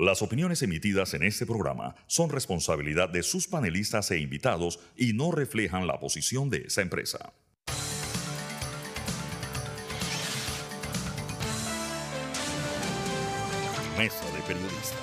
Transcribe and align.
Las 0.00 0.22
opiniones 0.22 0.62
emitidas 0.62 1.12
en 1.14 1.24
este 1.24 1.44
programa 1.44 1.96
son 2.06 2.30
responsabilidad 2.30 3.08
de 3.08 3.24
sus 3.24 3.48
panelistas 3.48 4.12
e 4.12 4.20
invitados 4.20 4.78
y 4.96 5.12
no 5.12 5.32
reflejan 5.32 5.88
la 5.88 5.98
posición 5.98 6.50
de 6.50 6.58
esa 6.68 6.82
empresa. 6.82 7.32
Mesa 13.98 14.24
de 14.30 14.42
Periodistas. 14.46 14.94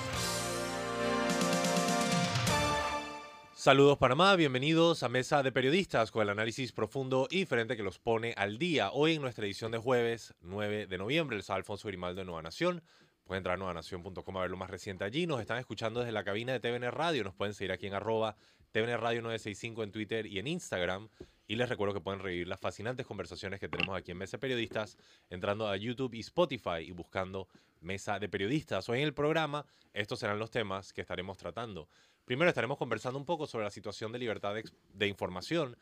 Saludos 3.54 3.98
Panamá, 3.98 4.34
bienvenidos 4.36 5.02
a 5.02 5.10
Mesa 5.10 5.42
de 5.42 5.52
Periodistas 5.52 6.10
con 6.10 6.22
el 6.22 6.30
análisis 6.30 6.72
profundo 6.72 7.28
y 7.30 7.40
diferente 7.40 7.76
que 7.76 7.82
los 7.82 7.98
pone 7.98 8.32
al 8.38 8.58
día. 8.58 8.92
Hoy 8.92 9.16
en 9.16 9.20
nuestra 9.20 9.44
edición 9.44 9.72
de 9.72 9.78
jueves 9.78 10.32
9 10.40 10.86
de 10.86 10.96
noviembre, 10.96 11.36
el 11.36 11.44
Alfonso 11.46 11.86
Grimaldo 11.86 12.20
de 12.20 12.24
Nueva 12.24 12.40
Nación. 12.40 12.82
Pueden 13.26 13.40
entrar 13.40 13.54
a 13.54 13.56
nuevanación.com 13.56 14.36
a 14.36 14.40
ver 14.40 14.50
lo 14.50 14.56
más 14.56 14.70
reciente 14.70 15.02
allí. 15.02 15.26
Nos 15.26 15.40
están 15.40 15.58
escuchando 15.58 15.98
desde 15.98 16.12
la 16.12 16.22
cabina 16.22 16.52
de 16.52 16.60
TVN 16.60 16.92
Radio. 16.92 17.24
Nos 17.24 17.34
pueden 17.34 17.54
seguir 17.54 17.72
aquí 17.72 17.88
en 17.88 17.94
arroba 17.94 18.36
TVN 18.70 18.96
Radio 18.98 19.20
965 19.22 19.82
en 19.82 19.90
Twitter 19.90 20.26
y 20.26 20.38
en 20.38 20.46
Instagram. 20.46 21.08
Y 21.48 21.56
les 21.56 21.68
recuerdo 21.68 21.92
que 21.92 22.00
pueden 22.00 22.20
revivir 22.20 22.46
las 22.46 22.60
fascinantes 22.60 23.04
conversaciones 23.04 23.58
que 23.58 23.68
tenemos 23.68 23.96
aquí 23.96 24.12
en 24.12 24.18
Mesa 24.18 24.38
Periodistas 24.38 24.96
entrando 25.28 25.68
a 25.68 25.76
YouTube 25.76 26.14
y 26.14 26.20
Spotify 26.20 26.78
y 26.86 26.92
buscando 26.92 27.48
Mesa 27.80 28.20
de 28.20 28.28
Periodistas. 28.28 28.88
Hoy 28.88 28.98
en 28.98 29.04
el 29.04 29.14
programa 29.14 29.66
estos 29.92 30.20
serán 30.20 30.38
los 30.38 30.52
temas 30.52 30.92
que 30.92 31.00
estaremos 31.00 31.36
tratando. 31.36 31.88
Primero 32.26 32.48
estaremos 32.48 32.76
conversando 32.76 33.20
un 33.20 33.24
poco 33.24 33.46
sobre 33.46 33.66
la 33.66 33.70
situación 33.70 34.10
de 34.10 34.18
libertad 34.18 34.52
de, 34.92 35.06
información 35.06 35.76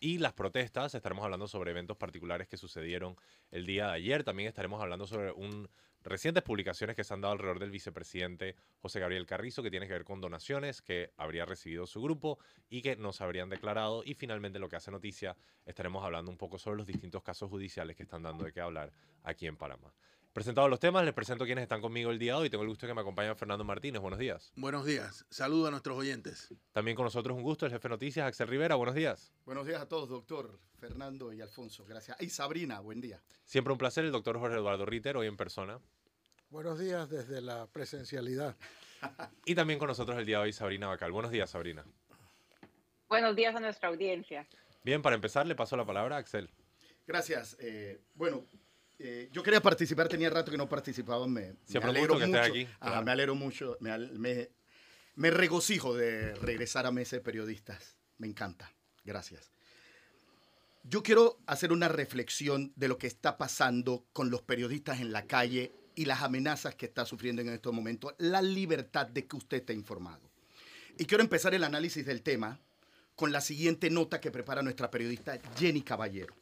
y 0.00 0.18
las 0.18 0.34
protestas. 0.34 0.94
Estaremos 0.94 1.24
hablando 1.24 1.48
sobre 1.48 1.70
eventos 1.70 1.96
particulares 1.96 2.46
que 2.46 2.58
sucedieron 2.58 3.16
el 3.50 3.64
día 3.64 3.86
de 3.86 3.92
ayer. 3.94 4.22
También 4.22 4.50
estaremos 4.50 4.82
hablando 4.82 5.06
sobre 5.06 5.32
un 5.32 5.66
recientes 6.04 6.42
publicaciones 6.42 6.94
que 6.94 7.04
se 7.04 7.14
han 7.14 7.22
dado 7.22 7.32
alrededor 7.32 7.58
del 7.58 7.70
vicepresidente 7.70 8.54
José 8.82 9.00
Gabriel 9.00 9.24
Carrizo, 9.24 9.62
que 9.62 9.70
tiene 9.70 9.86
que 9.86 9.94
ver 9.94 10.04
con 10.04 10.20
donaciones 10.20 10.82
que 10.82 11.10
habría 11.16 11.46
recibido 11.46 11.86
su 11.86 12.02
grupo 12.02 12.38
y 12.68 12.82
que 12.82 12.96
nos 12.96 13.22
habrían 13.22 13.48
declarado. 13.48 14.02
Y 14.04 14.12
finalmente, 14.12 14.58
lo 14.58 14.68
que 14.68 14.76
hace 14.76 14.90
noticia, 14.90 15.38
estaremos 15.64 16.04
hablando 16.04 16.30
un 16.30 16.36
poco 16.36 16.58
sobre 16.58 16.76
los 16.76 16.86
distintos 16.86 17.22
casos 17.22 17.48
judiciales 17.48 17.96
que 17.96 18.02
están 18.02 18.22
dando 18.22 18.44
de 18.44 18.52
qué 18.52 18.60
hablar 18.60 18.92
aquí 19.22 19.46
en 19.46 19.56
Panamá. 19.56 19.90
Presentados 20.38 20.70
los 20.70 20.78
temas, 20.78 21.04
les 21.04 21.14
presento 21.14 21.44
quienes 21.44 21.62
están 21.62 21.80
conmigo 21.80 22.12
el 22.12 22.18
día 22.20 22.34
de 22.34 22.38
hoy. 22.38 22.48
Tengo 22.48 22.62
el 22.62 22.68
gusto 22.68 22.86
de 22.86 22.92
que 22.92 22.94
me 22.94 23.00
acompañe 23.00 23.34
Fernando 23.34 23.64
Martínez. 23.64 24.00
Buenos 24.00 24.20
días. 24.20 24.52
Buenos 24.54 24.86
días. 24.86 25.26
Saludo 25.30 25.66
a 25.66 25.72
nuestros 25.72 25.98
oyentes. 25.98 26.54
También 26.70 26.94
con 26.94 27.02
nosotros 27.02 27.36
un 27.36 27.42
gusto 27.42 27.66
el 27.66 27.72
jefe 27.72 27.88
de 27.88 27.94
noticias, 27.94 28.24
Axel 28.24 28.46
Rivera. 28.46 28.76
Buenos 28.76 28.94
días. 28.94 29.32
Buenos 29.44 29.66
días 29.66 29.82
a 29.82 29.88
todos, 29.88 30.08
doctor 30.08 30.60
Fernando 30.78 31.32
y 31.32 31.40
Alfonso. 31.40 31.84
Gracias. 31.86 32.22
Y 32.22 32.30
Sabrina, 32.30 32.78
buen 32.78 33.00
día. 33.00 33.20
Siempre 33.44 33.72
un 33.72 33.80
placer, 33.80 34.04
el 34.04 34.12
doctor 34.12 34.38
Jorge 34.38 34.58
Eduardo 34.58 34.86
Ritter, 34.86 35.16
hoy 35.16 35.26
en 35.26 35.36
persona. 35.36 35.80
Buenos 36.50 36.78
días 36.78 37.10
desde 37.10 37.40
la 37.40 37.66
presencialidad. 37.66 38.54
y 39.44 39.56
también 39.56 39.80
con 39.80 39.88
nosotros 39.88 40.16
el 40.18 40.24
día 40.24 40.36
de 40.36 40.44
hoy 40.44 40.52
Sabrina 40.52 40.86
Bacal. 40.86 41.10
Buenos 41.10 41.32
días, 41.32 41.50
Sabrina. 41.50 41.84
Buenos 43.08 43.34
días 43.34 43.56
a 43.56 43.58
nuestra 43.58 43.88
audiencia. 43.88 44.46
Bien, 44.84 45.02
para 45.02 45.16
empezar 45.16 45.48
le 45.48 45.56
paso 45.56 45.76
la 45.76 45.84
palabra 45.84 46.14
a 46.14 46.20
Axel. 46.20 46.48
Gracias. 47.08 47.56
Eh, 47.58 48.00
bueno, 48.14 48.46
eh, 48.98 49.28
yo 49.32 49.42
quería 49.42 49.60
participar, 49.60 50.08
tenía 50.08 50.30
rato 50.30 50.50
que 50.50 50.56
no 50.56 50.68
participaba. 50.68 51.26
Me, 51.26 51.54
me 51.72 51.80
alegro 51.80 52.18
que 52.18 52.26
mucho. 52.26 52.52
Ajá, 52.80 53.02
me 53.02 53.10
alegro 53.12 53.34
mucho. 53.34 53.76
Me, 53.80 53.96
me, 53.98 54.50
me 55.14 55.30
regocijo 55.30 55.94
de 55.94 56.34
regresar 56.34 56.86
a 56.86 56.90
Mesa 56.90 57.16
de 57.16 57.22
Periodistas. 57.22 57.96
Me 58.18 58.26
encanta. 58.26 58.72
Gracias. 59.04 59.50
Yo 60.84 61.02
quiero 61.02 61.38
hacer 61.46 61.72
una 61.72 61.88
reflexión 61.88 62.72
de 62.76 62.88
lo 62.88 62.98
que 62.98 63.06
está 63.06 63.36
pasando 63.36 64.06
con 64.12 64.30
los 64.30 64.42
periodistas 64.42 65.00
en 65.00 65.12
la 65.12 65.26
calle 65.26 65.72
y 65.94 66.04
las 66.04 66.22
amenazas 66.22 66.76
que 66.76 66.86
está 66.86 67.04
sufriendo 67.04 67.42
en 67.42 67.48
estos 67.48 67.74
momentos, 67.74 68.14
la 68.18 68.40
libertad 68.40 69.06
de 69.06 69.26
que 69.26 69.36
usted 69.36 69.58
esté 69.58 69.74
informado. 69.74 70.30
Y 70.96 71.04
quiero 71.04 71.22
empezar 71.22 71.54
el 71.54 71.64
análisis 71.64 72.06
del 72.06 72.22
tema 72.22 72.58
con 73.16 73.32
la 73.32 73.40
siguiente 73.40 73.90
nota 73.90 74.20
que 74.20 74.30
prepara 74.30 74.62
nuestra 74.62 74.90
periodista 74.90 75.38
Jenny 75.56 75.82
Caballero, 75.82 76.34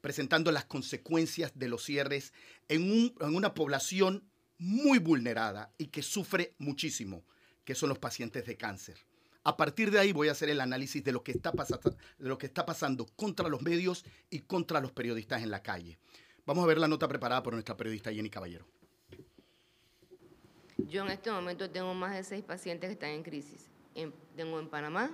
presentando 0.00 0.52
las 0.52 0.64
consecuencias 0.64 1.52
de 1.58 1.68
los 1.68 1.84
cierres 1.84 2.32
en, 2.68 2.90
un, 2.90 3.14
en 3.20 3.34
una 3.34 3.54
población 3.54 4.24
muy 4.58 4.98
vulnerada 4.98 5.72
y 5.78 5.86
que 5.86 6.02
sufre 6.02 6.54
muchísimo, 6.58 7.24
que 7.64 7.74
son 7.74 7.88
los 7.88 7.98
pacientes 7.98 8.46
de 8.46 8.56
cáncer. 8.56 8.98
A 9.44 9.56
partir 9.56 9.90
de 9.90 9.98
ahí 9.98 10.12
voy 10.12 10.28
a 10.28 10.32
hacer 10.32 10.50
el 10.50 10.60
análisis 10.60 11.02
de 11.02 11.12
lo 11.12 11.22
que 11.22 11.32
está, 11.32 11.52
de 11.52 12.28
lo 12.28 12.36
que 12.36 12.46
está 12.46 12.66
pasando 12.66 13.06
contra 13.06 13.48
los 13.48 13.62
medios 13.62 14.04
y 14.30 14.40
contra 14.40 14.80
los 14.80 14.92
periodistas 14.92 15.42
en 15.42 15.50
la 15.50 15.62
calle. 15.62 15.98
Vamos 16.44 16.64
a 16.64 16.66
ver 16.66 16.78
la 16.78 16.88
nota 16.88 17.08
preparada 17.08 17.42
por 17.42 17.52
nuestra 17.52 17.76
periodista 17.76 18.12
Jenny 18.12 18.30
Caballero. 18.30 18.66
Yo 20.76 21.02
en 21.02 21.10
este 21.10 21.30
momento 21.30 21.70
tengo 21.70 21.94
más 21.94 22.14
de 22.14 22.24
seis 22.24 22.44
pacientes 22.44 22.88
que 22.88 22.94
están 22.94 23.10
en 23.10 23.22
crisis. 23.22 23.70
En, 23.94 24.12
tengo 24.36 24.58
en 24.58 24.68
Panamá, 24.68 25.10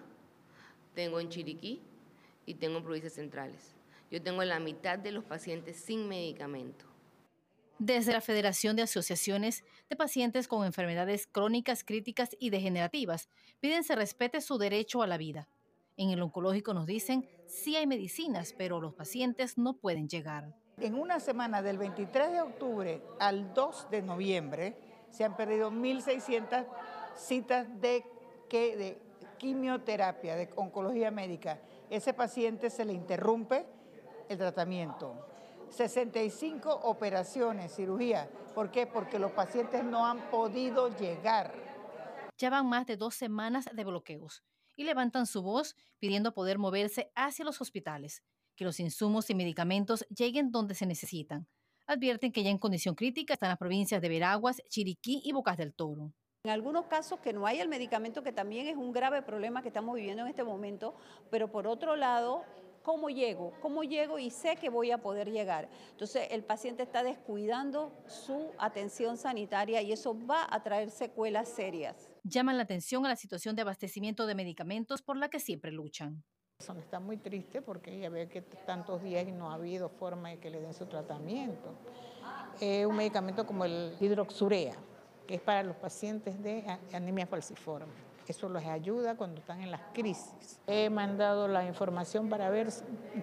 tengo 0.94 1.20
en 1.20 1.28
Chiriquí 1.28 1.80
y 2.46 2.54
tengo 2.54 2.78
en 2.78 2.84
provincias 2.84 3.14
centrales. 3.14 3.74
Yo 4.14 4.22
tengo 4.22 4.44
la 4.44 4.60
mitad 4.60 4.96
de 4.96 5.10
los 5.10 5.24
pacientes 5.24 5.76
sin 5.76 6.06
medicamento. 6.06 6.84
Desde 7.80 8.12
la 8.12 8.20
Federación 8.20 8.76
de 8.76 8.82
Asociaciones 8.82 9.64
de 9.90 9.96
Pacientes 9.96 10.46
con 10.46 10.64
Enfermedades 10.64 11.26
Crónicas, 11.26 11.82
Críticas 11.82 12.36
y 12.38 12.50
Degenerativas, 12.50 13.28
piden 13.58 13.82
se 13.82 13.96
respete 13.96 14.40
su 14.40 14.56
derecho 14.56 15.02
a 15.02 15.08
la 15.08 15.16
vida. 15.16 15.48
En 15.96 16.10
el 16.10 16.22
oncológico 16.22 16.74
nos 16.74 16.86
dicen, 16.86 17.28
sí 17.48 17.74
hay 17.74 17.88
medicinas, 17.88 18.54
pero 18.56 18.80
los 18.80 18.94
pacientes 18.94 19.58
no 19.58 19.78
pueden 19.78 20.08
llegar. 20.08 20.54
En 20.78 20.94
una 20.94 21.18
semana 21.18 21.60
del 21.60 21.78
23 21.78 22.30
de 22.30 22.40
octubre 22.40 23.02
al 23.18 23.52
2 23.52 23.90
de 23.90 24.02
noviembre, 24.02 24.76
se 25.10 25.24
han 25.24 25.36
perdido 25.36 25.72
1.600 25.72 26.68
citas 27.16 27.66
de, 27.80 28.04
que, 28.48 28.76
de 28.76 28.98
quimioterapia, 29.38 30.36
de 30.36 30.50
oncología 30.54 31.10
médica. 31.10 31.58
Ese 31.90 32.14
paciente 32.14 32.70
se 32.70 32.84
le 32.84 32.92
interrumpe 32.92 33.66
el 34.28 34.38
tratamiento. 34.38 35.26
65 35.70 36.72
operaciones, 36.84 37.74
cirugía. 37.74 38.28
¿Por 38.54 38.70
qué? 38.70 38.86
Porque 38.86 39.18
los 39.18 39.32
pacientes 39.32 39.84
no 39.84 40.06
han 40.06 40.30
podido 40.30 40.88
llegar. 40.96 41.52
Ya 42.38 42.50
van 42.50 42.66
más 42.68 42.86
de 42.86 42.96
dos 42.96 43.14
semanas 43.14 43.68
de 43.72 43.84
bloqueos 43.84 44.44
y 44.76 44.84
levantan 44.84 45.26
su 45.26 45.42
voz 45.42 45.76
pidiendo 45.98 46.34
poder 46.34 46.58
moverse 46.58 47.10
hacia 47.14 47.44
los 47.44 47.60
hospitales, 47.60 48.22
que 48.56 48.64
los 48.64 48.80
insumos 48.80 49.30
y 49.30 49.34
medicamentos 49.34 50.06
lleguen 50.08 50.50
donde 50.50 50.74
se 50.74 50.86
necesitan 50.86 51.48
advierten 51.86 52.32
que 52.32 52.42
ya 52.42 52.50
en 52.50 52.58
condición 52.58 52.94
crítica 52.94 53.34
están 53.34 53.50
las 53.50 53.58
provincias 53.58 54.00
de 54.00 54.08
Veraguas, 54.08 54.62
Chiriquí 54.68 55.22
y 55.24 55.32
Bocas 55.32 55.56
del 55.56 55.74
Toro. 55.74 56.12
En 56.44 56.50
algunos 56.50 56.86
casos 56.86 57.20
que 57.20 57.32
no 57.32 57.46
hay 57.46 57.60
el 57.60 57.68
medicamento, 57.68 58.22
que 58.22 58.32
también 58.32 58.66
es 58.66 58.76
un 58.76 58.92
grave 58.92 59.22
problema 59.22 59.62
que 59.62 59.68
estamos 59.68 59.94
viviendo 59.94 60.22
en 60.22 60.28
este 60.28 60.44
momento, 60.44 60.94
pero 61.30 61.50
por 61.50 61.66
otro 61.66 61.96
lado, 61.96 62.44
¿cómo 62.84 63.08
llego? 63.08 63.52
¿Cómo 63.60 63.82
llego 63.82 64.18
y 64.20 64.30
sé 64.30 64.56
que 64.56 64.68
voy 64.68 64.92
a 64.92 64.98
poder 64.98 65.32
llegar? 65.32 65.68
Entonces 65.90 66.28
el 66.30 66.44
paciente 66.44 66.84
está 66.84 67.02
descuidando 67.02 67.90
su 68.06 68.52
atención 68.58 69.16
sanitaria 69.16 69.82
y 69.82 69.90
eso 69.90 70.16
va 70.26 70.46
a 70.48 70.62
traer 70.62 70.90
secuelas 70.90 71.48
serias. 71.48 72.10
Llaman 72.22 72.58
la 72.58 72.62
atención 72.62 73.04
a 73.06 73.08
la 73.08 73.16
situación 73.16 73.56
de 73.56 73.62
abastecimiento 73.62 74.26
de 74.26 74.34
medicamentos 74.34 75.02
por 75.02 75.16
la 75.16 75.28
que 75.28 75.40
siempre 75.40 75.72
luchan. 75.72 76.22
Está 76.78 77.00
muy 77.00 77.16
triste 77.16 77.62
porque 77.62 77.96
ella 77.96 78.10
ve 78.10 78.28
que 78.28 78.42
tantos 78.42 79.02
días 79.02 79.26
y 79.26 79.32
no 79.32 79.50
ha 79.50 79.54
habido 79.54 79.88
forma 79.88 80.28
de 80.30 80.38
que 80.38 80.50
le 80.50 80.60
den 80.60 80.74
su 80.74 80.86
tratamiento. 80.86 81.74
Eh, 82.60 82.86
un 82.86 82.96
medicamento 82.96 83.44
como 83.44 83.64
el 83.64 83.96
hidroxurea, 83.98 84.76
que 85.26 85.34
es 85.34 85.40
para 85.40 85.62
los 85.62 85.76
pacientes 85.76 86.40
de 86.42 86.64
anemia 86.92 87.26
falciforme. 87.26 88.03
Eso 88.26 88.48
les 88.48 88.64
ayuda 88.64 89.16
cuando 89.16 89.40
están 89.40 89.60
en 89.60 89.70
las 89.70 89.82
crisis. 89.92 90.60
He 90.66 90.88
mandado 90.88 91.46
la 91.46 91.64
información 91.64 92.28
para 92.28 92.48
ver, 92.50 92.68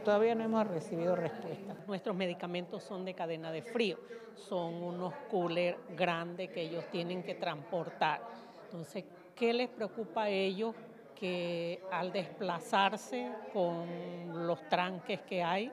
todavía 0.06 0.35
no 0.35 0.44
hemos 0.44 0.67
recibido 0.67 1.16
respuesta. 1.16 1.75
Nuestros 1.88 2.16
medicamentos 2.16 2.84
son 2.84 3.03
de 3.06 3.13
cadena 3.13 3.51
de 3.51 3.63
frío, 3.63 3.97
son 4.35 4.75
unos 4.75 5.13
coolers 5.29 5.78
grandes 5.97 6.50
que 6.51 6.62
ellos 6.62 6.85
tienen 6.91 7.23
que 7.23 7.35
transportar. 7.35 8.22
Entonces, 8.66 9.06
¿qué 9.36 9.53
les 9.53 9.69
preocupa 9.69 10.24
a 10.24 10.30
ellos? 10.30 10.75
que 11.21 11.80
al 11.92 12.12
desplazarse 12.12 13.31
con 13.54 14.47
los 14.47 14.68
tranques 14.69 15.21
que 15.21 15.44
hay, 15.44 15.71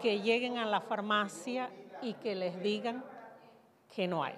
que 0.00 0.20
lleguen 0.20 0.56
a 0.56 0.64
la 0.64 0.80
farmacia 0.80 1.68
y 2.00 2.14
que 2.14 2.34
les 2.34 2.58
digan 2.62 3.04
que 3.94 4.08
no 4.08 4.24
hay. 4.24 4.34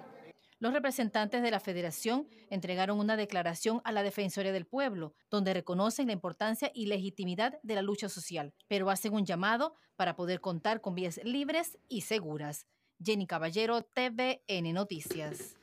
Los 0.61 0.73
representantes 0.73 1.43
de 1.43 1.51
la 1.51 1.61
federación 1.61 2.29
entregaron 2.51 2.99
una 2.99 3.17
declaración 3.17 3.81
a 3.85 3.93
la 3.93 4.03
Defensoría 4.03 4.53
del 4.53 4.67
Pueblo, 4.67 5.15
donde 5.31 5.55
reconocen 5.55 6.09
la 6.09 6.13
importancia 6.13 6.71
y 6.75 6.87
legitimidad 6.87 7.61
de 7.63 7.75
la 7.77 7.83
lucha 7.83 8.09
social, 8.09 8.53
pero 8.67 8.91
hacen 8.91 9.15
un 9.15 9.25
llamado 9.25 9.77
para 9.95 10.17
poder 10.17 10.41
contar 10.41 10.81
con 10.81 10.95
vías 10.95 11.21
libres 11.23 11.79
y 11.89 12.01
seguras. 12.01 12.67
Jenny 13.03 13.27
Caballero, 13.27 13.83
TVN 13.83 14.73
Noticias. 14.73 15.55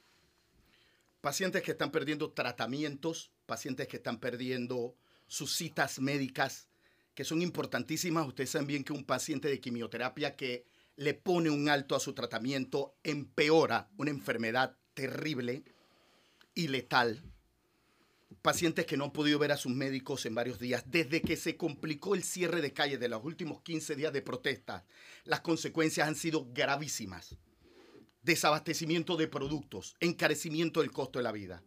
Pacientes 1.19 1.61
que 1.63 1.71
están 1.71 1.91
perdiendo 1.91 2.31
tratamientos 2.31 3.31
pacientes 3.45 3.87
que 3.87 3.97
están 3.97 4.19
perdiendo 4.19 4.95
sus 5.27 5.55
citas 5.55 5.99
médicas, 5.99 6.67
que 7.13 7.23
son 7.23 7.41
importantísimas. 7.41 8.27
Ustedes 8.27 8.51
saben 8.51 8.67
bien 8.67 8.83
que 8.83 8.93
un 8.93 9.05
paciente 9.05 9.47
de 9.47 9.59
quimioterapia 9.59 10.35
que 10.35 10.65
le 10.97 11.13
pone 11.13 11.49
un 11.49 11.69
alto 11.69 11.95
a 11.95 11.99
su 11.99 12.13
tratamiento 12.13 12.95
empeora 13.03 13.89
una 13.97 14.11
enfermedad 14.11 14.77
terrible. 14.95 15.63
y 16.57 16.69
letal. 16.69 17.21
Pacientes 18.41 18.85
que 18.85 18.95
no 18.95 19.03
han 19.03 19.11
podido 19.11 19.37
ver 19.37 19.51
a 19.51 19.57
sus 19.57 19.73
médicos 19.73 20.25
en 20.25 20.33
varios 20.33 20.57
días. 20.57 20.85
Desde 20.87 21.21
que 21.21 21.35
se 21.35 21.57
complicó 21.57 22.15
el 22.15 22.23
cierre 22.23 22.61
de 22.61 22.71
calle 22.71 22.97
de 22.97 23.09
los 23.09 23.23
últimos 23.23 23.61
15 23.61 23.95
días 23.95 24.13
de 24.13 24.21
protesta, 24.21 24.85
las 25.25 25.41
consecuencias 25.41 26.07
han 26.07 26.15
sido 26.15 26.47
gravísimas. 26.53 27.35
Desabastecimiento 28.23 29.17
de 29.17 29.27
productos, 29.27 29.95
encarecimiento 29.99 30.79
del 30.79 30.91
costo 30.91 31.19
de 31.19 31.23
la 31.23 31.33
vida. 31.33 31.61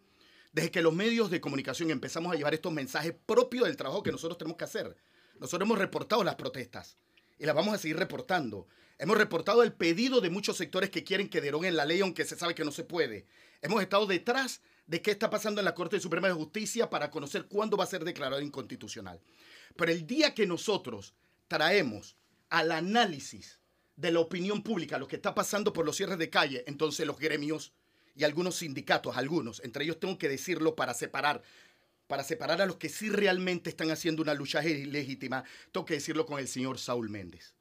Desde 0.53 0.71
que 0.71 0.83
los 0.83 0.95
medios 0.95 1.31
de 1.31 1.41
comunicación 1.41 1.91
empezamos 1.91 2.33
a 2.33 2.37
llevar 2.37 2.55
estos 2.55 2.73
mensajes 2.73 3.15
propios 3.27 3.67
del 3.67 3.77
trabajo 3.77 4.03
que 4.03 4.13
nosotros 4.13 4.39
tenemos 4.39 4.57
que 4.57 4.65
hacer. 4.65 4.97
Nosotros 5.39 5.67
hemos 5.67 5.79
reportado 5.79 6.25
las 6.25 6.37
protestas 6.37 6.97
y 7.39 7.45
las 7.45 7.55
vamos 7.55 7.75
a 7.75 7.79
seguir 7.79 7.99
reportando. 7.99 8.67
Hemos 8.99 9.17
reportado 9.17 9.63
el 9.63 9.73
pedido 9.73 10.21
de 10.21 10.29
muchos 10.29 10.57
sectores 10.57 10.91
que 10.91 11.05
quieren 11.05 11.29
que 11.29 11.41
deroguen 11.41 11.77
la 11.77 11.85
ley, 11.85 12.01
aunque 12.01 12.25
se 12.25 12.37
sabe 12.37 12.57
que 12.57 12.65
no 12.65 12.73
se 12.73 12.83
puede. 12.83 13.27
Hemos 13.63 13.81
estado 13.81 14.07
detrás 14.07 14.61
de 14.89 15.01
qué 15.03 15.13
está 15.13 15.31
pasando 15.31 15.61
en 15.61 15.67
la 15.67 15.75
Corte 15.75 16.01
Suprema 16.01 16.27
de 16.27 16.35
Justicia 16.35 16.91
para 16.91 17.11
conocer 17.11 17.47
cuándo 17.47 17.77
va 17.77 17.85
a 17.85 17.89
ser 17.89 18.05
declarado 18.05 18.43
inconstitucional. 18.43 19.21
Pero 19.77 19.93
el 19.93 20.05
día 20.05 20.35
que 20.35 20.47
nosotros 20.47 21.15
traemos 21.47 22.17
al 22.49 22.73
análisis 22.73 23.61
de 23.95 24.11
la 24.11 24.21
opinión 24.21 24.63
pública 24.63 24.99
lo 24.99 25.07
que 25.07 25.17
está 25.17 25.35
pasando 25.35 25.73
por 25.73 25.87
los 25.87 25.97
cierres 25.97 26.19
de 26.19 26.31
calle, 26.31 26.65
entonces 26.67 27.07
los 27.07 27.19
gremios 27.19 27.73
y 28.17 28.25
algunos 28.25 28.57
sindicatos, 28.57 29.17
algunos, 29.17 29.61
entre 29.63 29.85
ellos 29.85 30.01
tengo 30.01 30.19
que 30.19 30.29
decirlo 30.29 30.75
para 30.75 30.93
separar, 30.93 31.43
para 32.09 32.25
separar 32.25 32.61
a 32.63 32.67
los 32.67 32.77
que 32.77 32.89
sí 32.89 33.11
realmente 33.11 33.71
están 33.71 33.93
haciendo 33.93 34.23
una 34.23 34.35
lucha 34.35 34.65
ilegítima, 34.65 35.45
tengo 35.71 35.85
que 35.85 35.95
decirlo 35.95 36.27
con 36.27 36.41
el 36.41 36.49
señor 36.49 36.79
Saúl 36.79 37.11
Méndez. 37.11 37.55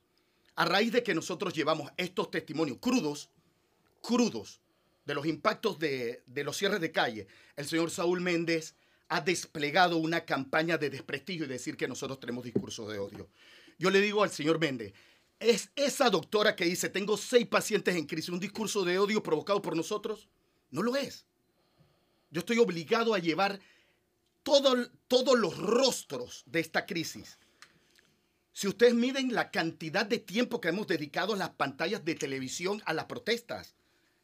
A 0.57 0.65
raíz 0.65 0.92
de 0.92 1.04
que 1.04 1.13
nosotros 1.13 1.54
llevamos 1.54 1.92
estos 1.98 2.31
testimonios 2.31 2.80
crudos, 2.80 3.30
crudos, 4.01 4.59
de 5.06 5.13
los 5.13 5.25
impactos 5.25 5.80
de, 5.80 6.24
de 6.25 6.44
los 6.44 6.57
cierres 6.57 6.81
de 6.81 6.92
calle, 6.92 7.27
el 7.56 7.65
señor 7.65 7.92
Saúl 7.92 8.19
Méndez 8.19 8.75
ha 9.07 9.21
desplegado 9.21 9.98
una 9.98 10.25
campaña 10.25 10.77
de 10.77 10.89
desprestigio 10.89 11.45
y 11.45 11.48
decir 11.48 11.77
que 11.77 11.88
nosotros 11.88 12.19
tenemos 12.19 12.44
discursos 12.44 12.92
de 12.92 13.00
odio. 13.00 13.30
Yo 13.77 13.89
le 13.89 14.01
digo 14.01 14.24
al 14.24 14.31
señor 14.31 14.59
Méndez, 14.59 14.94
¿es 15.39 15.69
esa 15.75 16.09
doctora 16.09 16.56
que 16.56 16.65
dice 16.65 16.89
tengo 16.89 17.15
seis 17.18 17.48
pacientes 17.48 17.95
en 17.95 18.06
crisis 18.06 18.30
un 18.30 18.39
discurso 18.39 18.83
de 18.83 19.00
odio 19.00 19.24
provocado 19.24 19.62
por 19.62 19.77
nosotros? 19.77 20.27
No 20.71 20.81
lo 20.81 20.95
es. 20.95 21.25
Yo 22.31 22.39
estoy 22.39 22.57
obligado 22.57 23.13
a 23.13 23.19
llevar 23.19 23.59
todo, 24.44 24.89
todos 25.07 25.38
los 25.38 25.56
rostros 25.57 26.44
de 26.48 26.59
esta 26.59 26.86
crisis. 26.86 27.38
Si 28.57 28.68
ustedes 28.68 28.95
miden 28.95 29.36
la 29.36 29.51
cantidad 29.51 30.04
de 30.04 30.18
tiempo 30.18 30.59
que 30.59 30.69
hemos 30.69 30.88
dedicado 30.88 31.36
a 31.36 31.38
las 31.38 31.51
pantallas 31.51 32.04
de 32.04 32.15
televisión 32.15 32.81
a 32.86 32.94
las 32.95 33.06
protestas, 33.06 33.75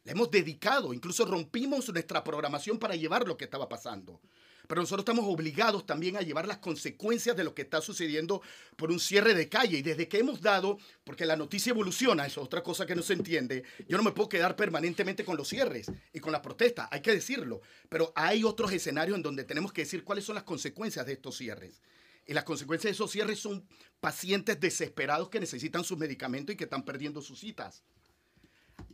le 0.02 0.10
hemos 0.10 0.28
dedicado, 0.28 0.92
incluso 0.92 1.24
rompimos 1.24 1.88
nuestra 1.88 2.24
programación 2.24 2.80
para 2.80 2.96
llevar 2.96 3.28
lo 3.28 3.36
que 3.36 3.44
estaba 3.44 3.68
pasando. 3.68 4.20
Pero 4.66 4.80
nosotros 4.80 5.02
estamos 5.02 5.26
obligados 5.32 5.86
también 5.86 6.16
a 6.16 6.22
llevar 6.22 6.48
las 6.48 6.58
consecuencias 6.58 7.36
de 7.36 7.44
lo 7.44 7.54
que 7.54 7.62
está 7.62 7.80
sucediendo 7.80 8.42
por 8.74 8.90
un 8.90 8.98
cierre 8.98 9.34
de 9.34 9.48
calle. 9.48 9.78
Y 9.78 9.82
desde 9.82 10.08
que 10.08 10.18
hemos 10.18 10.40
dado, 10.40 10.78
porque 11.04 11.26
la 11.26 11.36
noticia 11.36 11.70
evoluciona, 11.70 12.26
eso 12.26 12.40
es 12.40 12.46
otra 12.46 12.64
cosa 12.64 12.86
que 12.86 12.96
no 12.96 13.02
se 13.02 13.12
entiende, 13.12 13.62
yo 13.86 13.96
no 13.96 14.02
me 14.02 14.10
puedo 14.10 14.28
quedar 14.28 14.56
permanentemente 14.56 15.24
con 15.24 15.36
los 15.36 15.46
cierres 15.46 15.92
y 16.12 16.18
con 16.18 16.32
las 16.32 16.40
protestas, 16.40 16.88
hay 16.90 17.02
que 17.02 17.12
decirlo. 17.12 17.60
Pero 17.88 18.12
hay 18.16 18.42
otros 18.42 18.72
escenarios 18.72 19.16
en 19.16 19.22
donde 19.22 19.44
tenemos 19.44 19.72
que 19.72 19.82
decir 19.82 20.02
cuáles 20.02 20.24
son 20.24 20.34
las 20.34 20.42
consecuencias 20.42 21.06
de 21.06 21.12
estos 21.12 21.36
cierres. 21.36 21.80
Y 22.26 22.34
las 22.34 22.44
consecuencias 22.44 22.90
de 22.90 22.94
esos 22.94 23.10
cierres 23.10 23.38
son 23.38 23.66
pacientes 24.00 24.58
desesperados 24.58 25.28
que 25.28 25.40
necesitan 25.40 25.84
sus 25.84 25.98
medicamentos 25.98 26.54
y 26.54 26.56
que 26.56 26.64
están 26.64 26.84
perdiendo 26.84 27.20
sus 27.20 27.40
citas. 27.40 27.82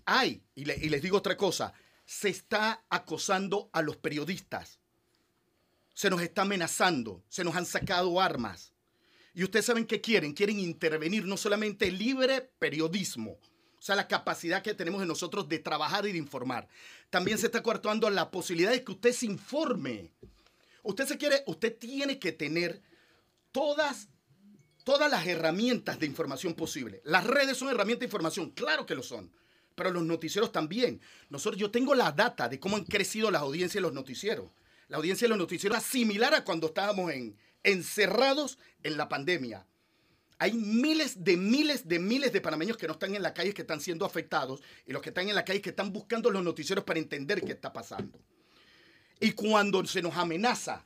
Hay, 0.05 0.43
y, 0.55 0.65
les 0.65 1.03
digo 1.03 1.17
otra 1.17 1.37
cosa, 1.37 1.73
se 2.05 2.29
está 2.29 2.85
acosando 2.88 3.71
a 3.73 3.82
los 3.82 3.97
periodistas 3.97 4.81
se 6.00 6.09
nos 6.09 6.23
está 6.23 6.43
amenazando, 6.43 7.23
se 7.29 7.44
nos 7.44 7.55
han 7.56 7.67
sacado 7.67 8.23
armas. 8.23 8.73
Y 9.35 9.44
ustedes 9.44 9.67
saben 9.67 9.85
qué 9.85 10.00
quieren, 10.00 10.32
quieren 10.32 10.59
intervenir 10.59 11.27
no 11.27 11.37
solamente 11.37 11.91
libre 11.91 12.50
periodismo, 12.59 13.32
o 13.32 13.82
sea, 13.82 13.97
la 13.97 14.09
capacidad 14.09 14.62
que 14.62 14.73
tenemos 14.73 15.03
de 15.03 15.06
nosotros 15.06 15.47
de 15.47 15.59
trabajar 15.59 16.06
y 16.06 16.12
de 16.12 16.19
informar. 16.19 16.69
También 17.11 17.37
se 17.37 17.47
está 17.47 17.62
coartando 17.62 18.09
la 18.09 18.31
posibilidad 18.31 18.71
de 18.71 18.82
que 18.82 18.93
usted 18.93 19.12
se 19.12 19.27
informe. 19.27 20.11
Usted 20.82 21.06
se 21.06 21.19
quiere, 21.19 21.43
usted 21.47 21.77
tiene 21.77 22.19
que 22.19 22.32
tener 22.32 22.81
todas 23.52 24.08
todas 24.85 25.11
las 25.11 25.26
herramientas 25.26 26.00
de 26.00 26.06
información 26.06 26.55
posible. 26.55 27.00
Las 27.05 27.25
redes 27.25 27.56
son 27.56 27.69
herramientas 27.69 28.00
de 28.00 28.06
información, 28.06 28.50
claro 28.50 28.87
que 28.87 28.94
lo 28.94 29.02
son, 29.02 29.31
pero 29.75 29.91
los 29.91 30.02
noticieros 30.02 30.50
también. 30.50 31.00
Nosotros 31.29 31.61
yo 31.61 31.70
tengo 31.70 31.94
la 31.94 32.11
data 32.12 32.49
de 32.49 32.58
cómo 32.58 32.76
han 32.76 32.85
crecido 32.85 33.31
las 33.31 33.43
audiencias 33.43 33.75
de 33.75 33.82
los 33.82 33.93
noticieros 33.93 34.50
la 34.91 34.97
audiencia 34.97 35.26
de 35.26 35.31
los 35.31 35.38
noticieros 35.38 35.79
era 35.79 35.87
similar 35.87 36.35
a 36.35 36.44
cuando 36.44 36.67
estábamos 36.67 37.12
en, 37.12 37.37
encerrados 37.62 38.58
en 38.82 38.97
la 38.97 39.08
pandemia. 39.08 39.64
Hay 40.38 40.53
miles 40.53 41.23
de 41.23 41.37
miles 41.37 41.87
de 41.87 42.00
miles 42.00 42.32
de 42.32 42.41
panameños 42.41 42.76
que 42.76 42.88
no 42.88 42.94
están 42.94 43.14
en 43.14 43.23
la 43.23 43.32
calle, 43.32 43.55
que 43.55 43.62
están 43.62 43.81
siendo 43.81 44.05
afectados, 44.05 44.62
y 44.87 44.93
los 44.93 45.00
que 45.00 45.11
están 45.11 45.29
en 45.29 45.37
la 45.37 45.44
calle 45.44 45.61
que 45.61 45.70
están 45.70 45.93
buscando 45.93 46.29
los 46.29 46.43
noticieros 46.43 46.85
para 46.85 46.99
entender 46.99 47.41
qué 47.43 47.53
está 47.53 47.73
pasando. 47.73 48.19
Y 49.20 49.31
cuando 49.31 49.85
se 49.87 50.03
nos 50.03 50.17
amenaza 50.17 50.85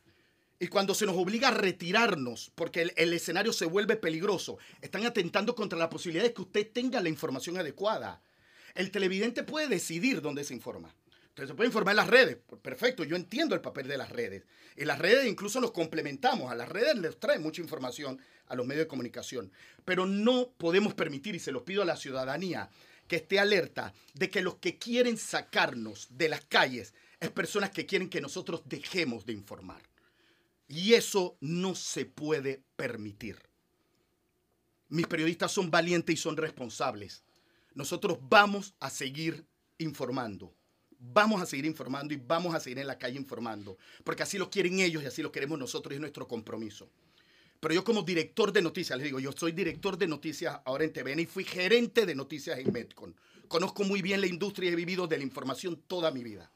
y 0.64 0.68
cuando 0.68 0.94
se 0.94 1.04
nos 1.04 1.18
obliga 1.18 1.48
a 1.48 1.50
retirarnos 1.50 2.50
porque 2.54 2.90
el, 2.96 3.12
escenario 3.12 3.52
se 3.52 3.66
vuelve 3.66 3.96
peligroso, 3.96 4.56
están 4.80 5.04
atentando 5.04 5.54
contra 5.54 5.78
la 5.78 5.90
posibilidad 5.90 6.24
de 6.24 6.32
que 6.32 6.40
usted 6.40 6.70
tenga 6.72 7.02
la 7.02 7.10
información 7.10 7.58
adecuada. 7.58 8.22
El 8.74 8.90
televidente 8.90 9.42
puede 9.42 9.68
decidir 9.68 10.22
dónde 10.22 10.42
se 10.42 10.54
informa. 10.54 10.94
Entonces 11.28 11.48
se 11.50 11.54
puede 11.54 11.68
informar 11.68 11.92
en 11.92 11.96
las 11.98 12.08
redes. 12.08 12.38
Perfecto, 12.62 13.04
yo 13.04 13.14
entiendo 13.14 13.54
el 13.54 13.60
papel 13.60 13.86
de 13.86 13.98
las 13.98 14.08
redes. 14.08 14.44
Y 14.74 14.86
las 14.86 14.98
redes 14.98 15.26
incluso 15.26 15.60
los 15.60 15.70
complementamos. 15.70 16.50
A 16.50 16.54
las 16.54 16.70
redes 16.70 16.96
les 16.96 17.20
trae 17.20 17.38
mucha 17.38 17.60
información 17.60 18.18
a 18.46 18.54
los 18.54 18.66
medios 18.66 18.86
de 18.86 18.88
comunicación. 18.88 19.52
Pero 19.84 20.06
no 20.06 20.48
podemos 20.56 20.94
permitir, 20.94 21.34
y 21.34 21.40
se 21.40 21.52
lo 21.52 21.66
pido 21.66 21.82
a 21.82 21.86
la 21.86 21.98
ciudadanía, 21.98 22.70
que 23.06 23.16
esté 23.16 23.38
alerta 23.38 23.92
de 24.14 24.30
que 24.30 24.40
los 24.40 24.54
que 24.54 24.78
quieren 24.78 25.18
sacarnos 25.18 26.08
de 26.08 26.30
las 26.30 26.40
calles 26.46 26.94
es 27.20 27.30
personas 27.30 27.68
que 27.68 27.84
quieren 27.84 28.08
que 28.08 28.22
nosotros 28.22 28.62
dejemos 28.64 29.26
de 29.26 29.34
informar. 29.34 29.82
Y 30.68 30.94
eso 30.94 31.36
no 31.40 31.74
se 31.74 32.06
puede 32.06 32.62
permitir. 32.76 33.38
Mis 34.88 35.06
periodistas 35.06 35.52
son 35.52 35.70
valientes 35.70 36.14
y 36.14 36.16
son 36.16 36.36
responsables. 36.36 37.24
Nosotros 37.74 38.18
vamos 38.22 38.74
a 38.80 38.90
seguir 38.90 39.46
informando 39.78 40.54
vamos 41.12 41.42
a 41.42 41.46
seguir 41.46 41.66
informando 41.66 42.14
y 42.14 42.16
vamos 42.16 42.54
a 42.54 42.60
seguir 42.60 42.78
en 42.78 42.86
la 42.86 42.98
calle 42.98 43.16
informando, 43.16 43.76
porque 44.04 44.22
así 44.22 44.38
lo 44.38 44.50
quieren 44.50 44.80
ellos 44.80 45.02
y 45.02 45.06
así 45.06 45.22
lo 45.22 45.32
queremos 45.32 45.58
nosotros 45.58 45.92
y 45.92 45.96
es 45.96 46.00
nuestro 46.00 46.26
compromiso. 46.26 46.88
Pero 47.60 47.74
yo 47.74 47.84
como 47.84 48.02
director 48.02 48.52
de 48.52 48.62
noticias, 48.62 48.98
les 48.98 49.04
digo, 49.04 49.20
yo 49.20 49.32
soy 49.32 49.52
director 49.52 49.96
de 49.96 50.06
noticias 50.06 50.60
ahora 50.64 50.84
en 50.84 50.92
TVN 50.92 51.20
y 51.20 51.26
fui 51.26 51.44
gerente 51.44 52.04
de 52.04 52.14
noticias 52.14 52.58
en 52.58 52.72
Metcon. 52.72 53.14
Conozco 53.48 53.84
muy 53.84 54.02
bien 54.02 54.20
la 54.20 54.26
industria 54.26 54.70
y 54.70 54.72
he 54.72 54.76
vivido 54.76 55.06
de 55.06 55.18
la 55.18 55.24
información 55.24 55.82
toda 55.86 56.10
mi 56.10 56.22
vida. 56.22 56.50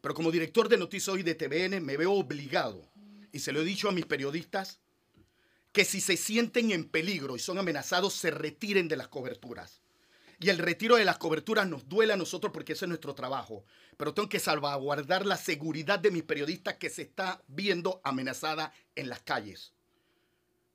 Pero 0.00 0.14
como 0.14 0.30
director 0.30 0.68
de 0.68 0.78
noticias 0.78 1.08
hoy 1.08 1.22
de 1.22 1.34
TVN 1.34 1.84
me 1.84 1.96
veo 1.96 2.12
obligado, 2.12 2.88
y 3.36 3.38
se 3.38 3.52
lo 3.52 3.60
he 3.60 3.64
dicho 3.64 3.88
a 3.88 3.92
mis 3.92 4.06
periodistas, 4.06 4.80
que 5.72 5.84
si 5.84 6.00
se 6.00 6.16
sienten 6.16 6.70
en 6.70 6.88
peligro 6.88 7.36
y 7.36 7.38
son 7.38 7.58
amenazados, 7.58 8.14
se 8.14 8.30
retiren 8.30 8.88
de 8.88 8.96
las 8.96 9.08
coberturas 9.08 9.82
y 10.38 10.50
el 10.50 10.58
retiro 10.58 10.96
de 10.96 11.04
las 11.04 11.18
coberturas 11.18 11.66
nos 11.66 11.88
duele 11.88 12.12
a 12.12 12.16
nosotros 12.16 12.52
porque 12.52 12.74
ese 12.74 12.84
es 12.84 12.88
nuestro 12.88 13.14
trabajo. 13.14 13.64
Pero 13.96 14.12
tengo 14.12 14.28
que 14.28 14.38
salvaguardar 14.38 15.24
la 15.24 15.36
seguridad 15.36 15.98
de 15.98 16.10
mis 16.10 16.24
periodistas 16.24 16.74
que 16.74 16.90
se 16.90 17.02
está 17.02 17.42
viendo 17.46 18.00
amenazada 18.04 18.72
en 18.94 19.08
las 19.08 19.22
calles 19.22 19.72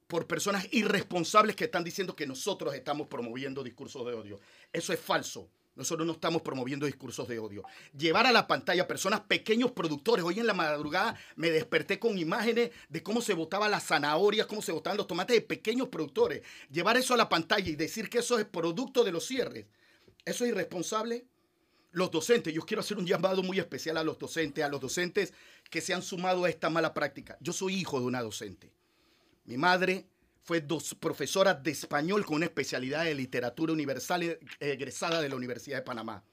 por 0.08 0.27
personas 0.27 0.68
irresponsables 0.72 1.56
que 1.56 1.65
están 1.65 1.86
diciendo 1.86 2.18
que 2.18 2.27
nosotros 2.27 2.74
estamos 2.75 3.08
promoviendo 3.08 3.63
discursos 3.63 4.06
de 4.06 4.13
odio. 4.13 4.41
Eso 4.74 4.91
es 4.91 5.00
falso. 5.00 5.50
Nosotros 5.75 6.06
no 6.06 6.13
estamos 6.13 6.42
promoviendo 6.42 6.86
discursos 6.86 7.28
de 7.28 7.40
odio. 7.40 7.63
Llevar 7.98 8.28
a 8.28 8.32
la 8.32 8.46
pantalla 8.46 8.88
personas, 8.88 9.22
pequeños 9.22 9.72
productores. 9.72 10.25
Hoy 10.25 10.40
en 10.40 10.48
la 10.48 10.54
madrugada 10.54 11.16
me 11.38 11.50
desperté 11.50 11.98
con 11.98 12.18
imágenes 12.18 12.72
de 12.90 13.01
cómo 13.01 13.22
se 13.22 13.34
botaba 13.34 13.70
las 13.70 13.86
zanahorias, 13.86 14.48
cómo 14.48 14.62
se 14.62 14.74
botaban 14.74 14.98
los 14.98 15.08
tomates 15.08 15.38
de 15.38 15.42
pequeños 15.42 15.88
productores. 15.88 16.42
Llevar 16.70 16.98
eso 16.98 17.13
a 17.13 17.18
la 17.18 17.30
pantalla 17.30 17.70
y 17.70 17.75
decir 17.75 18.10
que 18.10 18.20
eso 18.20 18.38
es 18.38 18.46
producto 18.46 19.04
de 19.04 19.13
los 19.13 19.25
cierres. 19.25 19.66
¿Eso 20.25 20.44
es 20.44 20.51
irresponsable? 20.51 21.25
Los 21.92 22.12
docentes, 22.12 22.54
yo 22.54 22.62
quiero 22.62 22.82
hacer 22.82 22.98
un 22.98 23.08
llamado 23.08 23.42
muy 23.42 23.60
especial 23.60 23.98
a 23.98 24.04
los 24.04 24.20
docentes, 24.20 24.63
a 24.63 24.70
los 24.70 24.82
docentes 24.82 25.34
que 25.70 25.82
se 25.82 25.94
han 25.94 26.01
sumado 26.01 26.44
a 26.44 26.50
esta 26.50 26.70
mala 26.70 26.94
práctica. 26.94 27.38
Yo 27.40 27.54
soy 27.54 27.75
hijo 27.75 28.00
de 28.00 28.06
una 28.06 28.22
docente. 28.22 28.72
Mi 29.46 29.58
madre 29.58 30.11
fue 30.43 30.62
dos, 30.62 30.95
profesora 30.95 31.53
de 31.53 31.71
español 31.71 32.25
con 32.25 32.38
una 32.38 32.45
especialidad 32.45 33.03
de 33.03 33.15
literatura 33.15 33.74
universal 33.74 34.24
eh, 34.24 34.39
egresada 34.60 35.21
de 35.21 35.29
la 35.29 35.36
Universidad 35.36 35.77
de 35.77 35.83
Panamá. 35.83 36.24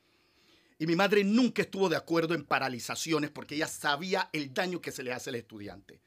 Y 0.78 0.86
mi 0.86 0.94
madre 0.94 1.24
nunca 1.24 1.62
estuvo 1.62 1.88
de 1.88 1.96
acuerdo 1.96 2.34
en 2.34 2.44
paralizaciones 2.44 3.30
porque 3.30 3.56
ella 3.56 3.66
sabía 3.66 4.30
el 4.32 4.54
daño 4.54 4.80
que 4.80 4.92
se 4.92 5.02
le 5.02 5.12
hace 5.12 5.30
al 5.30 5.36
estudiante. 5.36 6.00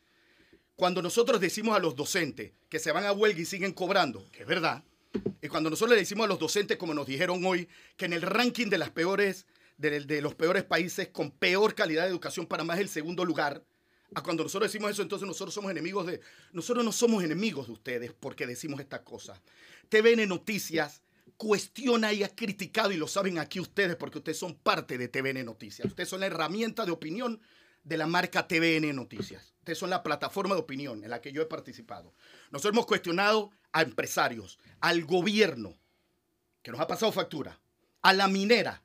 Cuando 0.75 1.01
nosotros 1.01 1.39
decimos 1.39 1.75
a 1.75 1.79
los 1.79 1.95
docentes 1.95 2.53
que 2.69 2.79
se 2.79 2.91
van 2.91 3.05
a 3.05 3.11
huelga 3.11 3.41
y 3.41 3.45
siguen 3.45 3.73
cobrando, 3.73 4.25
que 4.31 4.41
es 4.41 4.47
verdad, 4.47 4.83
y 5.41 5.47
cuando 5.49 5.69
nosotros 5.69 5.95
le 5.95 6.01
decimos 6.01 6.25
a 6.25 6.29
los 6.29 6.39
docentes, 6.39 6.77
como 6.77 6.93
nos 6.93 7.05
dijeron 7.05 7.45
hoy, 7.45 7.67
que 7.97 8.05
en 8.05 8.13
el 8.13 8.21
ranking 8.21 8.67
de 8.67 8.77
las 8.77 8.89
peores 8.89 9.45
de, 9.77 9.99
de 9.99 10.21
los 10.21 10.35
peores 10.35 10.63
países 10.63 11.09
con 11.09 11.31
peor 11.31 11.75
calidad 11.75 12.03
de 12.03 12.09
educación. 12.09 12.45
Panamá 12.45 12.75
es 12.75 12.81
el 12.81 12.89
segundo 12.89 13.25
lugar. 13.25 13.63
A 14.13 14.21
cuando 14.21 14.43
nosotros 14.43 14.71
decimos 14.71 14.91
eso, 14.91 15.01
entonces 15.01 15.27
nosotros 15.27 15.53
somos 15.53 15.71
enemigos 15.71 16.05
de... 16.05 16.19
Nosotros 16.51 16.83
no 16.83 16.91
somos 16.91 17.23
enemigos 17.23 17.67
de 17.67 17.73
ustedes 17.73 18.13
porque 18.13 18.45
decimos 18.45 18.79
estas 18.79 19.01
cosas. 19.01 19.39
TVN 19.89 20.27
Noticias 20.27 21.01
cuestiona 21.37 22.13
y 22.13 22.23
ha 22.23 22.35
criticado, 22.35 22.91
y 22.91 22.97
lo 22.97 23.07
saben 23.07 23.39
aquí 23.39 23.59
ustedes 23.59 23.95
porque 23.95 24.19
ustedes 24.19 24.37
son 24.37 24.55
parte 24.55 24.97
de 24.97 25.07
TVN 25.07 25.45
Noticias. 25.45 25.87
Ustedes 25.87 26.09
son 26.09 26.19
la 26.19 26.27
herramienta 26.27 26.85
de 26.85 26.91
opinión 26.91 27.41
de 27.83 27.97
la 27.97 28.05
marca 28.05 28.47
TVN 28.47 28.95
Noticias. 28.95 29.53
Ustedes 29.59 29.77
son 29.77 29.89
la 29.89 30.03
plataforma 30.03 30.55
de 30.55 30.61
opinión 30.61 31.03
en 31.03 31.09
la 31.09 31.21
que 31.21 31.31
yo 31.31 31.41
he 31.41 31.45
participado. 31.45 32.13
Nosotros 32.51 32.73
hemos 32.73 32.85
cuestionado 32.85 33.51
a 33.71 33.81
empresarios, 33.81 34.59
al 34.81 35.05
gobierno, 35.05 35.77
que 36.61 36.71
nos 36.71 36.79
ha 36.79 36.87
pasado 36.87 37.11
factura, 37.11 37.59
a 38.01 38.13
la 38.13 38.27
minera, 38.27 38.83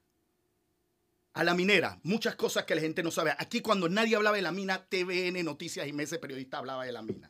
a 1.36 1.44
la 1.44 1.54
minera, 1.54 2.00
muchas 2.02 2.34
cosas 2.34 2.64
que 2.64 2.74
la 2.74 2.80
gente 2.80 3.02
no 3.02 3.10
sabe. 3.10 3.30
Aquí 3.38 3.60
cuando 3.60 3.90
nadie 3.90 4.16
hablaba 4.16 4.36
de 4.36 4.42
la 4.42 4.52
mina, 4.52 4.86
TVN 4.86 5.44
Noticias 5.44 5.86
y 5.86 5.92
Meses 5.92 6.18
Periodista 6.18 6.56
hablaba 6.56 6.86
de 6.86 6.92
la 6.92 7.02
mina. 7.02 7.28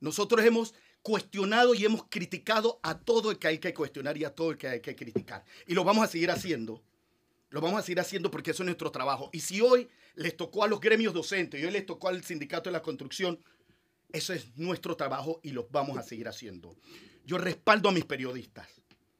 Nosotros 0.00 0.42
hemos 0.46 0.72
cuestionado 1.02 1.74
y 1.74 1.84
hemos 1.84 2.04
criticado 2.08 2.80
a 2.82 2.98
todo 2.98 3.30
el 3.30 3.38
que 3.38 3.48
hay 3.48 3.58
que 3.58 3.74
cuestionar 3.74 4.16
y 4.16 4.24
a 4.24 4.34
todo 4.34 4.52
el 4.52 4.56
que 4.56 4.68
hay 4.68 4.80
que 4.80 4.96
criticar. 4.96 5.44
Y 5.66 5.74
lo 5.74 5.84
vamos 5.84 6.04
a 6.04 6.06
seguir 6.06 6.30
haciendo. 6.30 6.82
Lo 7.50 7.60
vamos 7.60 7.80
a 7.80 7.82
seguir 7.82 8.00
haciendo 8.00 8.30
porque 8.30 8.52
eso 8.52 8.62
es 8.62 8.66
nuestro 8.66 8.90
trabajo. 8.90 9.28
Y 9.30 9.40
si 9.40 9.60
hoy 9.60 9.90
les 10.14 10.34
tocó 10.34 10.64
a 10.64 10.66
los 10.66 10.80
gremios 10.80 11.12
docentes 11.12 11.60
y 11.60 11.66
hoy 11.66 11.72
les 11.72 11.84
tocó 11.84 12.08
al 12.08 12.24
sindicato 12.24 12.70
de 12.70 12.72
la 12.72 12.82
construcción, 12.82 13.38
eso 14.10 14.32
es 14.32 14.56
nuestro 14.56 14.96
trabajo 14.96 15.40
y 15.42 15.50
lo 15.50 15.68
vamos 15.70 15.98
a 15.98 16.02
seguir 16.02 16.28
haciendo. 16.28 16.74
Yo 17.26 17.36
respaldo 17.36 17.90
a 17.90 17.92
mis 17.92 18.06
periodistas. 18.06 18.68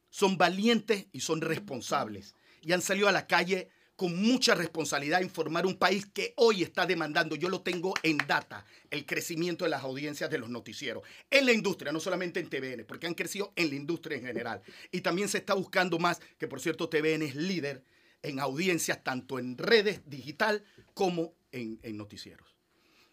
Son 0.08 0.38
valientes 0.38 1.08
y 1.12 1.20
son 1.20 1.42
responsables 1.42 2.34
y 2.66 2.72
han 2.72 2.82
salido 2.82 3.08
a 3.08 3.12
la 3.12 3.28
calle 3.28 3.68
con 3.94 4.20
mucha 4.20 4.54
responsabilidad 4.54 5.20
a 5.20 5.24
informar 5.24 5.64
un 5.64 5.78
país 5.78 6.04
que 6.04 6.34
hoy 6.36 6.64
está 6.64 6.84
demandando, 6.84 7.36
yo 7.36 7.48
lo 7.48 7.62
tengo 7.62 7.94
en 8.02 8.18
data, 8.18 8.66
el 8.90 9.06
crecimiento 9.06 9.64
de 9.64 9.70
las 9.70 9.84
audiencias 9.84 10.28
de 10.28 10.38
los 10.38 10.50
noticieros 10.50 11.04
en 11.30 11.46
la 11.46 11.52
industria, 11.52 11.92
no 11.92 12.00
solamente 12.00 12.40
en 12.40 12.50
TVN, 12.50 12.84
porque 12.84 13.06
han 13.06 13.14
crecido 13.14 13.52
en 13.56 13.70
la 13.70 13.76
industria 13.76 14.18
en 14.18 14.26
general. 14.26 14.62
Y 14.90 15.00
también 15.00 15.28
se 15.28 15.38
está 15.38 15.54
buscando 15.54 15.98
más, 15.98 16.20
que 16.38 16.48
por 16.48 16.60
cierto 16.60 16.88
TVN 16.88 17.22
es 17.22 17.36
líder 17.36 17.84
en 18.22 18.40
audiencias 18.40 19.02
tanto 19.04 19.38
en 19.38 19.56
redes 19.56 20.02
digital 20.04 20.64
como 20.92 21.34
en, 21.52 21.78
en 21.82 21.96
noticieros. 21.96 22.56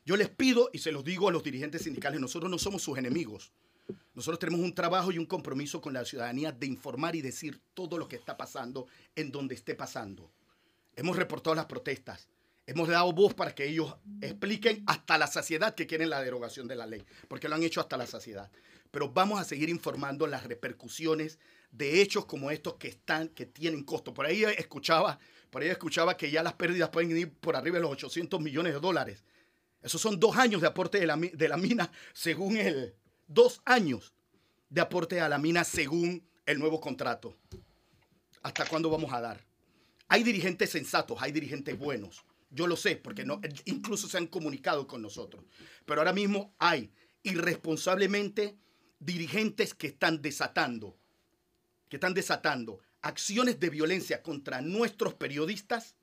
Yo 0.04 0.18
les 0.18 0.30
pido 0.30 0.72
y 0.74 0.80
se 0.80 0.92
los 0.92 1.04
digo 1.04 1.30
a 1.30 1.32
los 1.32 1.44
dirigentes 1.44 1.84
sindicales, 1.84 2.20
nosotros 2.20 2.50
no 2.50 2.58
somos 2.58 2.82
sus 2.82 2.98
enemigos. 2.98 3.54
Nosotros 4.14 4.40
tenemos 4.40 4.62
un 4.62 4.76
trabajo 4.76 5.12
y 5.12 5.18
un 5.18 5.26
compromiso 5.26 5.82
con 5.82 5.94
la 5.94 6.06
ciudadanía 6.06 6.52
de 6.52 6.68
informar 6.68 7.16
y 7.16 7.22
decir 7.22 7.60
todo 7.74 7.98
lo 7.98 8.08
que 8.08 8.16
está 8.16 8.38
pasando 8.38 8.88
en 9.16 9.32
donde 9.32 9.56
esté 9.56 9.76
pasando. 9.76 10.32
Hemos 10.96 11.18
reportado 11.18 11.56
las 11.56 11.66
protestas. 11.66 12.28
Hemos 12.66 12.88
dado 12.88 13.12
voz 13.12 13.34
para 13.34 13.54
que 13.54 13.68
ellos 13.68 13.94
expliquen 14.22 14.84
hasta 14.86 15.18
la 15.18 15.28
saciedad 15.28 15.76
que 15.76 15.88
quieren 15.88 16.10
la 16.10 16.22
derogación 16.22 16.68
de 16.68 16.76
la 16.76 16.86
ley, 16.86 17.04
porque 17.28 17.50
lo 17.50 17.56
han 17.56 17.64
hecho 17.64 17.82
hasta 17.82 17.98
la 17.98 18.08
saciedad. 18.08 18.50
Pero 18.90 19.10
vamos 19.10 19.42
a 19.42 19.44
seguir 19.44 19.70
informando 19.70 20.28
las 20.28 20.46
repercusiones 20.46 21.40
de 21.72 22.02
hechos 22.02 22.26
como 22.26 22.52
estos 22.52 22.76
que 22.76 22.88
están, 22.88 23.28
que 23.30 23.48
tienen 23.48 23.84
costo. 23.84 24.14
Por 24.14 24.28
ahí 24.28 24.44
escuchaba, 24.44 25.20
por 25.50 25.62
ahí 25.62 25.70
escuchaba 25.70 26.16
que 26.16 26.32
ya 26.32 26.44
las 26.44 26.54
pérdidas 26.54 26.90
pueden 26.90 27.18
ir 27.18 27.34
por 27.34 27.56
arriba 27.56 27.78
de 27.78 27.82
los 27.82 27.92
800 27.92 28.40
millones 28.40 28.74
de 28.74 28.80
dólares. 28.80 29.24
Esos 29.82 30.00
son 30.00 30.18
dos 30.20 30.38
años 30.38 30.62
de 30.62 30.68
aporte 30.68 31.00
de 31.00 31.08
la, 31.08 31.18
de 31.18 31.48
la 31.50 31.58
mina, 31.58 31.92
según 32.14 32.56
el, 32.56 32.96
dos 33.34 33.62
años 33.66 34.14
de 34.70 34.82
aporte 34.82 35.22
a 35.22 35.30
la 35.30 35.38
mina 35.38 35.64
según 35.64 36.28
el 36.46 36.60
nuevo 36.60 36.80
contrato. 36.80 37.38
¿Hasta 38.42 38.66
cuándo 38.66 38.90
vamos 38.90 39.14
a 39.14 39.22
dar? 39.22 39.46
Hay 40.08 40.24
dirigentes 40.24 40.70
sensatos, 40.70 41.18
hay 41.22 41.32
dirigentes 41.32 41.78
buenos. 41.78 42.24
Yo 42.50 42.68
lo 42.68 42.76
sé, 42.76 42.98
porque 42.98 43.26
no, 43.26 43.42
incluso 43.66 44.08
se 44.08 44.18
han 44.18 44.28
comunicado 44.28 44.86
con 44.86 45.02
nosotros. 45.02 45.44
Pero 45.86 46.02
ahora 46.02 46.14
mismo 46.14 46.54
hay 46.60 46.92
irresponsablemente 47.24 48.58
dirigentes 49.00 49.74
que 49.74 49.88
están 49.88 50.22
desatando, 50.22 50.98
que 51.90 51.98
están 51.98 52.14
desatando 52.14 52.80
acciones 53.02 53.60
de 53.60 53.70
violencia 53.70 54.22
contra 54.22 54.62
nuestros 54.62 55.14
periodistas 55.16 55.96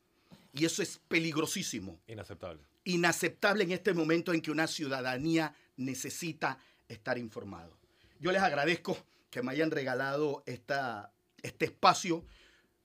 y 0.52 0.64
eso 0.64 0.82
es 0.82 1.00
peligrosísimo. 1.08 2.00
Inaceptable. 2.06 2.62
Inaceptable 2.84 3.64
en 3.64 3.72
este 3.72 3.94
momento 3.94 4.32
en 4.32 4.40
que 4.40 4.50
una 4.50 4.66
ciudadanía 4.66 5.54
necesita 5.76 6.58
estar 6.92 7.18
informado. 7.18 7.78
Yo 8.18 8.32
les 8.32 8.42
agradezco 8.42 8.96
que 9.30 9.42
me 9.42 9.52
hayan 9.52 9.70
regalado 9.70 10.42
esta, 10.46 11.12
este 11.42 11.66
espacio, 11.66 12.24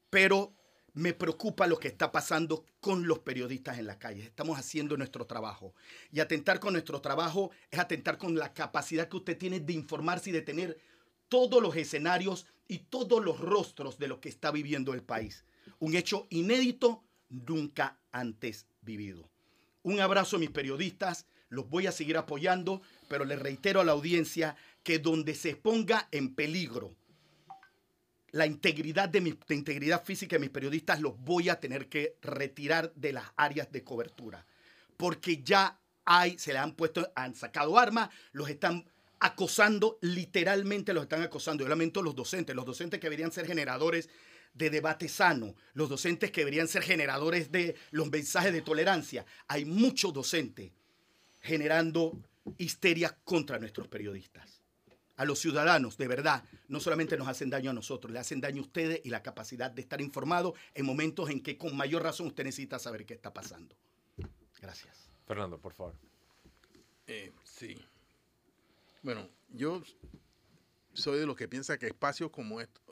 pero 0.09 0.53
me 0.93 1.13
preocupa 1.13 1.67
lo 1.67 1.77
que 1.77 1.89
está 1.89 2.11
pasando 2.11 2.65
con 2.79 3.05
los 3.07 3.19
periodistas 3.19 3.77
en 3.77 3.87
la 3.87 3.99
calle. 3.99 4.23
Estamos 4.23 4.57
haciendo 4.57 4.95
nuestro 4.95 5.25
trabajo. 5.25 5.73
Y 6.11 6.21
atentar 6.21 6.59
con 6.59 6.73
nuestro 6.73 7.01
trabajo 7.01 7.51
es 7.69 7.79
atentar 7.79 8.17
con 8.17 8.35
la 8.35 8.53
capacidad 8.53 9.09
que 9.09 9.17
usted 9.17 9.37
tiene 9.37 9.59
de 9.59 9.73
informarse 9.73 10.29
y 10.29 10.33
de 10.33 10.41
tener 10.41 10.77
todos 11.27 11.61
los 11.61 11.75
escenarios 11.75 12.45
y 12.67 12.79
todos 12.79 13.23
los 13.23 13.39
rostros 13.39 13.97
de 13.97 14.07
lo 14.07 14.21
que 14.21 14.29
está 14.29 14.51
viviendo 14.51 14.93
el 14.93 15.03
país. 15.03 15.43
Un 15.79 15.95
hecho 15.95 16.27
inédito 16.29 17.03
nunca 17.29 17.99
antes 18.11 18.67
vivido. 18.81 19.29
Un 19.83 19.99
abrazo 19.99 20.37
a 20.37 20.39
mis 20.39 20.49
periodistas, 20.49 21.27
los 21.49 21.69
voy 21.69 21.87
a 21.87 21.91
seguir 21.91 22.17
apoyando, 22.17 22.81
pero 23.07 23.25
le 23.25 23.35
reitero 23.35 23.81
a 23.81 23.83
la 23.83 23.91
audiencia 23.93 24.55
que 24.83 24.99
donde 24.99 25.35
se 25.35 25.55
ponga 25.55 26.07
en 26.11 26.35
peligro 26.35 26.95
la 28.35 28.45
integridad 28.45 29.07
de 29.07 29.21
mi 29.21 29.33
integridad 29.47 30.03
física 30.03 30.35
de 30.35 30.41
mis 30.41 30.49
periodistas, 30.49 30.99
los 30.99 31.17
voy 31.17 31.47
a 31.47 31.61
tener 31.61 31.87
que 31.87 32.17
retirar 32.21 32.93
de 32.93 33.13
las 33.13 33.23
áreas 33.37 33.71
de 33.71 33.85
cobertura. 33.85 34.45
Porque 34.97 35.41
ya 35.41 35.79
hay, 36.03 36.37
se 36.37 36.51
le 36.51 36.59
han 36.59 36.73
puesto, 36.73 37.09
han 37.15 37.33
sacado 37.33 37.79
armas, 37.79 38.09
los 38.33 38.49
están 38.49 38.83
acosando, 39.21 39.97
literalmente 40.01 40.93
los 40.93 41.03
están 41.03 41.21
acosando. 41.21 41.63
Yo 41.63 41.69
lamento 41.69 42.03
los 42.03 42.13
docentes, 42.13 42.53
los 42.53 42.65
docentes 42.65 42.99
que 42.99 43.05
deberían 43.05 43.31
ser 43.31 43.47
generadores 43.47 44.09
de 44.53 44.69
debate 44.69 45.07
sano, 45.07 45.55
los 45.73 45.87
docentes 45.87 46.29
que 46.29 46.41
deberían 46.41 46.67
ser 46.67 46.83
generadores 46.83 47.53
de 47.53 47.77
los 47.91 48.11
mensajes 48.11 48.51
de 48.51 48.61
tolerancia. 48.61 49.25
Hay 49.47 49.63
muchos 49.63 50.11
docentes 50.13 50.73
generando 51.45 52.17
histeria 52.57 53.17
contra 53.23 53.59
nuestros 53.59 53.87
periodistas 53.87 54.61
a 55.17 55.25
los 55.25 55.39
ciudadanos, 55.39 55.97
de 55.97 56.07
verdad, 56.07 56.43
no 56.67 56.79
solamente 56.79 57.17
nos 57.17 57.27
hacen 57.27 57.49
daño 57.49 57.71
a 57.71 57.73
nosotros, 57.73 58.11
le 58.11 58.19
hacen 58.19 58.41
daño 58.41 58.61
a 58.61 58.65
ustedes 58.65 59.01
y 59.03 59.09
la 59.09 59.23
capacidad 59.23 59.71
de 59.71 59.81
estar 59.81 60.01
informado 60.01 60.55
en 60.73 60.85
momentos 60.85 61.29
en 61.29 61.41
que 61.41 61.57
con 61.57 61.75
mayor 61.75 62.03
razón 62.03 62.27
usted 62.27 62.43
necesita 62.43 62.79
saber 62.79 63.05
qué 63.05 63.13
está 63.13 63.33
pasando. 63.33 63.75
Gracias. 64.61 65.09
Fernando, 65.25 65.57
por 65.57 65.73
favor. 65.73 65.93
Eh, 67.07 67.31
sí. 67.43 67.77
Bueno, 69.03 69.29
yo 69.49 69.81
soy 70.93 71.19
de 71.19 71.25
los 71.25 71.35
que 71.35 71.47
piensa 71.47 71.77
que 71.77 71.87
espacios 71.87 72.31
como 72.31 72.59
estos... 72.59 72.83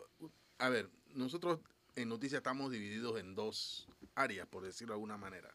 A 0.60 0.70
ver, 0.70 0.90
nosotros 1.14 1.60
en 1.96 2.10
Noticias 2.10 2.40
estamos 2.40 2.72
divididos 2.72 3.20
en 3.20 3.36
dos 3.36 3.88
áreas, 4.16 4.48
por 4.48 4.64
decirlo 4.64 4.94
de 4.94 4.96
alguna 4.96 5.18
manera. 5.18 5.54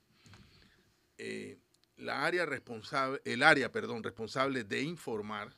Eh, 1.17 1.59
la 1.99 2.25
área 2.25 2.47
responsable, 2.47 3.21
el 3.25 3.43
área, 3.43 3.71
perdón, 3.71 4.03
responsable 4.03 4.65
de 4.65 4.83
informar 4.83 5.53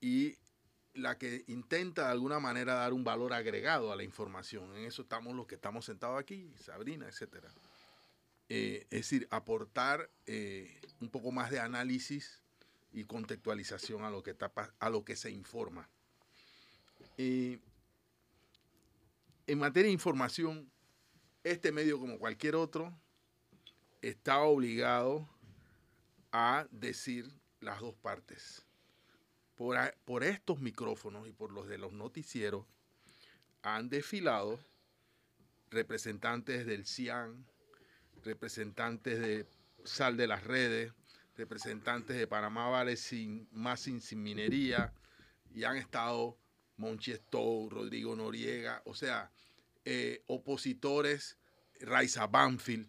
y 0.00 0.36
la 0.94 1.16
que 1.16 1.44
intenta 1.46 2.06
de 2.06 2.12
alguna 2.12 2.40
manera 2.40 2.74
dar 2.74 2.92
un 2.92 3.04
valor 3.04 3.32
agregado 3.32 3.92
a 3.92 3.96
la 3.96 4.02
información. 4.02 4.74
En 4.76 4.84
eso 4.84 5.02
estamos 5.02 5.34
los 5.34 5.46
que 5.46 5.54
estamos 5.54 5.84
sentados 5.84 6.18
aquí, 6.18 6.52
Sabrina, 6.58 7.06
etcétera. 7.06 7.48
Eh, 8.48 8.86
es 8.90 9.00
decir, 9.00 9.28
aportar 9.30 10.10
eh, 10.26 10.80
un 11.00 11.08
poco 11.08 11.32
más 11.32 11.50
de 11.50 11.60
análisis 11.60 12.40
y 12.92 13.04
contextualización 13.04 14.04
a 14.04 14.10
lo 14.10 14.22
que, 14.22 14.32
está, 14.32 14.52
a 14.78 14.90
lo 14.90 15.04
que 15.04 15.16
se 15.16 15.30
informa. 15.30 15.88
Eh, 17.16 17.58
en 19.46 19.58
materia 19.58 19.86
de 19.86 19.92
información, 19.92 20.70
este 21.44 21.72
medio, 21.72 21.98
como 21.98 22.18
cualquier 22.18 22.54
otro, 22.54 22.92
está 24.02 24.40
obligado 24.42 25.28
a 26.32 26.66
decir 26.70 27.30
las 27.60 27.80
dos 27.80 27.94
partes 27.94 28.66
por, 30.04 30.24
estos 30.24 30.60
micrófonos 30.60 31.28
y 31.28 31.32
por 31.32 31.52
los 31.52 31.68
de 31.68 31.78
los 31.78 31.92
noticieros 31.92 32.66
han 33.62 33.88
desfilado 33.88 34.58
representantes 35.70 36.66
del 36.66 36.84
CIAN, 36.84 37.46
representantes 38.24 39.20
de 39.20 39.46
Sal 39.84 40.16
de 40.16 40.26
las 40.26 40.42
Redes, 40.44 40.92
representantes 41.36 42.16
de 42.16 42.26
Panamá 42.26 42.68
Vale 42.68 42.96
sin, 42.96 43.48
más 43.52 43.80
sin, 43.80 44.00
minería, 44.22 44.92
y 45.54 45.64
han 45.64 45.76
estado 45.76 46.36
Monchi 46.76 47.14
Rodrigo 47.30 48.16
Noriega, 48.16 48.82
o 48.84 48.94
sea, 48.94 49.30
eh, 49.84 50.24
opositores, 50.26 51.38
Raiza 51.80 52.26
Banfield. 52.26 52.88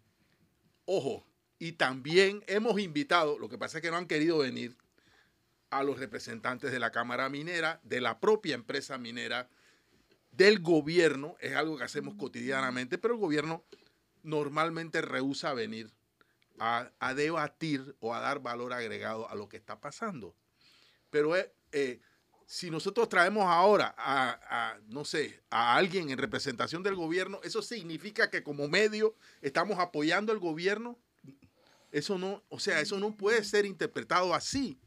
Ojo, 0.85 1.25
y 1.59 1.73
también 1.73 2.43
hemos 2.47 2.79
invitado, 2.79 3.39
lo 3.39 3.49
que 3.49 3.57
pasa 3.57 3.77
es 3.77 3.81
que 3.81 3.91
no 3.91 3.97
han 3.97 4.07
querido 4.07 4.39
venir, 4.39 4.75
a 5.69 5.83
los 5.83 5.97
representantes 5.97 6.71
de 6.71 6.79
la 6.79 6.91
Cámara 6.91 7.29
Minera, 7.29 7.79
de 7.83 7.99
la 7.99 8.19
propia 8.19 8.53
empresa 8.53 8.99
minera 8.99 9.49
del 10.31 10.59
gobierno 10.59 11.35
es 11.39 11.55
algo 11.55 11.77
que 11.77 11.83
hacemos 11.83 12.15
cotidianamente, 12.15 12.97
pero 12.97 13.15
el 13.15 13.19
gobierno 13.19 13.63
normalmente 14.23 15.01
rehúsa 15.01 15.53
venir 15.53 15.91
a, 16.59 16.91
debatir 17.15 17.95
o 17.99 18.13
a 18.13 18.19
dar 18.19 18.39
valor 18.39 18.73
agregado 18.73 19.29
a 19.29 19.35
lo 19.35 19.49
que 19.49 19.57
está 19.57 19.79
pasando. 19.79 20.35
Pero 21.09 21.35
eh, 21.35 21.51
eh, 21.71 21.99
si 22.47 22.69
nosotros 22.69 23.09
traemos 23.09 23.45
ahora 23.45 23.93
a, 23.97 24.77
no 24.87 25.05
sé, 25.05 25.41
a 25.49 25.75
alguien 25.75 26.09
en 26.09 26.17
representación 26.17 26.83
del 26.83 26.95
gobierno, 26.95 27.39
¿eso 27.43 27.61
significa 27.61 28.29
que 28.29 28.43
como 28.43 28.67
medio 28.67 29.15
estamos 29.41 29.79
apoyando 29.79 30.31
al 30.31 30.39
gobierno? 30.39 30.97
Eso 31.91 32.17
no, 32.17 32.43
o 32.49 32.59
sea, 32.59 32.79
eso 32.81 32.99
no 32.99 33.15
puede 33.15 33.43
ser 33.43 33.65
interpretado 33.65 34.33
así. 34.33 34.79